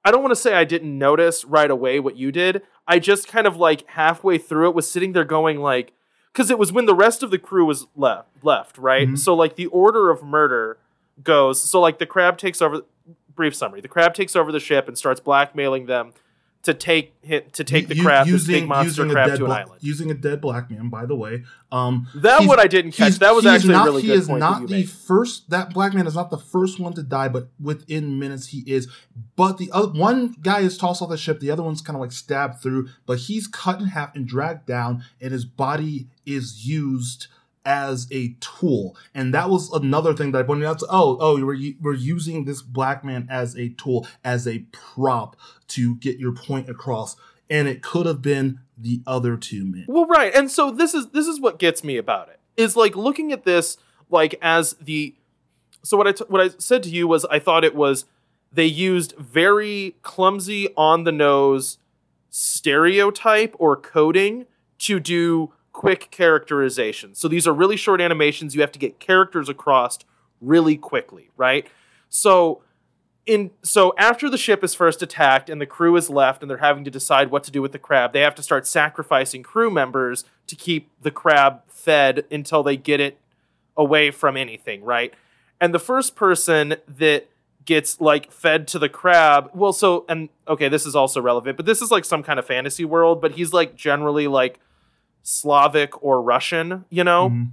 [0.06, 2.62] I don't want to say I didn't notice right away what you did.
[2.88, 5.94] I just kind of like halfway through it was sitting there going like
[6.34, 9.08] cuz it was when the rest of the crew was left left, right?
[9.08, 9.16] Mm-hmm.
[9.16, 10.78] So like the order of murder
[11.24, 12.82] goes so like the crab takes over
[13.36, 13.82] brief summary.
[13.82, 16.14] The crab takes over the ship and starts blackmailing them
[16.64, 19.50] to take hit to take the crab, this using, big monster crab dead to an
[19.50, 19.80] bla- island.
[19.82, 20.88] using a dead black man.
[20.90, 21.44] By the way,
[21.74, 23.16] um, That one I didn't catch.
[23.20, 24.90] That was actually not, a really he good is not the made.
[24.90, 25.50] first.
[25.50, 28.88] That black man is not the first one to die, but within minutes he is.
[29.36, 31.42] But the other one guy is tossed off the ship.
[31.42, 34.66] The other one's kind of like stabbed through, but he's cut in half and dragged
[34.66, 37.28] down, and his body is used
[37.66, 38.96] as a tool.
[39.14, 40.80] And that was another thing that I pointed out.
[40.80, 45.36] To, oh, oh, we're we're using this black man as a tool, as a prop
[45.70, 47.16] to get your point across.
[47.50, 49.86] And it could have been the other two men.
[49.88, 50.34] Well, right.
[50.34, 52.40] And so this is this is what gets me about it.
[52.58, 53.78] Is like looking at this
[54.10, 55.16] like as the
[55.84, 58.06] so what I t- what I said to you was I thought it was
[58.52, 61.78] they used very clumsy on the nose
[62.30, 64.46] stereotype or coding
[64.80, 67.16] to do quick characterization.
[67.16, 70.00] So these are really short animations you have to get characters across
[70.40, 71.68] really quickly, right?
[72.10, 72.62] So
[73.26, 76.58] in so after the ship is first attacked and the crew is left and they're
[76.58, 79.72] having to decide what to do with the crab, they have to start sacrificing crew
[79.72, 83.18] members to keep the crab fed until they get it
[83.76, 85.14] away from anything, right?
[85.60, 87.30] And the first person that
[87.66, 91.66] gets like fed to the crab, well, so and okay, this is also relevant, but
[91.66, 94.60] this is like some kind of fantasy world, but he's like generally like
[95.24, 97.30] Slavic or Russian, you know?
[97.30, 97.48] Mhm.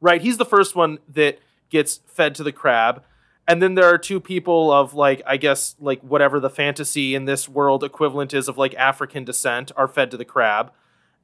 [0.00, 0.22] right?
[0.22, 1.40] He's the first one that
[1.70, 3.02] gets fed to the crab.
[3.48, 7.24] And then there are two people of like, I guess, like whatever the fantasy in
[7.24, 10.70] this world equivalent is of like African descent are fed to the crab.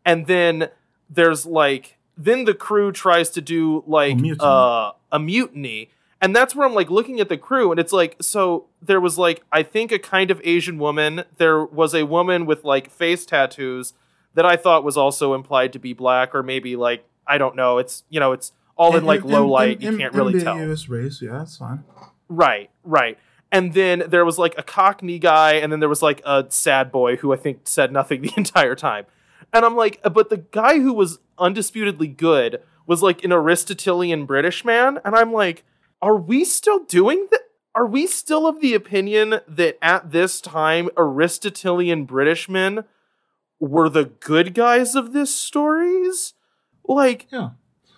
[0.04, 0.70] And then
[1.08, 4.38] there's like, then the crew tries to do like A mutiny.
[4.40, 5.90] uh, a mutiny.
[6.20, 9.18] And that's where I'm like looking at the crew, and it's like, so there was
[9.18, 11.24] like, I think a kind of Asian woman.
[11.36, 13.92] There was a woman with like face tattoos
[14.34, 17.78] that I thought was also implied to be black, or maybe like, I don't know.
[17.78, 19.80] It's, you know, it's all in like low light.
[19.80, 20.56] You can't really tell.
[20.56, 21.84] race, yeah, that's fine.
[22.28, 23.18] Right, right.
[23.52, 26.90] And then there was like a Cockney guy, and then there was like a sad
[26.90, 29.06] boy who I think said nothing the entire time.
[29.52, 34.26] And I'm like, uh, but the guy who was undisputedly good was like an Aristotelian
[34.26, 34.98] British man.
[35.04, 35.64] And I'm like,
[36.02, 37.40] are we still doing that?
[37.76, 42.84] Are we still of the opinion that at this time, Aristotelian British men
[43.64, 46.34] were the good guys of this stories?
[46.86, 47.50] Like, Yeah.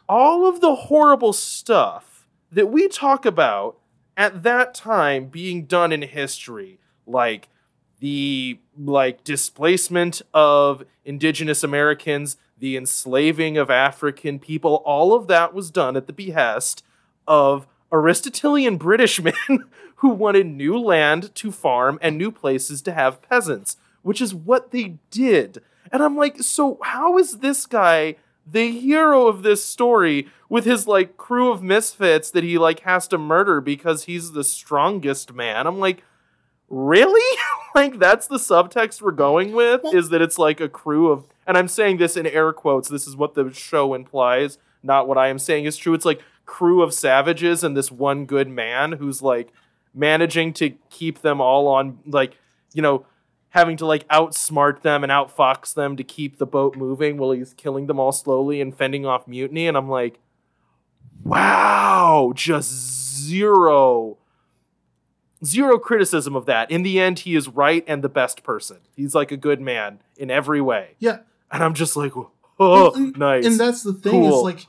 [0.08, 3.76] all of the horrible stuff that we talk about
[4.16, 7.48] at that time being done in history like
[8.00, 15.70] the like displacement of indigenous americans the enslaving of african people all of that was
[15.70, 16.82] done at the behest
[17.26, 19.34] of aristotelian british men
[19.96, 23.76] who wanted new land to farm and new places to have peasants
[24.06, 28.14] which is what they did and i'm like so how is this guy
[28.46, 33.08] the hero of this story with his like crew of misfits that he like has
[33.08, 35.66] to murder because he's the strongest man.
[35.66, 36.04] I'm like,
[36.68, 37.38] really?
[37.74, 41.58] like that's the subtext we're going with is that it's like a crew of and
[41.58, 42.88] I'm saying this in air quotes.
[42.88, 45.94] This is what the show implies, not what I am saying is true.
[45.94, 49.52] It's like crew of savages and this one good man who's like
[49.92, 52.36] managing to keep them all on like,
[52.72, 53.06] you know,
[53.56, 57.54] having to like outsmart them and outfox them to keep the boat moving while he's
[57.54, 59.66] killing them all slowly and fending off mutiny.
[59.66, 60.20] And I'm like,
[61.24, 64.18] wow, just zero,
[65.44, 66.70] zero criticism of that.
[66.70, 68.78] In the end, he is right and the best person.
[68.94, 70.96] He's like a good man in every way.
[70.98, 71.20] Yeah.
[71.50, 72.12] And I'm just like,
[72.60, 73.46] oh, and, nice.
[73.46, 74.38] And that's the thing Cool.
[74.38, 74.66] is like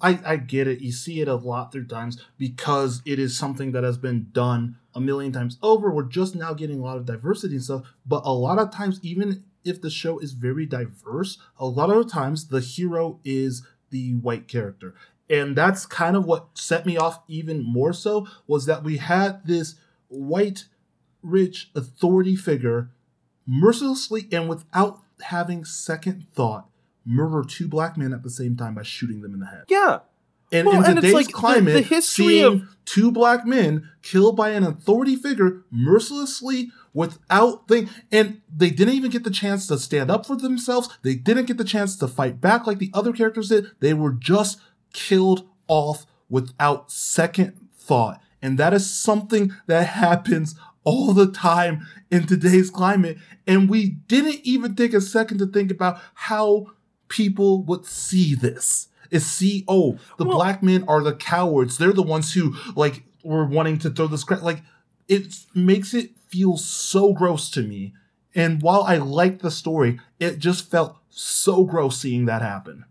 [0.00, 0.80] I, I get it.
[0.80, 4.76] You see it a lot through times because it is something that has been done
[4.98, 5.90] a million times over.
[5.90, 7.94] We're just now getting a lot of diversity and stuff.
[8.04, 12.10] But a lot of times, even if the show is very diverse, a lot of
[12.10, 14.94] times the hero is the white character.
[15.30, 19.46] And that's kind of what set me off even more so was that we had
[19.46, 19.76] this
[20.08, 20.64] white,
[21.22, 22.90] rich authority figure
[23.46, 26.68] mercilessly and without having second thought
[27.04, 29.64] murder two black men at the same time by shooting them in the head.
[29.68, 30.00] yeah.
[30.50, 33.88] And Well, in and today's like the- climate, the history seeing of- two black men
[34.02, 39.66] killed by an authority figure mercilessly without thing, and they didn't even get the chance
[39.66, 40.88] to stand up for themselves.
[41.02, 43.66] They didn't get the chance to fight back like the other characters did.
[43.80, 44.58] They were just
[44.92, 52.26] killed off without second thought, and that is something that happens all the time in
[52.26, 53.18] today's climate.
[53.46, 56.68] And we didn't even take a second to think about how
[57.08, 61.78] people would see this is see oh the Well- black men are the cowards.
[61.78, 64.42] They're the ones who like were wanting to throw this crap.
[64.42, 64.62] Like
[65.08, 67.94] it makes it feel so gross to me.
[68.34, 72.84] And while i liked the story it just felt so gross seeing that happen.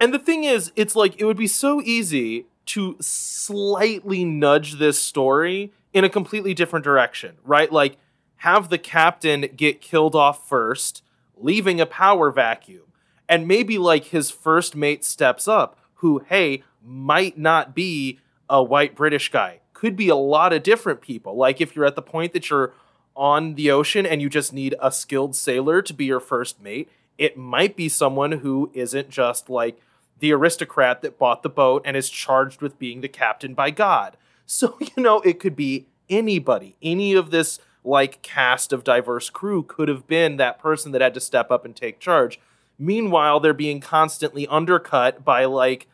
[0.00, 4.98] And the thing is, it's like it would be so easy to slightly nudge this
[4.98, 7.70] story in a completely different direction, right?
[7.70, 7.98] Like
[8.36, 11.02] have the captain get killed off first,
[11.36, 12.84] leaving a power vacuum.
[13.30, 18.18] And maybe like his first mate steps up, who, hey, might not be
[18.48, 19.60] a white British guy.
[19.72, 21.36] Could be a lot of different people.
[21.36, 22.74] Like if you're at the point that you're
[23.14, 26.90] on the ocean and you just need a skilled sailor to be your first mate,
[27.18, 29.80] it might be someone who isn't just like
[30.18, 34.16] the aristocrat that bought the boat and is charged with being the captain by God.
[34.44, 36.76] So, you know, it could be anybody.
[36.82, 41.14] Any of this like cast of diverse crew could have been that person that had
[41.14, 42.40] to step up and take charge.
[42.80, 45.86] Meanwhile, they're being constantly undercut by like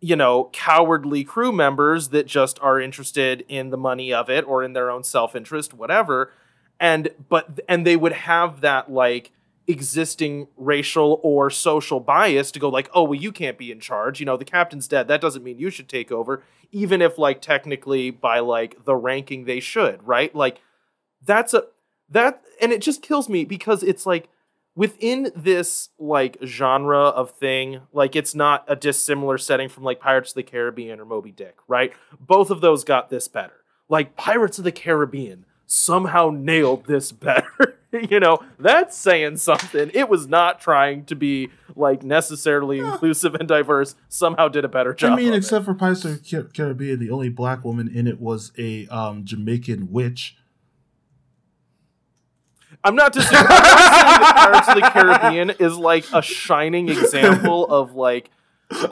[0.00, 4.64] you know, cowardly crew members that just are interested in the money of it or
[4.64, 6.32] in their own self-interest, whatever.
[6.78, 9.30] And but and they would have that like
[9.66, 14.18] existing racial or social bias to go like, oh, well, you can't be in charge.
[14.18, 15.06] You know, the captain's dead.
[15.06, 16.42] That doesn't mean you should take over,
[16.72, 20.34] even if like technically by like the ranking they should, right?
[20.34, 20.62] Like
[21.22, 21.64] that's a
[22.08, 24.30] that and it just kills me because it's like
[24.74, 30.30] within this like genre of thing, like it's not a dissimilar setting from like Pirates
[30.30, 31.92] of the Caribbean or Moby Dick, right?
[32.18, 33.64] Both of those got this better.
[33.88, 37.78] Like Pirates of the Caribbean somehow nailed this better.
[37.92, 39.90] you know, that's saying something.
[39.94, 43.96] It was not trying to be like necessarily inclusive and diverse.
[44.08, 45.12] Somehow did a better job.
[45.12, 45.64] I mean, except it.
[45.66, 49.90] for Pirates of the Caribbean, the only black woman in it was a um, Jamaican
[49.90, 50.36] witch.
[52.84, 53.46] I'm not disagreeing.
[53.46, 58.30] Saying that Pirates of the Caribbean is like a shining example of like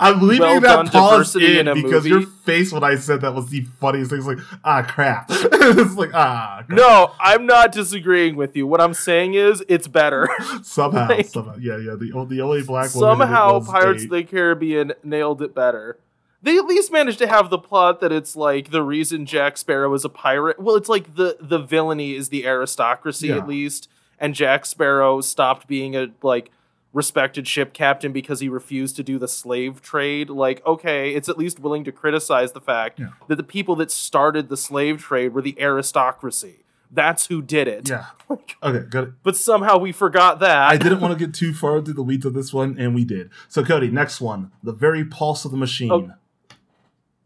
[0.00, 1.82] I'm leaving Well that pause in in a movie.
[1.86, 2.08] because movie.
[2.10, 4.18] your face when I said that was the funniest thing.
[4.18, 5.26] It's like, ah, crap.
[5.30, 6.76] it's like, ah, crap.
[6.76, 8.66] No, I'm not disagreeing with you.
[8.66, 10.28] What I'm saying is it's better.
[10.64, 11.94] somehow, like- somehow, yeah, yeah.
[11.94, 15.96] The, the only black Somehow Pirates a- of the Caribbean nailed it better.
[16.42, 19.92] They at least managed to have the plot that it's like the reason Jack Sparrow
[19.94, 20.60] is a pirate.
[20.60, 23.38] Well, it's like the the villainy is the aristocracy Yeah.
[23.38, 23.88] at least,
[24.20, 26.50] and Jack Sparrow stopped being a like
[26.92, 30.30] respected ship captain because he refused to do the slave trade.
[30.30, 33.08] Like, okay, it's at least willing to criticize the fact Yeah.
[33.26, 36.64] that the people that started the slave trade were the aristocracy.
[36.90, 37.88] That's who did it.
[37.88, 38.06] Yeah.
[38.62, 39.10] Okay, got it.
[39.22, 40.68] But somehow we forgot that.
[40.68, 43.04] I didn't want to get too far into the weeds of this one, and we
[43.04, 43.30] did.
[43.48, 45.92] So, Cody, next one, the very pulse of the machine.
[45.92, 46.10] Oh,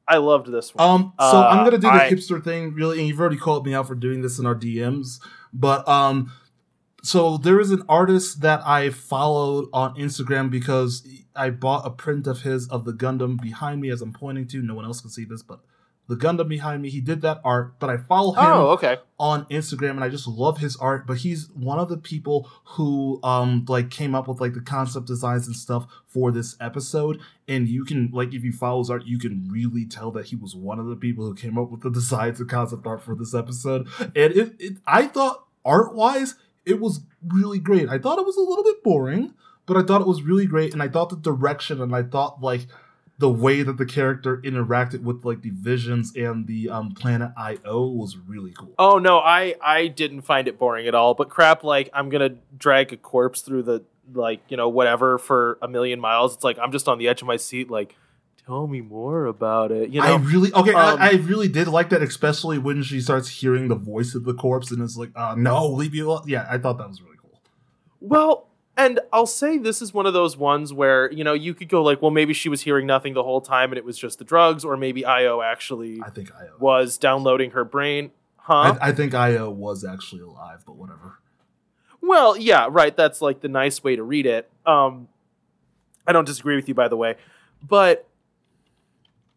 [0.09, 0.89] I loved this one.
[0.89, 3.65] Um, so Uh, I'm gonna do the I- hipster thing, really, and you've already called
[3.67, 5.21] me out for doing this in our DMs.
[5.53, 6.33] But um,
[7.03, 12.27] so there is an artist that I followed on Instagram because I bought a print
[12.27, 14.63] of his of the Gundam behind me as I'm pointing to.
[14.63, 15.61] No one else can see this, but
[16.09, 17.79] the Gundam behind me, he did that art.
[17.79, 18.99] But I follow him oh, okay.
[19.19, 23.21] on Instagram and I just love his art, but he's one of the people who
[23.23, 27.69] um like came up with like the concept designs and stuff for this episode and
[27.69, 30.55] you can like if you follow his art you can really tell that he was
[30.55, 33.35] one of the people who came up with the designs and concept art for this
[33.35, 36.35] episode and it, it I thought art wise
[36.65, 37.89] it was really great.
[37.89, 39.35] I thought it was a little bit boring,
[39.67, 42.43] but I thought it was really great and I thought the direction and I thought
[42.43, 42.67] like
[43.19, 47.87] the way that the character interacted with like the visions and the um planet Io
[47.87, 48.75] was really cool.
[48.79, 51.15] Oh no, I I didn't find it boring at all.
[51.15, 55.59] But crap, like I'm gonna drag a corpse through the like you know whatever for
[55.63, 56.35] a million miles.
[56.35, 57.71] It's like I'm just on the edge of my seat.
[57.71, 57.97] Like,
[58.47, 59.91] tell me more about it.
[59.91, 60.75] You know, I really okay.
[60.75, 64.25] um, I, I really did like that, especially when she starts hearing the voice of
[64.25, 66.23] the corpse, and it's like, uh, no, leave me alone.
[66.27, 67.41] Yeah, I thought that was really cool.
[68.01, 71.69] Well, and I'll say this is one of those ones where, you know, you could
[71.69, 74.19] go like, well, maybe she was hearing nothing the whole time and it was just
[74.19, 76.55] the drugs, or maybe Io actually I think Io.
[76.59, 78.13] was downloading her brain.
[78.37, 78.77] Huh?
[78.81, 81.19] I, I think Io was actually alive, but whatever.
[82.01, 82.97] Well, yeah, right.
[82.97, 84.51] That's like the nice way to read it.
[84.67, 85.09] Um,
[86.07, 87.17] I don't disagree with you, by the way,
[87.63, 88.09] but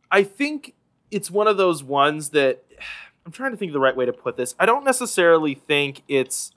[0.10, 0.74] I think
[1.12, 2.64] it's one of those ones that
[3.26, 4.56] I'm trying to think of the right way to put this.
[4.60, 6.52] I don't necessarily think it's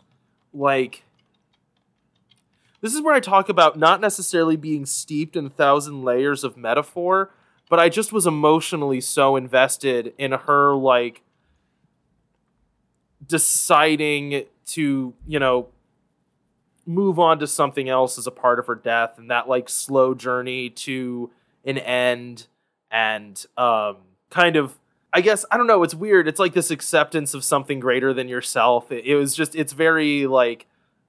[0.52, 1.02] like
[2.80, 6.56] this is where I talk about not necessarily being steeped in a thousand layers of
[6.56, 7.30] metaphor,
[7.68, 11.22] but I just was emotionally so invested in her like
[13.26, 15.68] deciding to, you know,
[16.86, 20.14] move on to something else as a part of her death and that like slow
[20.14, 21.30] journey to
[21.64, 22.46] an end
[22.90, 23.96] and um
[24.30, 24.78] kind of
[25.12, 26.28] I guess I don't know, it's weird.
[26.28, 28.92] It's like this acceptance of something greater than yourself.
[28.92, 30.66] It, it was just it's very like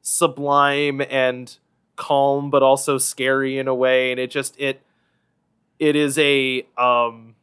[0.09, 1.57] sublime and
[1.95, 4.81] calm but also scary in a way and it just it
[5.77, 7.35] it is a um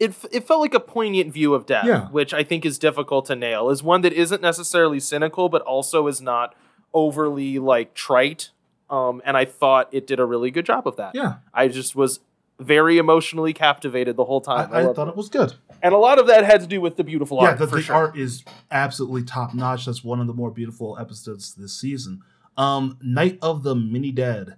[0.00, 2.06] it, it felt like a poignant view of death Yeah.
[2.08, 6.06] which i think is difficult to nail is one that isn't necessarily cynical but also
[6.06, 6.54] is not
[6.94, 8.50] overly like trite
[8.88, 11.94] um and i thought it did a really good job of that Yeah, i just
[11.94, 12.20] was
[12.60, 14.70] very emotionally captivated the whole time.
[14.72, 15.54] I, I loved thought it was good.
[15.84, 17.58] And a lot of that had to do with the beautiful yeah, art.
[17.58, 17.94] the, the sure.
[17.94, 19.84] art is absolutely top notch.
[19.84, 22.22] That's one of the more beautiful episodes this season.
[22.56, 24.56] Um, Night of the Mini Dead.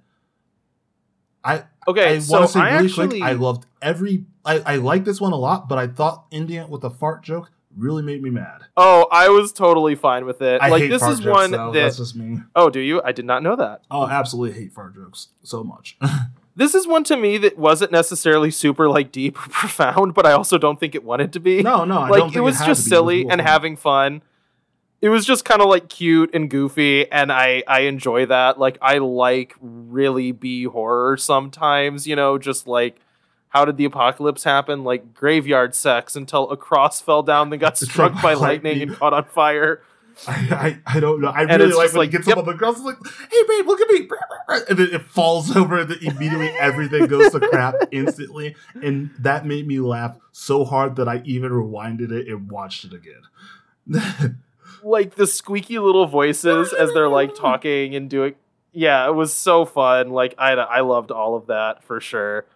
[1.45, 3.22] I Okay, I so want to say I really actually quick.
[3.22, 4.24] I loved every.
[4.45, 7.51] I I like this one a lot, but I thought it with a fart joke
[7.77, 8.62] really made me mad.
[8.77, 10.61] oh I was totally fine with it.
[10.62, 11.72] I like hate this fart is jokes, one though.
[11.72, 12.39] that That's just me.
[12.55, 13.03] oh do you?
[13.05, 13.83] I did not know that.
[13.91, 15.99] Oh, I absolutely hate fart jokes so much.
[16.57, 20.33] This is one to me that wasn't necessarily super like deep or profound, but I
[20.33, 21.63] also don't think it wanted to be.
[21.63, 22.67] no, no, I like don't think it was just be.
[22.67, 23.39] It was silly and fun.
[23.41, 24.23] having fun.
[25.03, 28.59] It was just kind of like cute and goofy, and I I enjoy that.
[28.59, 32.07] Like I like really B horror sometimes.
[32.07, 32.99] You know, just like
[33.49, 34.83] how did the apocalypse happen?
[34.83, 39.13] Like graveyard sex until a cross fell down, then got struck by lightning and caught
[39.13, 39.83] on fire.
[40.29, 41.29] I, I, I don't know.
[41.29, 42.39] I And really like when like, he gets yep.
[42.39, 42.77] up on the ground.
[42.77, 42.97] It's like,
[43.31, 44.09] hey babe, look at me,
[44.69, 48.57] and then it falls over, and then immediately everything goes to crap instantly.
[48.83, 52.93] And that made me laugh so hard that I even rewinded it and watched it
[52.95, 54.39] again.
[54.83, 58.35] Like the squeaky little voices as they're like talking and doing.
[58.73, 60.11] Yeah, it was so fun.
[60.11, 62.47] Like I I loved all of that for sure.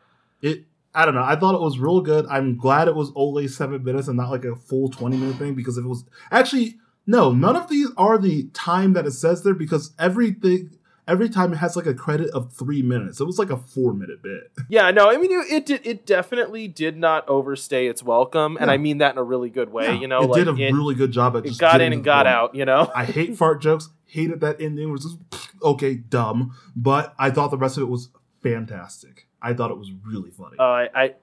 [0.40, 1.22] it, I don't know.
[1.22, 2.26] I thought it was real good.
[2.26, 5.54] I'm glad it was only seven minutes and not like a full twenty minute thing.
[5.54, 6.78] Because if it was actually
[7.11, 9.54] no, none of these are the time that it says there.
[9.54, 10.70] Because everything.
[11.08, 13.20] Every time it has like a credit of three minutes.
[13.20, 14.52] It was like a four minute bit.
[14.68, 18.68] Yeah, no, I mean it, it did it definitely did not overstay its welcome, and
[18.68, 18.74] Yeah.
[18.74, 19.86] I mean that in a really good way.
[19.86, 21.80] Yeah, you know, it like did a it, really good job at it just got
[21.80, 22.28] in and got point.
[22.36, 22.54] out.
[22.54, 23.88] You know, I hate fart jokes.
[24.06, 24.92] Hated that ending.
[24.92, 25.18] Was just
[25.64, 26.54] okay, dumb.
[26.76, 29.26] But I thought the rest of it was fantastic.
[29.42, 30.56] I thought it was really funny.
[30.61, 31.14] uh, I, I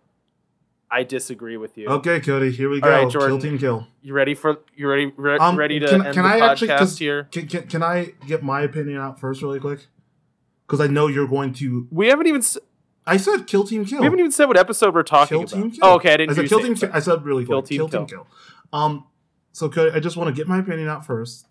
[0.90, 1.88] I disagree with you.
[1.90, 2.90] okay, Cody, here we go.
[2.90, 3.40] All right, Jordan.
[3.40, 3.88] Kill team kill.
[4.02, 6.52] You ready for you ready re- Um, ready to can- end can the I podcast
[6.52, 7.24] actually- 'cause- here?
[7.32, 9.88] Can, can, can I get my opinion out first, really quick?
[10.66, 11.88] Because I know you're going to.
[11.92, 12.58] We haven't even s-
[13.06, 14.00] I said kill team kill.
[14.00, 15.52] we haven't even said what episode we're talking kill about.
[15.64, 15.80] team kill.
[15.84, 16.32] Oh, okay, I didn't.
[16.32, 16.90] I said kill team kill.
[16.94, 17.70] I said really Kill quick.
[17.70, 18.24] team Kill team kill.
[18.24, 18.28] kill.
[18.74, 19.06] Um.
[19.54, 21.48] So Cody, I just want to get my opinion out first,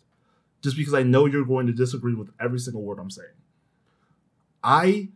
[0.62, 3.28] just because I know you're going to disagree with every single word I'm saying.
[4.62, 5.09] I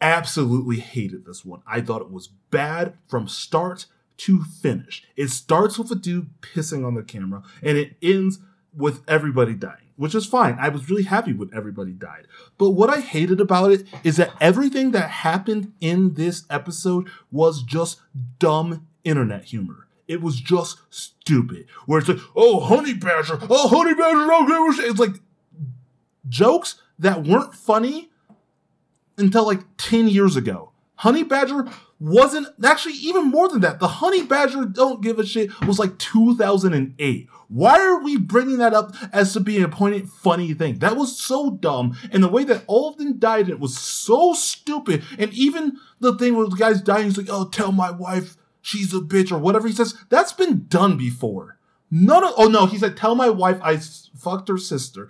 [0.00, 1.62] absolutely hated this one.
[1.66, 3.86] I thought it was bad from start
[4.18, 5.04] to finish.
[5.16, 8.38] It starts with a dude pissing on the camera and it ends
[8.74, 10.56] with everybody dying, which is fine.
[10.60, 12.26] I was really happy when everybody died.
[12.58, 17.62] But what I hated about it is that everything that happened in this episode was
[17.62, 18.00] just
[18.38, 19.86] dumb internet humor.
[20.08, 21.66] It was just stupid.
[21.86, 25.20] Where it's like, oh, honey badger, oh, honey badger, oh, it's like
[26.28, 28.10] jokes that weren't funny
[29.18, 30.72] until like 10 years ago.
[30.96, 31.68] Honey Badger
[32.00, 33.80] wasn't actually even more than that.
[33.80, 37.28] The Honey Badger don't give a shit was like 2008.
[37.48, 40.78] Why are we bringing that up as to be a poignant, funny thing?
[40.78, 41.96] That was so dumb.
[42.10, 45.04] And the way that all of them died, it was so stupid.
[45.18, 48.92] And even the thing where the guy's dying, he's like, oh, tell my wife she's
[48.92, 51.58] a bitch or whatever he says, that's been done before.
[51.90, 55.08] None of, oh no, he said, tell my wife I fucked her sister.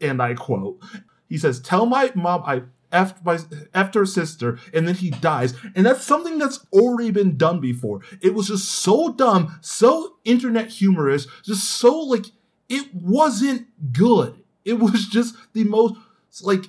[0.00, 0.82] And I quote,
[1.28, 2.62] he says, tell my mom I
[2.92, 5.54] effed my effed her sister, and then he dies.
[5.74, 8.00] And that's something that's already been done before.
[8.20, 12.26] It was just so dumb, so internet humorous, just so like
[12.68, 14.42] it wasn't good.
[14.64, 15.96] It was just the most
[16.42, 16.64] like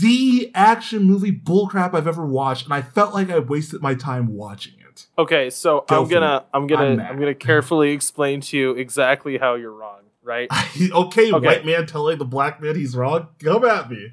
[0.00, 4.34] the action movie bullcrap I've ever watched, and I felt like I wasted my time
[4.34, 5.06] watching it.
[5.16, 6.44] Okay, so Go I'm gonna.
[6.52, 10.48] I'm gonna I'm I'm, gonna carefully explain to you exactly how you're wrong, right?
[10.92, 11.46] okay, Okay.
[11.46, 13.28] white man telling the black man he's wrong.
[13.42, 14.12] Come at me.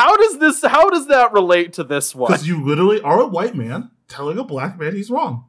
[0.00, 2.32] How does this how does that relate to this one?
[2.32, 5.44] Because you literally are a white man telling a black man he's wrong.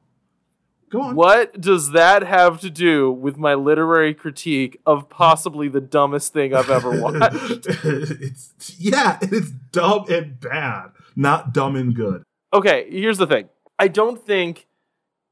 [0.89, 1.15] Go on.
[1.15, 6.53] What does that have to do with my literary critique of possibly the dumbest thing
[6.53, 7.65] I've ever watched?
[7.65, 12.23] it's yeah, it's dumb and bad, not dumb and good.
[12.53, 13.47] okay, here's the thing.
[13.79, 14.67] I don't think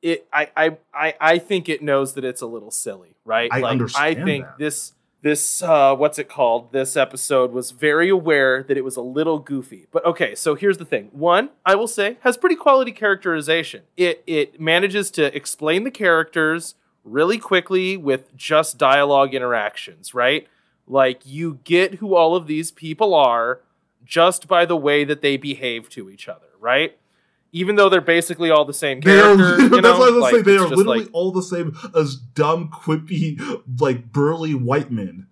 [0.02, 3.50] it I I I, I think it knows that it's a little silly, right?
[3.52, 4.58] I like I think that.
[4.60, 6.72] this this uh what's it called?
[6.72, 9.88] This episode was very aware that it was a little goofy.
[9.92, 11.10] But okay, so here's the thing.
[11.12, 13.84] One, I will say, has pretty quality characterization.
[13.98, 20.48] It it manages to explain the characters really quickly with just dialogue interactions, right?
[20.88, 23.62] Like you get who all of these people are
[24.06, 26.98] just by the way that they behave to each other, right?
[27.52, 30.22] Even though they're basically all the same are, character, you know, that's what I was
[30.22, 30.44] like, saying.
[30.46, 33.40] They are literally like- all the same as dumb, quippy,
[33.80, 35.28] like burly white men.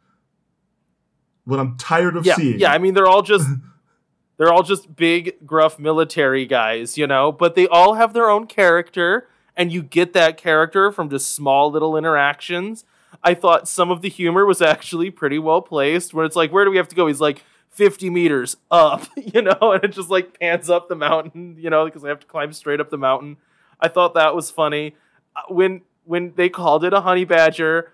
[1.45, 2.59] What I'm tired of yeah, seeing.
[2.59, 2.73] yeah.
[2.73, 3.47] I mean, they're all just
[4.37, 7.31] they're all just big, gruff military guys, you know.
[7.31, 11.71] But they all have their own character, and you get that character from just small
[11.71, 12.83] little interactions.
[13.23, 16.13] I thought some of the humor was actually pretty well placed.
[16.13, 17.07] Where it's like, where do we have to go?
[17.07, 17.43] He's like,
[17.77, 21.85] 50 meters up, you know, and it just like pans up the mountain, you know,
[21.85, 23.37] because I have to climb straight up the mountain.
[23.79, 24.95] I thought that was funny.
[25.35, 27.91] Uh, When when they called it a honey badger,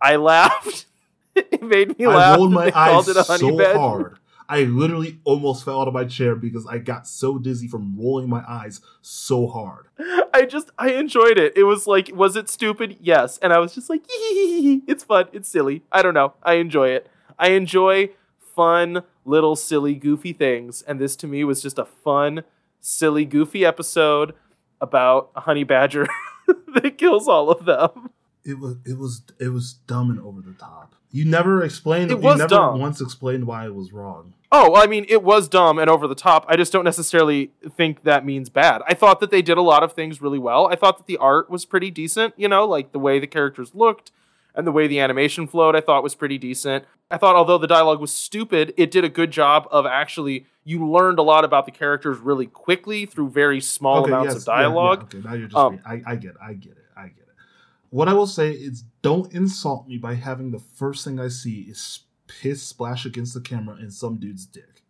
[0.00, 0.86] I laughed.
[1.36, 2.34] it made me laugh.
[2.34, 3.78] I rolled my eyes it a honey so badger.
[3.78, 4.18] hard.
[4.48, 8.28] I literally almost fell out of my chair because I got so dizzy from rolling
[8.28, 9.86] my eyes so hard.
[10.34, 11.56] I just I enjoyed it.
[11.56, 12.96] It was like, was it stupid?
[13.00, 13.38] Yes.
[13.38, 15.26] And I was just like, it's fun.
[15.32, 15.82] It's silly.
[15.92, 16.34] I don't know.
[16.42, 17.08] I enjoy it.
[17.38, 18.10] I enjoy
[18.54, 20.82] fun little silly goofy things.
[20.82, 22.44] And this to me was just a fun,
[22.80, 24.34] silly, goofy episode
[24.80, 26.06] about a honey badger
[26.74, 28.10] that kills all of them.
[28.44, 30.96] It was it was it was dumb and over the top.
[31.12, 32.10] You never explained.
[32.10, 32.80] It you was never dumb.
[32.80, 34.32] once explained why it was wrong.
[34.50, 36.44] Oh, well, I mean, it was dumb and over the top.
[36.48, 38.82] I just don't necessarily think that means bad.
[38.88, 40.66] I thought that they did a lot of things really well.
[40.66, 43.74] I thought that the art was pretty decent, you know, like the way the characters
[43.74, 44.10] looked
[44.54, 46.84] and the way the animation flowed, I thought was pretty decent.
[47.10, 50.88] I thought, although the dialogue was stupid, it did a good job of actually, you
[50.88, 55.12] learned a lot about the characters really quickly through very small amounts of dialogue.
[55.12, 55.56] yeah, yeah, okay, now you're just.
[55.56, 56.32] Um, I, I get.
[56.32, 56.84] It, I get it.
[56.96, 57.34] I get it.
[57.90, 61.62] What I will say is, don't insult me by having the first thing I see
[61.62, 64.81] is piss splash against the camera in some dude's dick.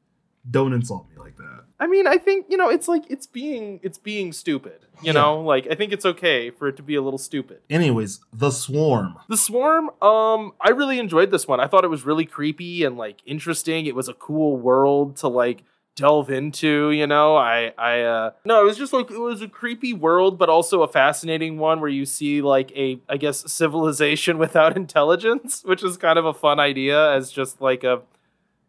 [0.51, 1.65] Don't insult me like that.
[1.79, 5.13] I mean, I think, you know, it's like, it's being, it's being stupid, you Yeah.
[5.21, 5.41] know?
[5.41, 7.61] Like, I think it's okay for it to be a little stupid.
[7.71, 9.17] Anyways, the swarm.
[9.29, 11.61] The Swarm, um, I really enjoyed this one.
[11.61, 13.87] I thought it was really creepy and like interesting.
[13.87, 15.65] It was a cool world to like
[15.95, 17.37] delve into, you know.
[17.37, 20.83] I I uh no, it was just like it was a creepy world but also
[20.83, 25.97] a fascinating one where you see like a I guess civilization without intelligence, which is
[25.97, 28.03] kind of a fun idea as just like a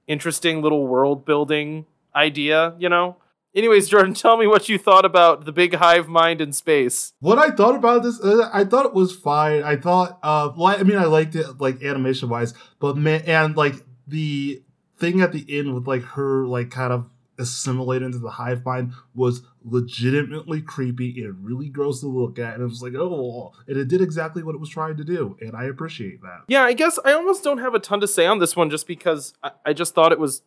[0.08, 1.86] interesting little world building
[2.16, 3.18] idea, you know.
[3.56, 7.14] Anyways, Jordan, tell me what you thought about the big hive mind in space.
[7.20, 9.64] What I thought about this, uh, I thought it was fine.
[9.64, 13.56] I thought, uh, well, I mean, I liked it, like animation wise, but man, and
[13.56, 13.76] like
[14.08, 14.62] the
[14.98, 17.10] thing at the end with like her, like kind of
[17.40, 22.54] assimilate into the hive mind was legitimately creepy and really gross to look at.
[22.56, 25.38] And it was like, oh, and it did exactly what it was trying to do,
[25.42, 26.42] and I appreciate that.
[26.48, 28.88] Yeah, I guess I almost don't have a ton to say on this one just
[28.88, 30.44] because I, I just thought it was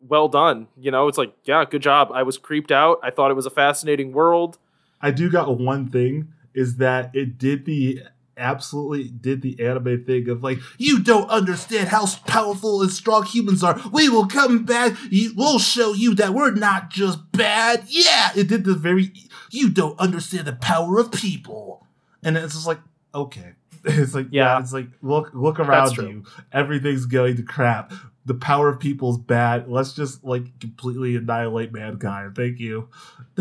[0.00, 0.68] well done.
[0.76, 2.10] You know, it's like, yeah, good job.
[2.12, 2.98] I was creeped out.
[3.02, 4.58] I thought it was a fascinating world.
[5.00, 8.00] I do got one thing is that it did the
[8.36, 13.62] absolutely did the anime thing of like you don't understand how powerful and strong humans
[13.62, 13.80] are.
[13.92, 14.96] We will come back.
[15.36, 17.84] We'll show you that we're not just bad.
[17.88, 19.12] Yeah it did the very
[19.50, 21.86] you don't understand the power of people.
[22.22, 22.80] And it's just like
[23.14, 23.52] okay.
[23.86, 24.60] It's like yeah, Yeah.
[24.60, 26.24] it's like look look around you.
[26.52, 27.92] Everything's going to crap.
[28.26, 29.68] The power of people is bad.
[29.68, 32.34] Let's just like completely annihilate mankind.
[32.34, 32.88] Thank you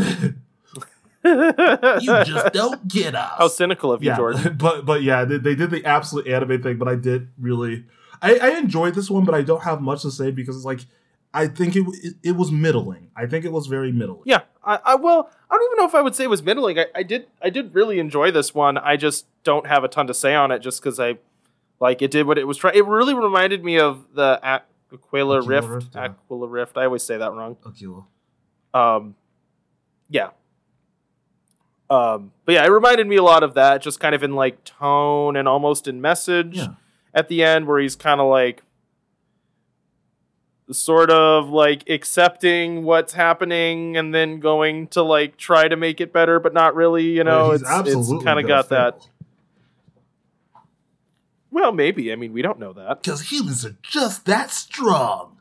[1.23, 3.33] you just don't get us.
[3.37, 4.57] How cynical of you, yeah, Jordan.
[4.59, 6.77] but but yeah, they, they did the absolute anime thing.
[6.77, 7.85] But I did really,
[8.21, 10.81] I, I enjoyed this one, but I don't have much to say because it's like
[11.33, 13.09] I think it, it it was middling.
[13.15, 14.23] I think it was very middling.
[14.25, 16.79] Yeah, I, I well, I don't even know if I would say it was middling.
[16.79, 18.77] I, I did I did really enjoy this one.
[18.77, 21.17] I just don't have a ton to say on it just because I
[21.79, 22.75] like it did what it was trying.
[22.75, 25.67] It really reminded me of the Aquila Aquila Rift.
[25.67, 26.05] Rift, yeah.
[26.05, 26.77] Aquila Rift.
[26.77, 27.57] I always say that wrong.
[27.65, 28.05] Aquila.
[28.73, 29.15] Um,
[30.09, 30.29] yeah.
[31.93, 34.63] Um, but yeah, it reminded me a lot of that, just kind of in like
[34.63, 36.67] tone and almost in message Yeah.
[37.13, 38.63] at the end, where he's kind of like
[40.71, 46.11] sort of like accepting what's happening and then going to like try to make it
[46.13, 49.07] better, but not really, you know, He's it's, it's kind of got that.
[51.51, 52.11] Well, maybe.
[52.11, 53.03] I mean, we don't know that.
[53.03, 55.37] because humans are just that strong.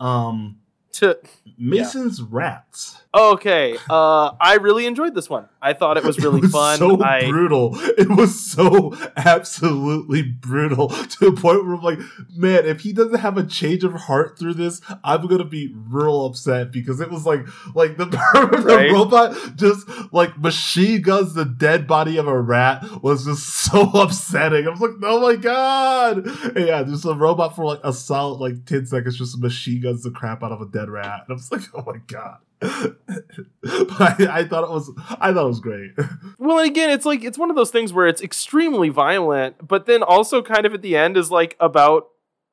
[0.00, 0.60] Um,
[0.98, 1.18] To,
[1.56, 3.00] Mason's rats.
[3.14, 5.48] okay, uh, I really enjoyed this one.
[5.62, 6.78] I thought it was really it was fun.
[6.78, 7.72] So I, brutal.
[7.98, 11.98] It was so absolutely brutal to the point where I'm like,
[12.36, 16.26] man, if he doesn't have a change of heart through this, I'm gonna be real
[16.26, 18.90] upset because it was like, like the, the Right.
[18.92, 24.66] robot just like machine guns the dead body of a rat was just so upsetting.
[24.66, 28.38] I was like, oh my god, and yeah, there's a robot for like a solid
[28.40, 31.32] like ten seconds just machine guns the crap out of a dead rat, and I
[31.34, 32.38] was like, oh my god.
[32.60, 34.90] but I, I thought it was,
[35.20, 35.92] I thought it was great.
[36.40, 39.86] Well, and again, it's like it's one of those things where it's extremely violent, but
[39.86, 42.08] then also kind of at the end is like about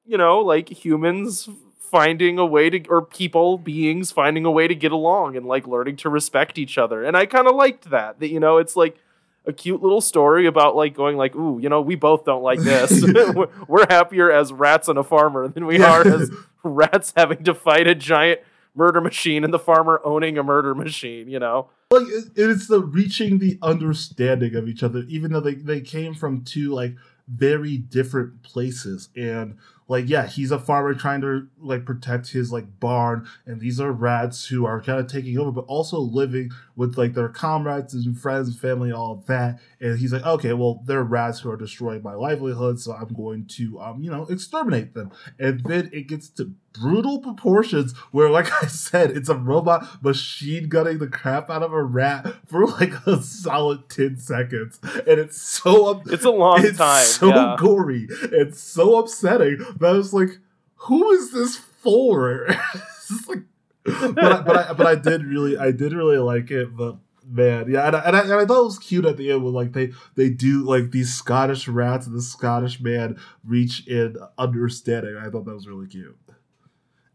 [0.06, 1.48] you know like humans
[1.80, 5.66] finding a way to or people beings finding a way to get along and like
[5.68, 8.20] learning to respect each other, and I kind of liked that.
[8.20, 8.98] That you know, it's like
[9.45, 12.60] a cute little story about like going like, ooh, you know, we both don't like
[12.60, 13.03] this.
[13.03, 15.91] We're- We're happier as rats and a farmer than we Yeah.
[15.91, 16.32] are as
[16.70, 18.42] rats having to fight a giant
[18.74, 21.30] murder machine and the farmer owning a murder machine.
[21.30, 21.70] You know.
[21.92, 26.44] like it's the reaching the understanding of each other even though they, they came from
[26.44, 26.96] two like
[27.28, 32.80] very different places and like yeah he's a farmer trying to like protect his like
[32.80, 36.98] barn and these are rats who are kind of taking over but also living with
[36.98, 39.60] like their comrades and friends and family all of that.
[39.80, 43.45] And he's like okay well they're rats who are destroying my livelihood so i'm going
[43.48, 45.12] to um you know exterminate them.
[45.40, 50.68] And then it gets to brutal proportions where like i said it's a robot machine
[50.69, 55.41] gunning the crap out of a rat for like a solid 10 seconds and it's
[55.41, 57.03] so up- It's a long it's time.
[57.03, 57.56] so yeah.
[57.60, 60.38] gory it's so upsetting that i was like
[60.76, 62.47] who is this for
[63.10, 63.43] It's like
[63.85, 66.97] but I, but I but I did really I did really like it but
[67.27, 69.43] man yeah and I, and I, and I thought it was cute at the end
[69.43, 74.15] when like they they do like these Scottish rats and the Scottish man reach in
[74.39, 76.18] understanding I thought that was really cute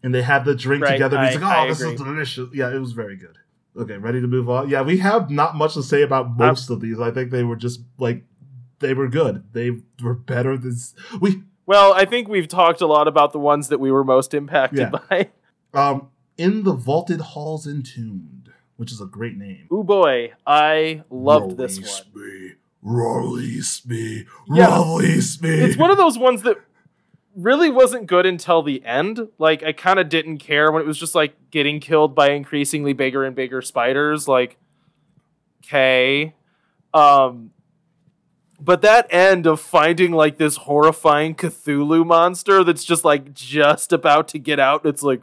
[0.03, 1.95] and they have the drink Right, together and he's like oh I this agree.
[1.95, 3.37] is delicious yeah it was very good
[3.77, 6.81] okay ready to move on yeah we have not much to say about most of
[6.81, 8.25] these I think they were just like
[8.81, 9.71] they were good they
[10.03, 10.75] were better than
[11.21, 14.35] we Well, I think we've talked a lot about the ones that we were most
[14.35, 14.99] impacted Yeah.
[15.09, 15.29] by.
[15.75, 21.57] um in the vaulted halls entombed which is a great name Oh boy, I loved
[21.59, 22.25] this Release one.
[22.25, 22.51] Me,
[22.83, 24.27] release me.
[24.49, 24.79] Yeah.
[24.97, 25.51] Release me.
[25.51, 26.57] It's one of those ones that
[27.37, 29.29] really wasn't good until the end.
[29.39, 32.93] Like I kind of didn't care when it was just like getting killed by increasingly
[32.93, 34.27] bigger and bigger spiders.
[34.29, 34.59] Like,
[35.65, 36.35] okay,
[36.93, 37.53] um,
[38.61, 44.29] but that end of finding like this horrifying Cthulhu monster that's just like just about
[44.29, 44.85] to get out.
[44.85, 45.23] It's like,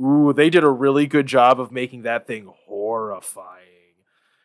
[0.00, 3.69] ooh, they did a really good job of making that thing horrifying.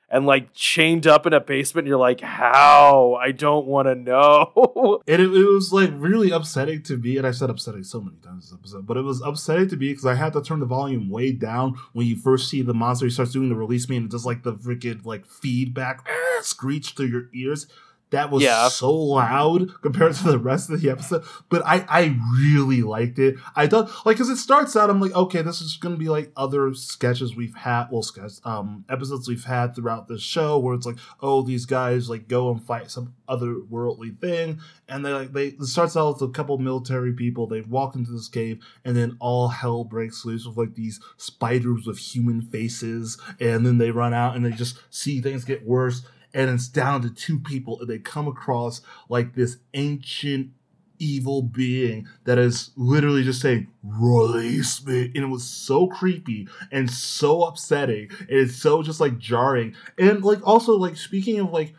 [0.09, 3.17] And like chained up in a basement, you're like, how?
[3.19, 5.01] I don't want to know.
[5.07, 7.17] and it, it was like really upsetting to me.
[7.17, 9.89] And I said upsetting so many times this episode, but it was upsetting to me
[9.89, 13.05] because I had to turn the volume way down when you first see the monster.
[13.05, 16.07] He starts doing the release me, and it like the freaking like feedback
[16.41, 17.67] screech through your ears.
[18.11, 18.69] That was Yeah.
[18.69, 23.35] so loud compared to the rest of the episode, but I I really liked it.
[23.55, 26.31] I thought like because it starts out, I'm like, okay, this is gonna be like
[26.37, 30.85] other sketches we've had, well, sketches, um, episodes we've had throughout the show, where it's
[30.85, 35.47] like, oh, these guys like go and fight some otherworldly thing, and they like they
[35.47, 37.47] it starts out with a couple military people.
[37.47, 41.85] They walk into this cave, and then all hell breaks loose with like these spiders
[41.87, 46.03] with human faces, and then they run out and they just see things get worse,
[46.35, 50.51] and it's down to two people, and they come across like this ancient
[50.99, 56.89] evil being that is literally just saying release me and it was so creepy and
[56.89, 59.75] so upsetting and it's so just like jarring.
[59.97, 61.73] And like also like speaking of like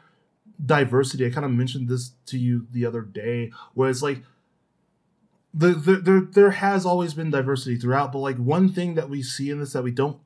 [0.64, 4.22] diversity i kind of mentioned this to you the other day where it's like
[5.52, 9.22] the, the, there there has always been diversity throughout but like one thing that we
[9.22, 10.18] see in this that we don't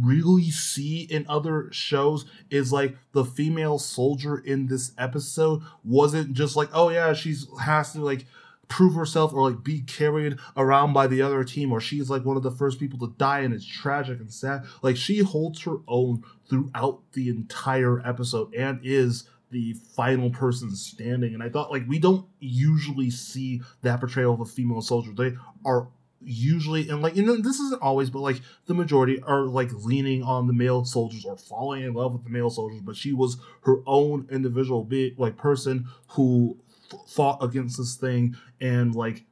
[0.00, 6.56] really see in other shows is like the female soldier in this episode wasn't just
[6.56, 8.26] like oh yeah she's has to like
[8.72, 12.38] prove herself or like be carried around by the other team or she's like one
[12.38, 14.64] of the first people to die and it's tragic and sad.
[14.80, 21.34] Like she holds her own throughout the entire episode and is the final person standing.
[21.34, 25.12] And i thought like we don't usually see that portrayal of a female soldier.
[25.12, 25.36] They
[25.66, 25.88] are
[26.24, 30.46] usually and like and this isn't always but like the majority are like leaning on
[30.46, 33.76] the male soldiers or falling in love with the male soldiers but she was her
[33.86, 36.56] own individual be like person who
[36.92, 39.24] f- fought against this thing and like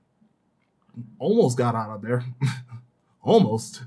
[1.19, 2.25] almost got out of there
[3.23, 3.83] almost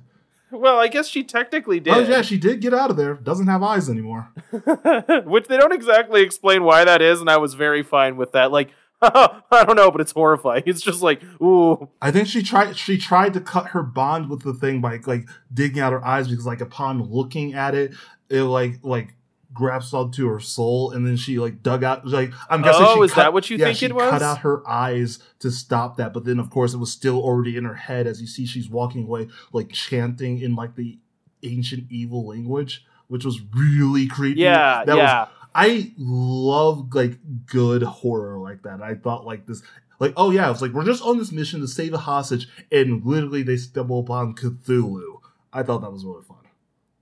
[0.52, 1.94] well, I guess she technically did.
[1.96, 4.32] oh yeah she did get out of there doesn't have eyes anymore
[5.26, 8.52] Which they don't exactly explain why that is, and I was very fine with that.
[8.52, 8.70] Like,
[9.52, 10.64] I don't know, but it's horrifying.
[10.66, 14.42] It's just like, ooh, I think she tried she tried to cut her bond with
[14.44, 17.94] the thing by like digging out her eyes because like upon looking at it,
[18.30, 19.16] it like like
[19.54, 23.02] grabs onto her soul and then she like dug out like I'm guessing Oh, she
[23.02, 24.10] is cut, that what you yeah, think it was?
[24.10, 27.56] cut out her eyes to stop that, but then of course it was still already
[27.56, 30.98] in her head as you see she's walking away like chanting in like the
[31.44, 34.40] ancient evil language, which was really creepy.
[34.42, 35.28] yeah, That was yeah.
[35.56, 38.82] I love like good horror like that.
[38.82, 39.62] I thought like this
[40.00, 43.06] like oh yeah, it's like we're just on this mission to save a hostage and
[43.06, 45.20] literally they stumble upon Cthulhu.
[45.52, 46.38] I thought that was really fun.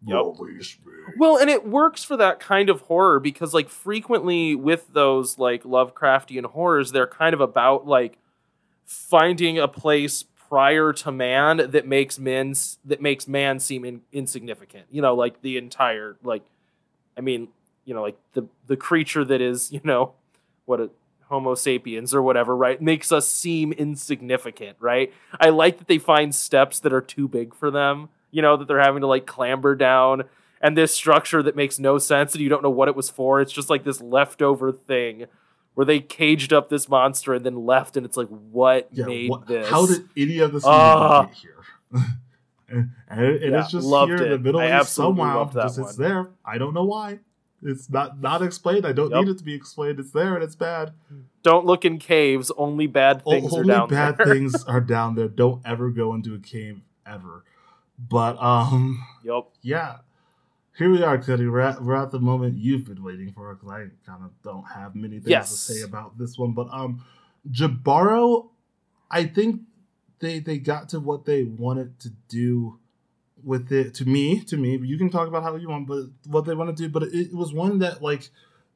[0.05, 0.35] Yep.
[0.39, 0.93] Release me.
[1.17, 5.63] Well, and it works for that kind of horror because, like, frequently with those like
[5.63, 8.17] Lovecraftian horrors, they're kind of about like
[8.85, 12.53] finding a place prior to man that makes men
[12.83, 14.85] that makes man seem in, insignificant.
[14.89, 16.43] You know, like the entire like,
[17.15, 17.49] I mean,
[17.91, 20.13] you know, like the the creature that is, you know,
[20.63, 20.89] what a
[21.25, 22.81] Homo sapiens or whatever, right?
[22.81, 25.11] Makes us seem insignificant, right?
[25.41, 28.07] I like that they find steps that are too big for them.
[28.31, 30.23] You know, that they're having to like clamber down
[30.61, 33.41] and this structure that makes no sense and you don't know what it was for.
[33.41, 35.25] It's just like this leftover thing
[35.73, 39.29] where they caged up this monster and then left, and it's like, what Yeah, made
[39.29, 39.67] what- this?
[39.69, 41.23] How did any of this ah.
[41.23, 41.63] even get here?
[42.69, 44.39] and and it- and Yeah, it's just here in the.
[44.39, 45.51] Middle I East somehow.
[45.51, 46.29] Just it's there.
[46.45, 47.19] I don't know why.
[47.63, 48.85] It's not not explained.
[48.85, 49.23] I don't Yep.
[49.25, 49.99] need it to be explained.
[49.99, 50.93] It's there and it's bad.
[51.43, 52.51] Don't look in caves.
[52.57, 54.25] Only bad O- things are Only down bad there.
[54.33, 55.27] things are down there.
[55.27, 57.43] Don't ever go into a cave ever.
[57.99, 59.49] But um, Yep.
[59.61, 59.97] yeah.
[60.77, 61.47] Here we are, Cuddy.
[61.47, 63.79] We're at, we're at the moment you've been waiting for because I
[64.09, 65.49] kind of don't have many things Yes.
[65.51, 66.53] to say about this one.
[66.53, 67.03] But um,
[67.49, 68.49] Jibaro,
[69.11, 69.61] I think
[70.19, 72.79] they they got to what they wanted to do
[73.43, 73.93] with it.
[73.95, 76.75] To me, to me, you can talk about how you want, but what they want
[76.75, 76.89] to do.
[76.89, 78.29] But it, it was one that like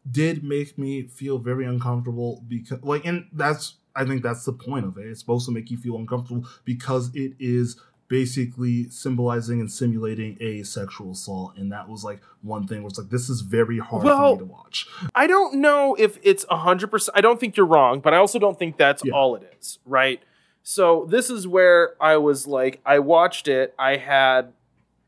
[0.09, 4.85] did make me feel very uncomfortable because like, and that's I think that's the point
[4.85, 5.07] of it.
[5.07, 10.61] It's supposed to make you feel uncomfortable because it is basically symbolizing and simulating a
[10.61, 14.03] sexual assault and that was like one thing where it's like this is very hard
[14.03, 17.09] for me to watch I don't know if it's 100%.
[17.15, 19.13] I don't think you're wrong, but I also don't think that's Yeah.
[19.13, 20.21] all it is, right?
[20.67, 24.51] So this is where I was like, I watched it, I had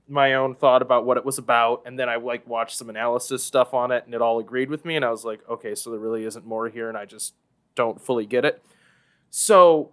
[0.07, 3.43] my own thought about what it was about, and then I like watched some analysis
[3.43, 5.89] stuff on it, and it all agreed with me, and I was like, okay, so
[5.89, 7.33] there really isn't more here, and I just
[7.73, 8.63] don't fully get it.
[9.31, 9.89] So,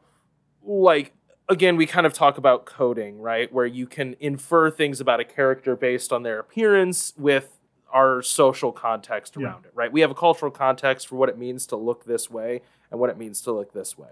[0.62, 1.14] like,
[1.48, 3.50] again, we kind of talk about coding, right?
[3.50, 7.58] Where you can infer things about a character based on their appearance with
[7.90, 9.46] our social context Yeah.
[9.46, 9.90] around it, right?
[9.90, 12.60] We have a cultural context for what it means to look this way
[12.90, 14.10] and what it means to look this way.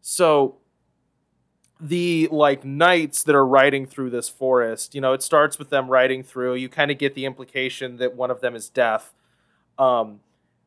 [0.00, 0.56] So
[1.82, 5.88] the like knights that are riding through this forest, you know, it starts with them
[5.88, 6.54] riding through.
[6.54, 9.12] You kind of get the implication that one of them is deaf.
[9.78, 10.20] Um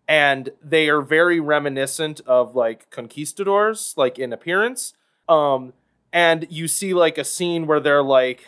[0.07, 4.93] and they are very reminiscent of like conquistadors like in appearance.
[5.29, 5.71] Um
[6.11, 8.45] and you see like a scene where they're like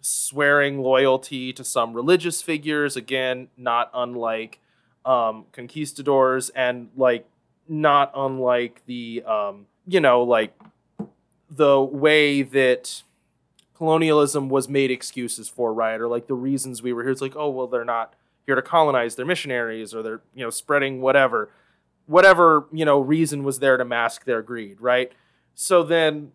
[0.00, 4.60] swearing loyalty to some religious figures again not unlike
[5.04, 7.28] um conquistadors and like
[7.68, 10.52] not unlike the um you know like
[11.50, 13.02] the way that
[13.76, 16.00] colonialism was made excuses for right?
[16.00, 17.12] Or like the reasons we were here.
[17.12, 18.14] It's like oh well they're not
[18.46, 19.14] here to colonize.
[19.14, 21.50] They're missionaries or they're you know spreading whatever.
[22.06, 25.12] Whatever you know reason was there to mask their greed right?
[25.54, 26.32] So then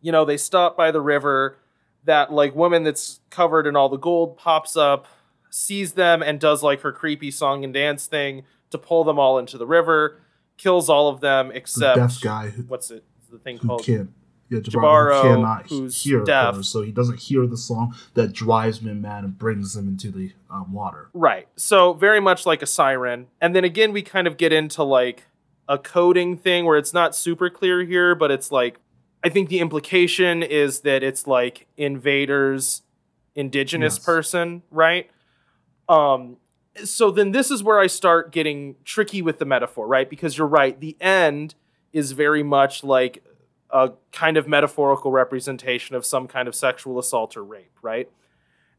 [0.00, 1.58] you know they stop by the river.
[2.04, 5.06] That like woman that's covered in all the gold pops up
[5.48, 9.38] sees them and does like her creepy song and dance thing to pull them all
[9.38, 10.20] into the river
[10.56, 13.04] kills all of them the except deaf guy what's it
[13.34, 14.10] the thing who called can't
[14.50, 16.56] yeah, Jibaro, cannot who's hear deaf.
[16.56, 20.10] her, so he doesn't hear the song that drives him mad and brings him into
[20.10, 21.08] the um, water.
[21.14, 21.48] Right.
[21.56, 23.28] So very much like a siren.
[23.40, 25.24] And then again we kind of get into like
[25.68, 28.78] a coding thing where it's not super clear here, but it's like
[29.24, 32.82] I think the implication is that it's like invaders
[33.34, 34.04] indigenous Yes.
[34.04, 35.10] person, right?
[35.88, 36.36] Um
[36.84, 40.08] so then this is where I start getting tricky with the metaphor, right?
[40.10, 41.54] Because you're right, the end
[41.94, 43.24] is very much like
[43.70, 48.10] a kind of metaphorical representation of some kind of sexual assault or rape, right?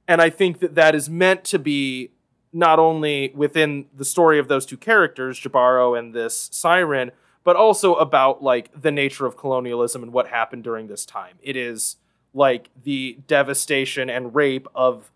[0.08, 2.12] And I think that that is meant to be
[2.54, 7.12] not only within the story of those two characters, Jibaro and this siren,
[7.44, 11.36] but also about like the nature of colonialism and what happened during this time.
[11.42, 11.96] It is
[12.34, 15.12] like the devastation and rape of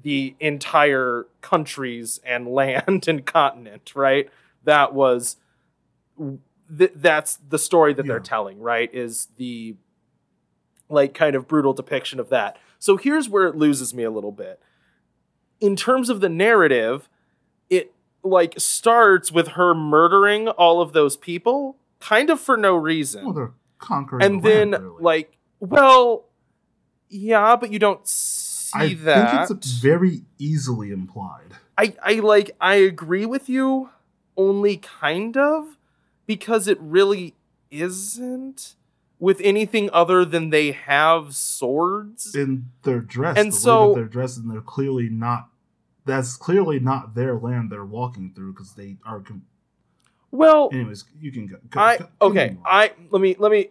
[0.00, 4.30] the entire countries and land and continent, right?
[4.64, 5.36] That was
[6.76, 8.92] th- that's the story that they're telling, right?
[8.92, 9.76] Is the
[10.88, 12.58] like kind of brutal depiction of that.
[12.78, 14.60] So here's where it loses me a little bit.
[15.60, 17.08] In terms of the narrative,
[17.70, 23.24] it like starts with her murdering all of those people kind of for no reason
[23.24, 25.02] Well, they're conquering, and the land, then really.
[25.02, 26.24] like well
[27.08, 31.52] yeah but you don't see I that I think it's very easily implied.
[31.78, 33.90] I, I like I agree with you
[34.36, 35.76] only kind of
[36.32, 37.34] because it really
[37.70, 38.74] isn't
[39.18, 42.34] with anything other than they have swords.
[42.34, 43.36] in their dress.
[43.36, 45.50] And the so- they're dressed, and they're clearly not.
[46.06, 49.20] That's clearly not their land they're walking through because they are.
[49.20, 49.44] Com-
[50.30, 51.56] well, anyways, you can go.
[51.68, 52.56] go I okay.
[52.64, 53.68] I let me let me.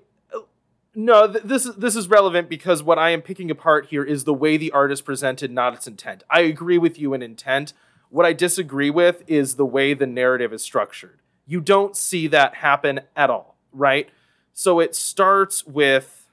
[0.94, 4.24] No, th- this is this is relevant because what I am picking apart here is
[4.24, 6.24] the way the art is presented, not its intent.
[6.30, 7.74] I agree with you in intent.
[8.10, 11.22] What I disagree with is the way the narrative is structured.
[11.46, 14.10] You don't see that happen at all, right?
[14.54, 16.28] So it starts with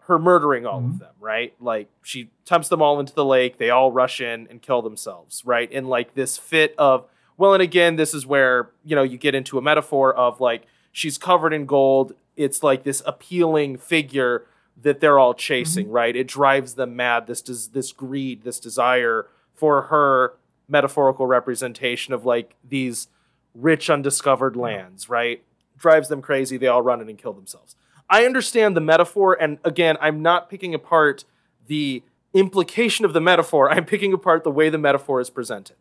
[0.00, 0.98] her murdering all of Mhm.
[1.00, 1.54] them, right?
[1.60, 5.42] Like she dumps them all into the lake, they all rush in and kill themselves,
[5.44, 5.70] right?
[5.70, 7.06] In like this fit of
[7.38, 10.62] well, and again, this is where, you know, you get into a metaphor of like
[10.90, 12.14] she's covered in gold.
[12.34, 14.46] It's like this appealing figure
[14.80, 16.16] that they're all chasing, right?
[16.16, 17.26] It drives them mad.
[17.26, 20.34] This des- this greed, this desire for her
[20.66, 23.08] metaphorical representation of like these
[23.56, 25.42] rich undiscovered lands, right?
[25.76, 26.56] Drives them crazy.
[26.56, 27.76] They all run in and kill themselves.
[28.08, 31.24] I understand the metaphor, and again, I'm not picking apart
[31.66, 32.02] the
[32.34, 33.70] implication of the metaphor.
[33.72, 35.76] I'm picking apart the way the metaphor is presented.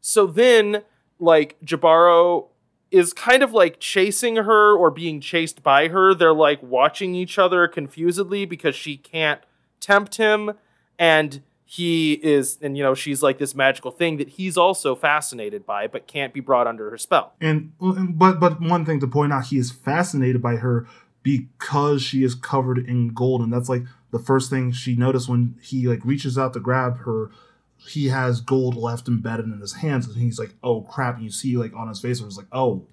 [0.00, 0.82] So then,
[1.18, 2.48] like, Jibaro
[2.90, 6.14] is kind of like chasing her or being chased by her.
[6.14, 9.40] They're like watching each other confusedly because she can't
[9.80, 10.52] tempt him.
[10.98, 11.42] And
[11.74, 15.86] he is, and you know, she's like this magical thing that he's also fascinated by,
[15.86, 17.32] but can't be brought under her spell.
[17.40, 20.86] And but but one thing to point out, he is fascinated by her
[21.22, 25.54] because she is covered in gold, and that's like the first thing she noticed when
[25.62, 27.30] he like reaches out to grab her.
[27.78, 31.30] He has gold left embedded in his hands, and he's like, "Oh crap!" And you
[31.30, 32.86] see like on his face, it was like, "Oh,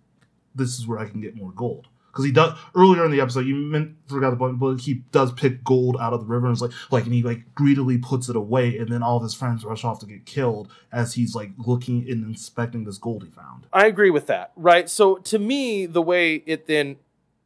[0.55, 1.87] this is where I can get more gold."
[2.19, 5.31] Because he does earlier in the episode, you meant, forgot the point, but he does
[5.31, 8.27] pick gold out of the river, and it's like like, and he like greedily puts
[8.27, 11.33] it away, and then all of his friends rush off to get killed as he's
[11.33, 13.67] like looking and inspecting this gold he found.
[13.71, 14.89] I agree with that, right?
[14.89, 16.97] So to me, the way it then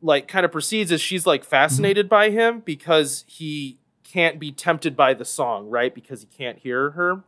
[0.02, 4.98] like kind of proceeds is she's like fascinated by him because he can't be tempted
[4.98, 5.94] by the song, right?
[5.94, 7.24] Because he can't hear her.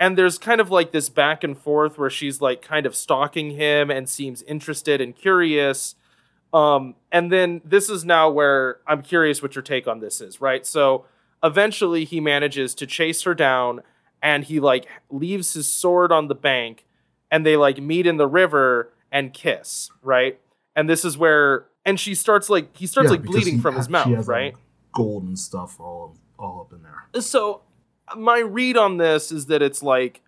[0.00, 3.52] And there's kind of like this back and forth where she's like kind of stalking
[3.52, 5.94] him and seems interested and curious.
[6.52, 10.40] Um, and then this is now where I'm curious what your take on this is,
[10.40, 10.66] right?
[10.66, 11.06] So
[11.42, 13.80] eventually he manages to chase her down
[14.22, 16.84] and he like leaves his sword on the bank
[17.30, 20.38] and they like meet in the river and kiss, right?
[20.76, 23.88] And this is where and she starts like he starts Yeah, like bleeding from his
[23.88, 24.54] mouth, right?
[24.54, 24.62] like,
[24.92, 27.22] gold and stuff all all up in there.
[27.22, 27.62] so
[28.16, 30.20] my read on this is that it's like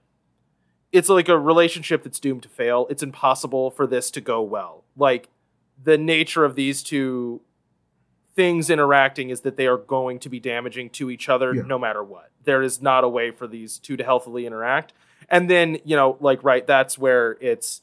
[0.93, 2.87] it's like a relationship that's doomed to fail.
[2.89, 4.85] It's impossible for this to go well.
[4.97, 5.29] Like
[5.85, 7.41] the nature of these two
[8.35, 11.63] things interacting is that they are going to be damaging to each other Yeah.
[11.67, 12.31] no matter what.
[12.43, 14.93] There is not a way for these two to healthily interact.
[15.29, 17.83] And then, you know, like right, that's where it's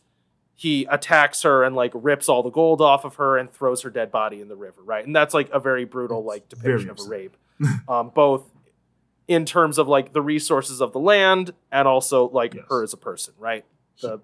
[0.56, 3.90] he attacks her and like rips all the gold off of her and throws her
[3.90, 5.04] dead body in the river, right?
[5.06, 7.36] And that's like a very brutal like depiction of a rape.
[7.88, 8.44] um, both
[9.28, 12.66] in terms of like the resources of the land and also like Yes.
[12.70, 13.64] her as a person, right?
[14.02, 14.20] The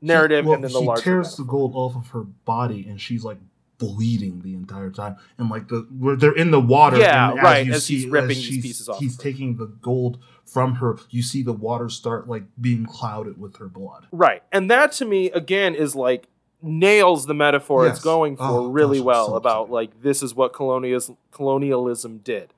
[0.00, 2.86] narrative He- well, and then the he larger tears the gold off of her body,
[2.88, 3.38] and she's like
[3.78, 5.16] bleeding the entire time.
[5.38, 8.28] And like the where they're in the water, Yeah, and right, you as he's ripping
[8.28, 10.98] these she's- pieces off He's taking the gold from her.
[11.10, 14.06] You see the water start like being clouded with her blood.
[14.12, 14.42] Right.
[14.52, 16.28] And that to me again is like
[16.64, 20.32] nails the metaphor it's going for Oh, really gosh, well so about like this is
[20.34, 22.54] what colonialism colonialism did.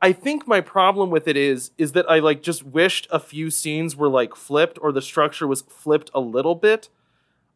[0.00, 3.50] I think my problem with it is is that I like just wished a few
[3.50, 6.88] scenes were like flipped or the structure was flipped a little bit.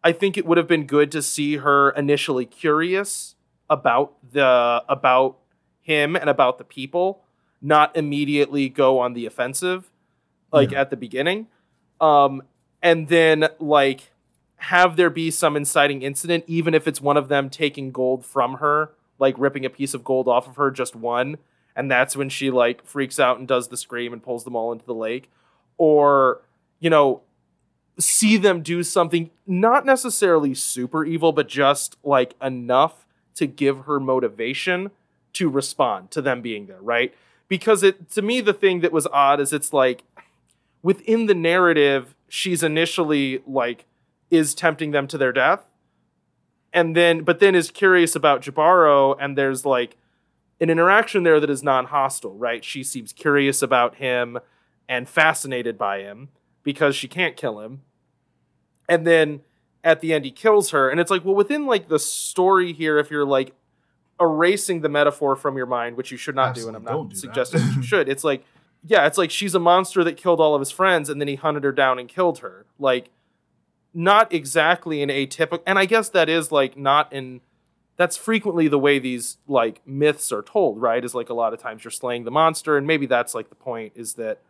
[0.03, 3.37] I think it would have been good to see her initially curious
[3.71, 5.39] about the about
[5.81, 7.23] him and about the people,
[7.61, 9.91] not immediately go on the offensive
[10.53, 10.81] like Yeah.
[10.81, 11.47] at the beginning.
[12.01, 12.43] Um
[12.83, 14.11] and then like
[14.57, 18.55] have there be some inciting incident even if it's one of them taking gold from
[18.55, 18.91] her,
[19.21, 21.39] like ripping a piece of gold off of her just one
[21.75, 24.73] and that's when she like freaks out and does the scream and pulls them all
[24.73, 25.31] into the lake.
[25.79, 26.43] Or
[26.81, 27.23] you know
[27.99, 34.01] see them do something not necessarily super evil but just like enough to give her
[34.01, 34.91] motivation
[35.33, 37.15] to respond to them being there right?
[37.49, 40.05] Because it to me the thing that was odd is it's like
[40.83, 43.85] within the narrative she's initially like
[44.31, 45.67] is tempting them to their death.
[46.73, 49.97] And then but then is curious about Jibaro and there's like
[50.63, 52.65] an interaction there that is non-hostile right?
[52.65, 54.39] She seems curious about him
[54.89, 56.29] and fascinated by him
[56.63, 57.83] because she can't kill him.
[58.89, 59.41] And then
[59.83, 60.89] at the end he kills her.
[60.89, 63.55] And it's like well within like the story here if you're like
[64.21, 67.61] erasing the metaphor from your mind which you should not do and i'm do suggesting
[67.75, 68.09] you should.
[68.09, 68.45] It's like
[68.85, 71.35] yeah it's like she's a monster that killed all of his friends and then he
[71.35, 72.67] hunted her down and killed her.
[72.79, 73.11] Like
[73.93, 77.43] not exactly an atypical and i guess that is like not in
[77.97, 81.05] that's frequently the way these like myths are told right?
[81.05, 83.55] Is like a lot of times you're slaying the monster and maybe that's like the
[83.55, 84.41] point is that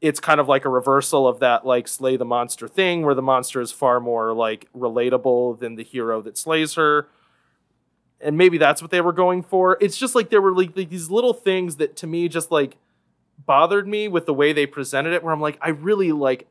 [0.00, 3.22] it's kind of like a reversal of that like slay the monster thing where the
[3.22, 7.08] monster is far more like relatable than the hero that slays her.
[8.20, 9.76] And maybe that's what they were going for.
[9.80, 12.76] It's just like there were like, these little things that to me just like
[13.44, 16.46] bothered me with the way they presented it where i'm like i really like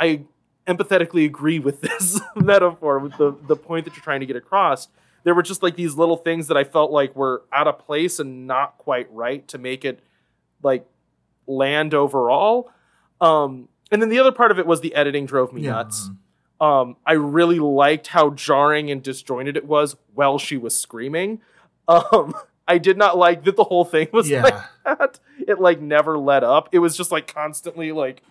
[0.00, 0.22] i
[0.66, 4.88] empathetically agree with this metaphor with the the point that you're trying to get across
[5.24, 8.18] there were just like these little things that i felt like were out of place
[8.18, 10.00] and not quite right to make it
[10.62, 10.86] like
[11.46, 12.70] land overall
[13.20, 16.10] um and then the other part of it was the editing drove me nuts
[16.60, 21.40] um, I really liked how jarring and disjointed it was while she was screaming.
[21.88, 22.32] Um,
[22.66, 24.42] I did not like that the whole thing was Yeah.
[24.44, 24.54] like
[24.86, 25.18] that.
[25.46, 26.68] It like never let up.
[26.72, 28.22] It was just like constantly like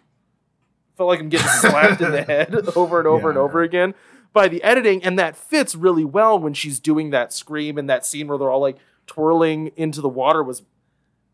[0.98, 3.94] felt like I'm getting slapped in the head over and over Yeah, and over again
[4.34, 8.06] by the editing, and that fits really well when she's doing that scream and that
[8.06, 8.78] scene where they're all like
[9.08, 10.64] twirling into the water was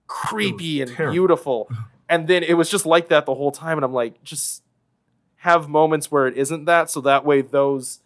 [0.07, 1.13] creepy and terrible.
[1.13, 1.69] beautiful.
[2.09, 4.63] And then it was just like that the whole time, and I'm like, just
[5.37, 8.01] have moments where it isn't that, so that way those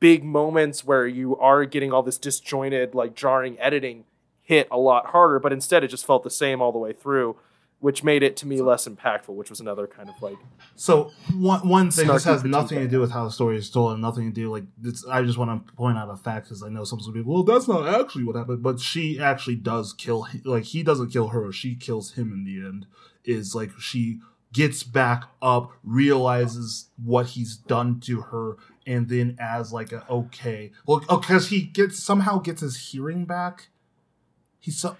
[0.00, 4.04] big moments where you are getting all this disjointed, like jarring editing
[4.40, 7.36] hit a lot harder, but instead it just felt the same all the way through,
[7.82, 10.38] which made it to me less impactful, which was another kind of like
[10.76, 13.92] So one one thing this has nothing to do with how the story is told,
[13.92, 15.04] and nothing to do like it's.
[15.06, 17.66] I just want to point out a fact because I know some people, well, that's
[17.66, 20.22] not actually what happened, but she actually does kill.
[20.22, 22.86] hi- Like he doesn't kill her, she kills him in the end.
[23.24, 24.20] Is like she
[24.52, 28.56] gets back up, realizes what he's done to her,
[28.86, 33.24] and then as like a okay, well, oh, because he gets somehow gets his hearing
[33.24, 33.68] back.
[34.60, 34.96] He's so.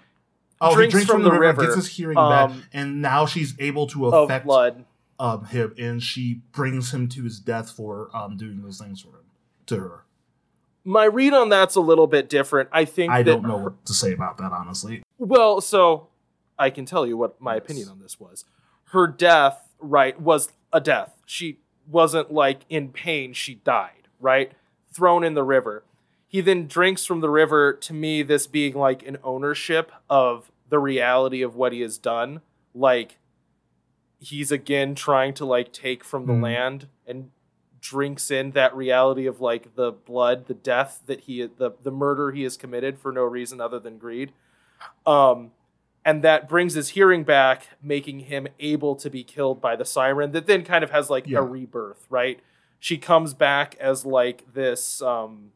[0.63, 3.01] Oh, Drinks he drinks from from, the, river, river, gets his hearing back, um, and
[3.01, 4.47] now she's able to affect
[5.19, 9.09] um, him, and she brings him to his death for um, doing those things for
[9.09, 9.25] him
[9.67, 10.05] to her.
[10.85, 12.69] My read on that's a little bit different.
[12.71, 15.03] I think I don't know what to say about that, honestly.
[15.17, 16.07] Well, so
[16.57, 18.45] I can tell you what my opinion on this was.
[18.85, 21.13] Her death, right, was a death.
[21.25, 24.51] She wasn't like in pain, she died, right?
[24.93, 25.83] Thrown in the river.
[26.27, 30.79] He then drinks from the river, to me, this being like an ownership of the
[30.79, 32.41] reality of what he has done.
[32.73, 33.19] Like
[34.19, 36.41] he's again trying to like take from the Mhm.
[36.41, 37.29] land and
[37.79, 42.31] drinks in that reality of like the blood, the death that he the the murder
[42.31, 44.31] he has committed for no reason other than greed.
[45.05, 45.51] Um
[46.03, 50.31] and that brings his hearing back, making him able to be killed by the siren
[50.31, 51.37] that then kind of has like Yeah.
[51.39, 52.39] a rebirth, right?
[52.79, 55.51] She comes back as like this um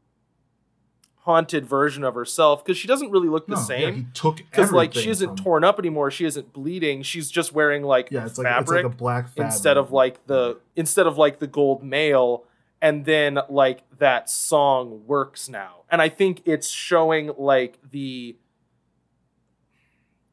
[1.28, 3.94] haunted version of herself because she doesn't really look the No, yeah, same.
[3.96, 7.52] he took because like she isn't from- torn up anymore she isn't bleeding she's just
[7.52, 9.46] wearing like Yeah, it's like it's like a black fabric.
[9.48, 12.46] instead of like the instead of like the gold mail
[12.82, 15.84] and then like that song works now.
[15.92, 18.38] And i think it's showing like the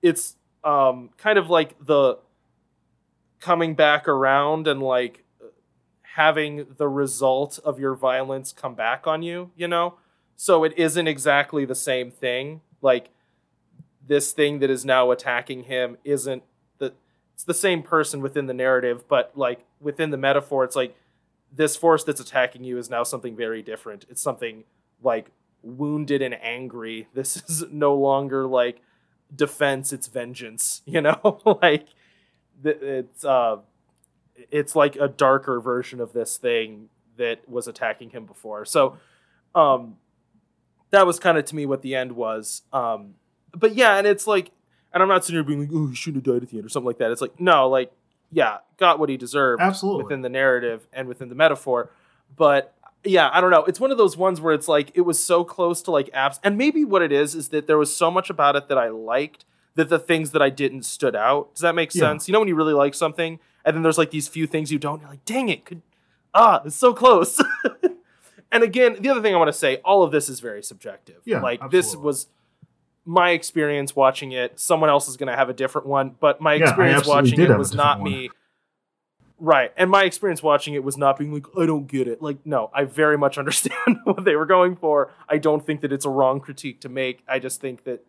[0.00, 2.18] it's um kind of like the
[3.40, 5.24] coming back around and like
[6.14, 9.94] having the result of your violence come back on you you know
[10.36, 12.60] so it isn't exactly the same thing.
[12.82, 13.10] Like
[14.06, 16.42] this thing that is now attacking him isn't
[16.78, 16.92] the
[17.32, 20.94] it's the same person within the narrative but like within the metaphor it's like
[21.56, 24.04] this force that's attacking you is now something very different.
[24.08, 24.64] It's something
[25.02, 25.30] like
[25.62, 27.08] wounded and angry.
[27.14, 28.80] This is no longer like
[29.34, 31.40] defense it's vengeance you know?
[31.62, 31.88] Like
[32.64, 33.58] it's uh
[34.50, 38.64] it's like a darker version of this thing that was attacking him before.
[38.64, 38.98] So
[39.54, 39.96] um
[40.94, 43.14] that was kind of to me what the end was um
[43.52, 44.50] but yeah and it's like
[44.92, 46.66] and i'm not sitting here being like oh he shouldn't have died at the end
[46.66, 47.92] or something like that it's like no like
[48.30, 50.04] yeah got what he deserved absolutely.
[50.04, 51.90] within the narrative and within the metaphor.
[52.36, 53.64] But yeah, I don't know.
[53.64, 56.40] It's one of those ones where it's like it was so close to like apps,
[56.42, 58.88] and maybe what it is is that there was so much about it that I
[58.88, 59.44] liked
[59.76, 61.54] that the things that I didn't stood out.
[61.54, 62.00] Does that make Yeah.
[62.00, 62.26] sense?
[62.26, 64.78] You know when you really like something, and then there's like these few things you
[64.80, 65.00] don't.
[65.00, 65.82] You're like, dang it, could
[66.32, 67.40] ah, it's so close.
[68.54, 71.20] and again, the other thing I want to say, all of this is very subjective.
[71.26, 72.28] Yeah, like this was
[73.04, 74.58] my experience watching it.
[74.58, 77.52] Someone else is going to have a different one, but my Yeah, experience absolutely watching
[77.52, 78.10] it was not one.
[78.10, 78.30] me.
[79.38, 79.72] Right.
[79.76, 82.22] And my experience watching it was not being like, I don't get it.
[82.22, 85.12] Like, no, I very much understand what they were going for.
[85.28, 87.22] I don't think that it's a wrong critique to make.
[87.28, 88.06] I just think that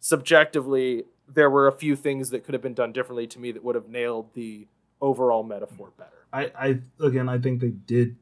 [0.00, 3.64] subjectively, there were a few things that could have been done differently to me that
[3.64, 4.66] would have nailed the
[5.00, 6.10] overall metaphor better.
[6.32, 8.16] I, I again, I think they did.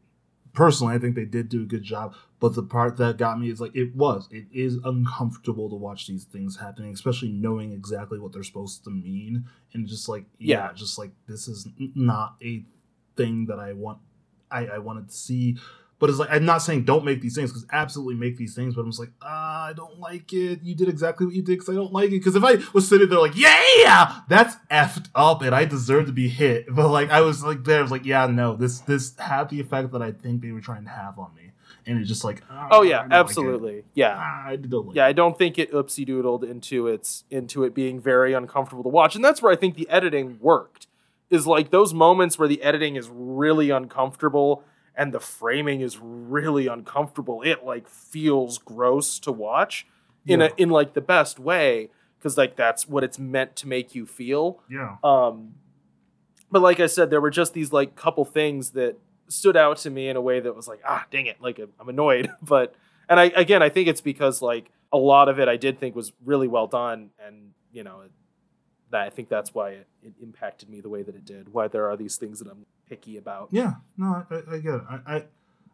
[0.55, 2.15] Personally, I think they did do a good job.
[2.41, 4.29] But the part that got me is like it was.
[4.31, 8.91] It is uncomfortable to watch these things happening, especially knowing exactly what they're supposed to
[8.91, 10.73] mean, and just like yeah, Yeah.
[10.75, 12.65] just like this is not a
[13.17, 13.99] thing that I want.
[14.51, 15.57] I, I wanted to see.
[16.03, 18.75] But it's like I'm not saying don't make these things because absolutely make these things.
[18.75, 20.61] But I'm just like ah, I don't like it.
[20.61, 22.19] You did exactly what you did because I don't like it.
[22.19, 26.13] Because if I was sitting there like yeah, that's effed up and I deserve to
[26.13, 26.67] be hit.
[26.75, 29.61] But like I was like there, I was like yeah, no, this this had the
[29.61, 31.53] effect that I think they were trying to have on me,
[31.87, 33.85] and it's just like Oh I yeah, don't like absolutely.
[33.95, 34.17] Yeah.
[34.19, 35.07] Ah, I don't like yeah.
[35.07, 39.15] I don't think it oopsie doodled into its into it being very uncomfortable to watch,
[39.15, 40.89] and that's where I think the editing worked.
[41.31, 44.65] Is like those moments where the editing is really uncomfortable
[44.97, 47.43] and the framing is really uncomfortable.
[47.43, 49.87] It like feels gross to watch
[50.27, 50.47] in Yeah.
[50.57, 54.07] a in like the best way because like that's what it's meant to make you
[54.07, 54.61] feel.
[54.71, 55.55] Yeah, Um,
[56.51, 58.99] but like I said, there were just these like couple things that
[59.29, 61.89] stood out to me in a way that was like, ah, dang it, like I'm
[61.89, 62.31] annoyed.
[62.43, 62.75] But
[63.09, 65.97] and I again, I think it's because like a lot of it I did think
[65.97, 68.03] was really well done, and you know,
[68.93, 71.53] that I think that's why it, it impacted me the way that it did.
[71.53, 73.49] Why there are these things that I'm picky about.
[73.51, 74.83] Yeah, no, I, I get it.
[74.89, 75.17] I, I,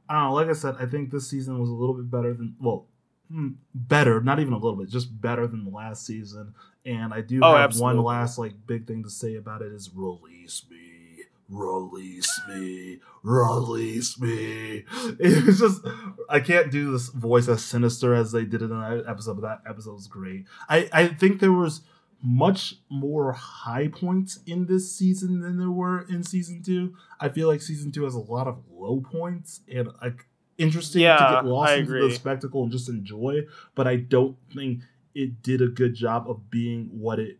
[0.08, 0.34] I don't know.
[0.34, 2.86] Like I said, I think this season was a little bit better than well,
[3.30, 6.54] hmm, better, not even a little bit, just better than the last season.
[6.86, 7.96] And I do Oh, have absolutely.
[7.96, 14.18] one last like big thing to say about it is release me, release me, release
[14.20, 14.84] me.
[15.20, 15.82] It's just
[16.30, 19.42] I can't do this voice as sinister as they did it in that episode, but
[19.48, 20.46] that episode was great.
[20.68, 21.82] I I think there was
[22.22, 26.94] much more high points in this season than there were in season two.
[27.20, 30.26] I feel like season two has a lot of low points and like
[30.58, 33.42] interesting to get lost into the spectacle and just enjoy.
[33.76, 34.80] But I don't think
[35.14, 37.38] it did a good job of being what it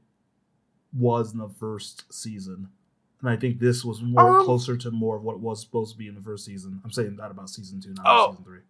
[0.97, 2.69] was in the first season.
[3.21, 5.93] And I think this was more Um, closer to more of what it was supposed
[5.93, 6.81] to be in the first season.
[6.85, 8.31] I'm saying that about season two, not Oh.
[8.31, 8.61] season three.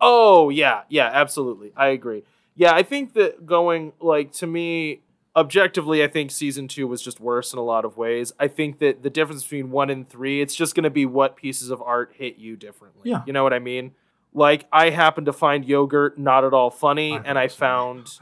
[0.00, 1.72] Oh yeah, yeah, absolutely.
[1.74, 2.22] I agree.
[2.54, 5.00] Yeah, I think that going like to me
[5.36, 8.32] objectively, I think season two was just worse in a lot of ways.
[8.40, 11.36] I think that the difference between one and three, it's just going to be what
[11.36, 13.10] pieces of art hit you differently.
[13.10, 13.22] Yeah.
[13.26, 13.92] you know what I mean.
[14.32, 17.58] Like I happen to find yogurt not at all funny, I and I funny.
[17.58, 18.18] found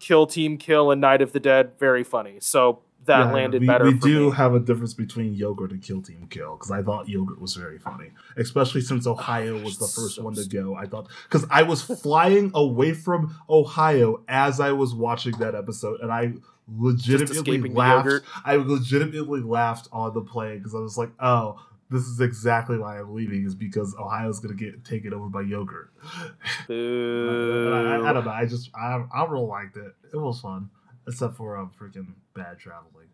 [0.00, 2.36] Kill Team Kill and Night of the Dead very funny.
[2.40, 3.84] So that Yeah, landed we, better.
[3.84, 4.36] We do me.
[4.36, 7.78] have a difference between yogurt and Kill Team Kill because I thought yogurt was very
[7.78, 10.74] funny, especially since Ohio was the first So one to go.
[10.74, 16.00] I thought because I was flying away from Ohio as I was watching that episode,
[16.00, 16.34] and I
[16.68, 18.24] legitimately laughed.
[18.44, 22.98] I legitimately laughed on the plane because I was like, "Oh, this is exactly why
[22.98, 25.90] I'm leaving is because Ohio's gonna get taken over by yogurt."
[26.68, 27.72] Boo.
[27.72, 28.30] I, I, I don't know.
[28.30, 29.94] I just I I really liked it.
[30.12, 30.70] It was fun,
[31.06, 33.08] except for um freaking bad traveling.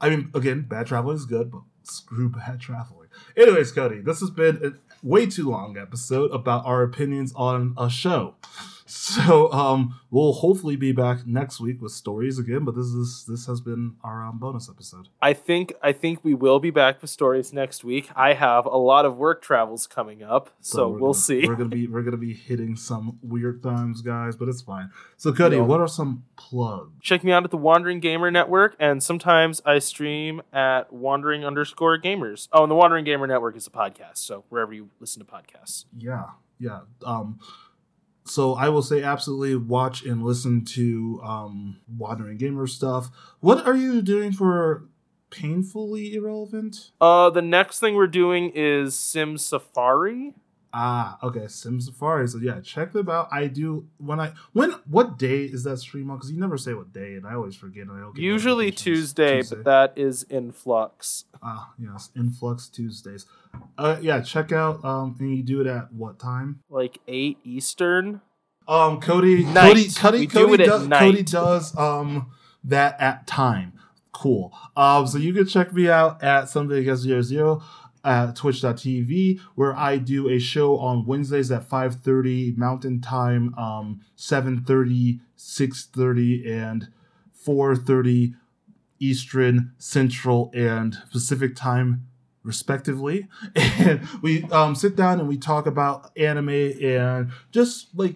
[0.00, 3.08] I mean, again, bad traveling is good, but screw bad traveling.
[3.36, 7.88] Anyways, Cody, this has been a way too long episode about our opinions on a
[7.88, 8.34] show.
[8.88, 12.64] So um, we'll hopefully be back next week with stories again.
[12.64, 15.08] But this is this has been our um, bonus episode.
[15.20, 18.08] I think I think we will be back with stories next week.
[18.14, 21.46] I have a lot of work travels coming up, so, we're we'll gonna- see.
[21.48, 24.90] We're gonna be we're gonna be hitting some weird times, guys, but it's fine.
[25.16, 25.62] So Cody, Yeah.
[25.62, 26.92] what are some plugs?
[27.02, 31.98] Check me out at the Wandering Gamer Network, and sometimes I stream at Wandering underscore
[31.98, 32.48] Gamers.
[32.52, 35.86] Oh, and the Wandering Gamer Network is a podcast, so wherever you listen to podcasts.
[35.98, 36.26] yeah
[36.58, 37.38] yeah um
[38.26, 43.08] so i will say absolutely watch and listen to um wandering gamer stuff
[43.40, 44.84] what are you doing for
[45.30, 50.34] painfully irrelevant Uh, the next thing we're doing is Sim Safari.
[50.78, 55.16] Ah okay sim safari so yeah check them out i do when i when what
[55.18, 57.84] day is that stream on because you never say what day and i always forget
[57.86, 59.14] and I don't Usually notifications.
[59.14, 61.24] Tuesday, but that is in flux.
[61.42, 63.24] ah yes influx tuesdays
[63.78, 68.20] uh yeah check out um and you do it at what time Like 8 Eastern.
[68.68, 69.68] Um, Cody, Night.
[69.68, 70.98] Cody, Cody, We do Cody, it at does, night.
[71.00, 72.30] Cody does um
[72.64, 73.72] that at time.
[74.12, 74.52] Cool.
[74.76, 77.62] Um, so you can check me out at something against zero zero
[78.06, 85.20] at twitch.tv where I do a show on Wednesdays at 5:30 Mountain Time, um 7:30,
[85.36, 86.88] 6:30, and
[87.46, 88.34] 4:30
[88.98, 92.06] Eastern, Central, and Pacific time
[92.42, 93.28] respectively.
[93.56, 98.14] And we um, sit down and we talk about anime and just like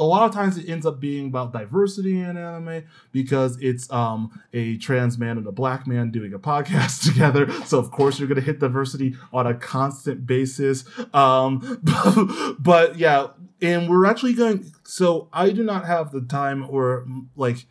[0.00, 4.40] a lot of times it ends up being about diversity in anime because it's um,
[4.52, 7.50] a trans man and a black man doing a podcast together.
[7.66, 10.84] So of course you're to hit diversity on a constant basis.
[11.14, 11.82] Um,
[12.58, 13.28] but yeah
[13.62, 17.06] and we're actually going so i do not have the time or
[17.36, 17.66] like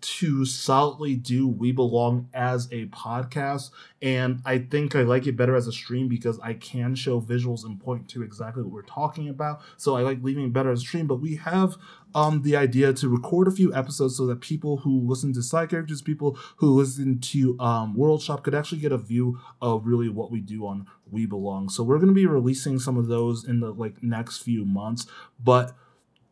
[0.00, 3.70] to solidly do We Belong as a podcast.
[4.00, 7.64] And I think I like it better as a stream because I can show visuals
[7.64, 9.60] and point to exactly what we're talking about.
[9.76, 11.06] So I like leaving better as a stream.
[11.06, 11.76] But we have
[12.14, 15.70] um the idea to record a few episodes so that people who listen to side
[15.70, 20.08] characters, people who listen to um World Shop could actually get a view of really
[20.08, 21.68] what we do on We Belong.
[21.68, 25.06] So we're gonna be releasing some of those in the like next few months.
[25.42, 25.74] But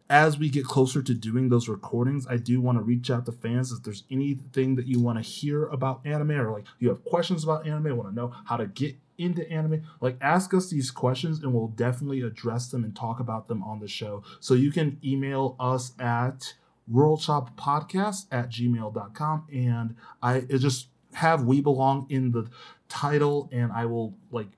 [0.09, 3.33] as we get closer to doing those recordings, I do want to reach out to
[3.33, 7.05] fans if there's anything that you want to hear about anime or like you have
[7.05, 10.91] questions about anime, want to know how to get into anime, like ask us these
[10.91, 14.23] questions and we'll definitely address them and talk about them on the show.
[14.41, 16.55] So you can email us at
[16.93, 22.49] worldshoppodcast at gmail.com and I just have we belong in the
[22.89, 24.49] title and I will like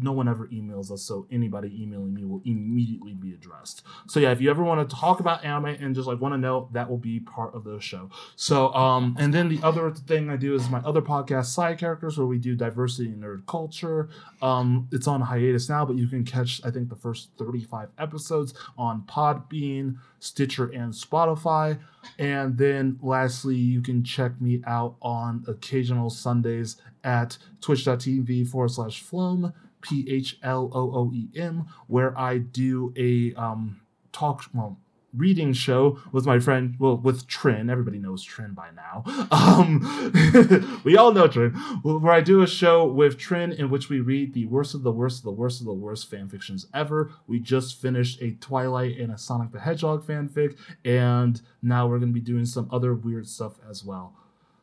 [0.00, 3.82] no one ever emails us, so anybody emailing me will immediately be addressed.
[4.08, 6.38] So yeah, if you ever want to talk about anime and just like want to
[6.38, 8.10] know, that will be part of the show.
[8.36, 12.18] So um, and then the other thing I do is my other podcast, Side Characters,
[12.18, 14.08] where we do diversity and nerd culture.
[14.42, 18.54] Um, it's on hiatus now, but you can catch I think the first thirty-five episodes
[18.76, 21.78] on Podbean, Stitcher, and Spotify.
[22.18, 29.04] And then lastly, you can check me out on occasional Sundays at twitch.tv forward slash
[29.04, 33.80] Phloem, P H L O O E M, where I do a um,
[34.12, 34.78] talk, well,
[35.14, 37.68] reading show with my friend, well, with Trin.
[37.68, 39.04] Everybody knows Trin by now.
[39.32, 41.52] Um, we all know Trin.
[41.82, 44.92] Where I do a show with Trin in which we read the worst of the
[44.92, 47.10] worst of the worst of the worst fan fictions ever.
[47.26, 52.12] We just finished a Twilight and a Sonic the Hedgehog fanfic, and now we're going
[52.12, 54.14] to be doing some other weird stuff as well.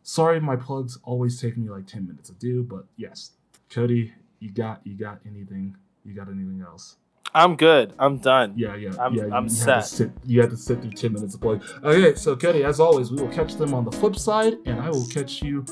[0.04, 3.32] Sorry, my plugs always take me like 10 minutes to do, but yes.
[3.70, 5.76] Cody, you got you got anything?
[6.06, 6.98] You got anything else?
[7.36, 7.94] I'm good.
[8.00, 8.54] I'm done.
[8.56, 9.24] Yeah, yeah, I'm- yeah.
[9.34, 9.82] I'm you set.
[9.86, 11.60] Sit, you had to sit through ten minutes of play.
[11.84, 14.90] Okay, so Cody, as always, we will catch them on the flip side, and I
[14.90, 15.66] will catch you.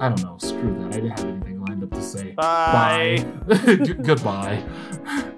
[0.00, 0.36] I don't know.
[0.38, 0.88] Screw that.
[0.88, 2.32] I didn't have anything lined up to say.
[2.32, 3.24] Bye.
[3.46, 3.56] Bye.
[3.84, 4.62] G- goodbye.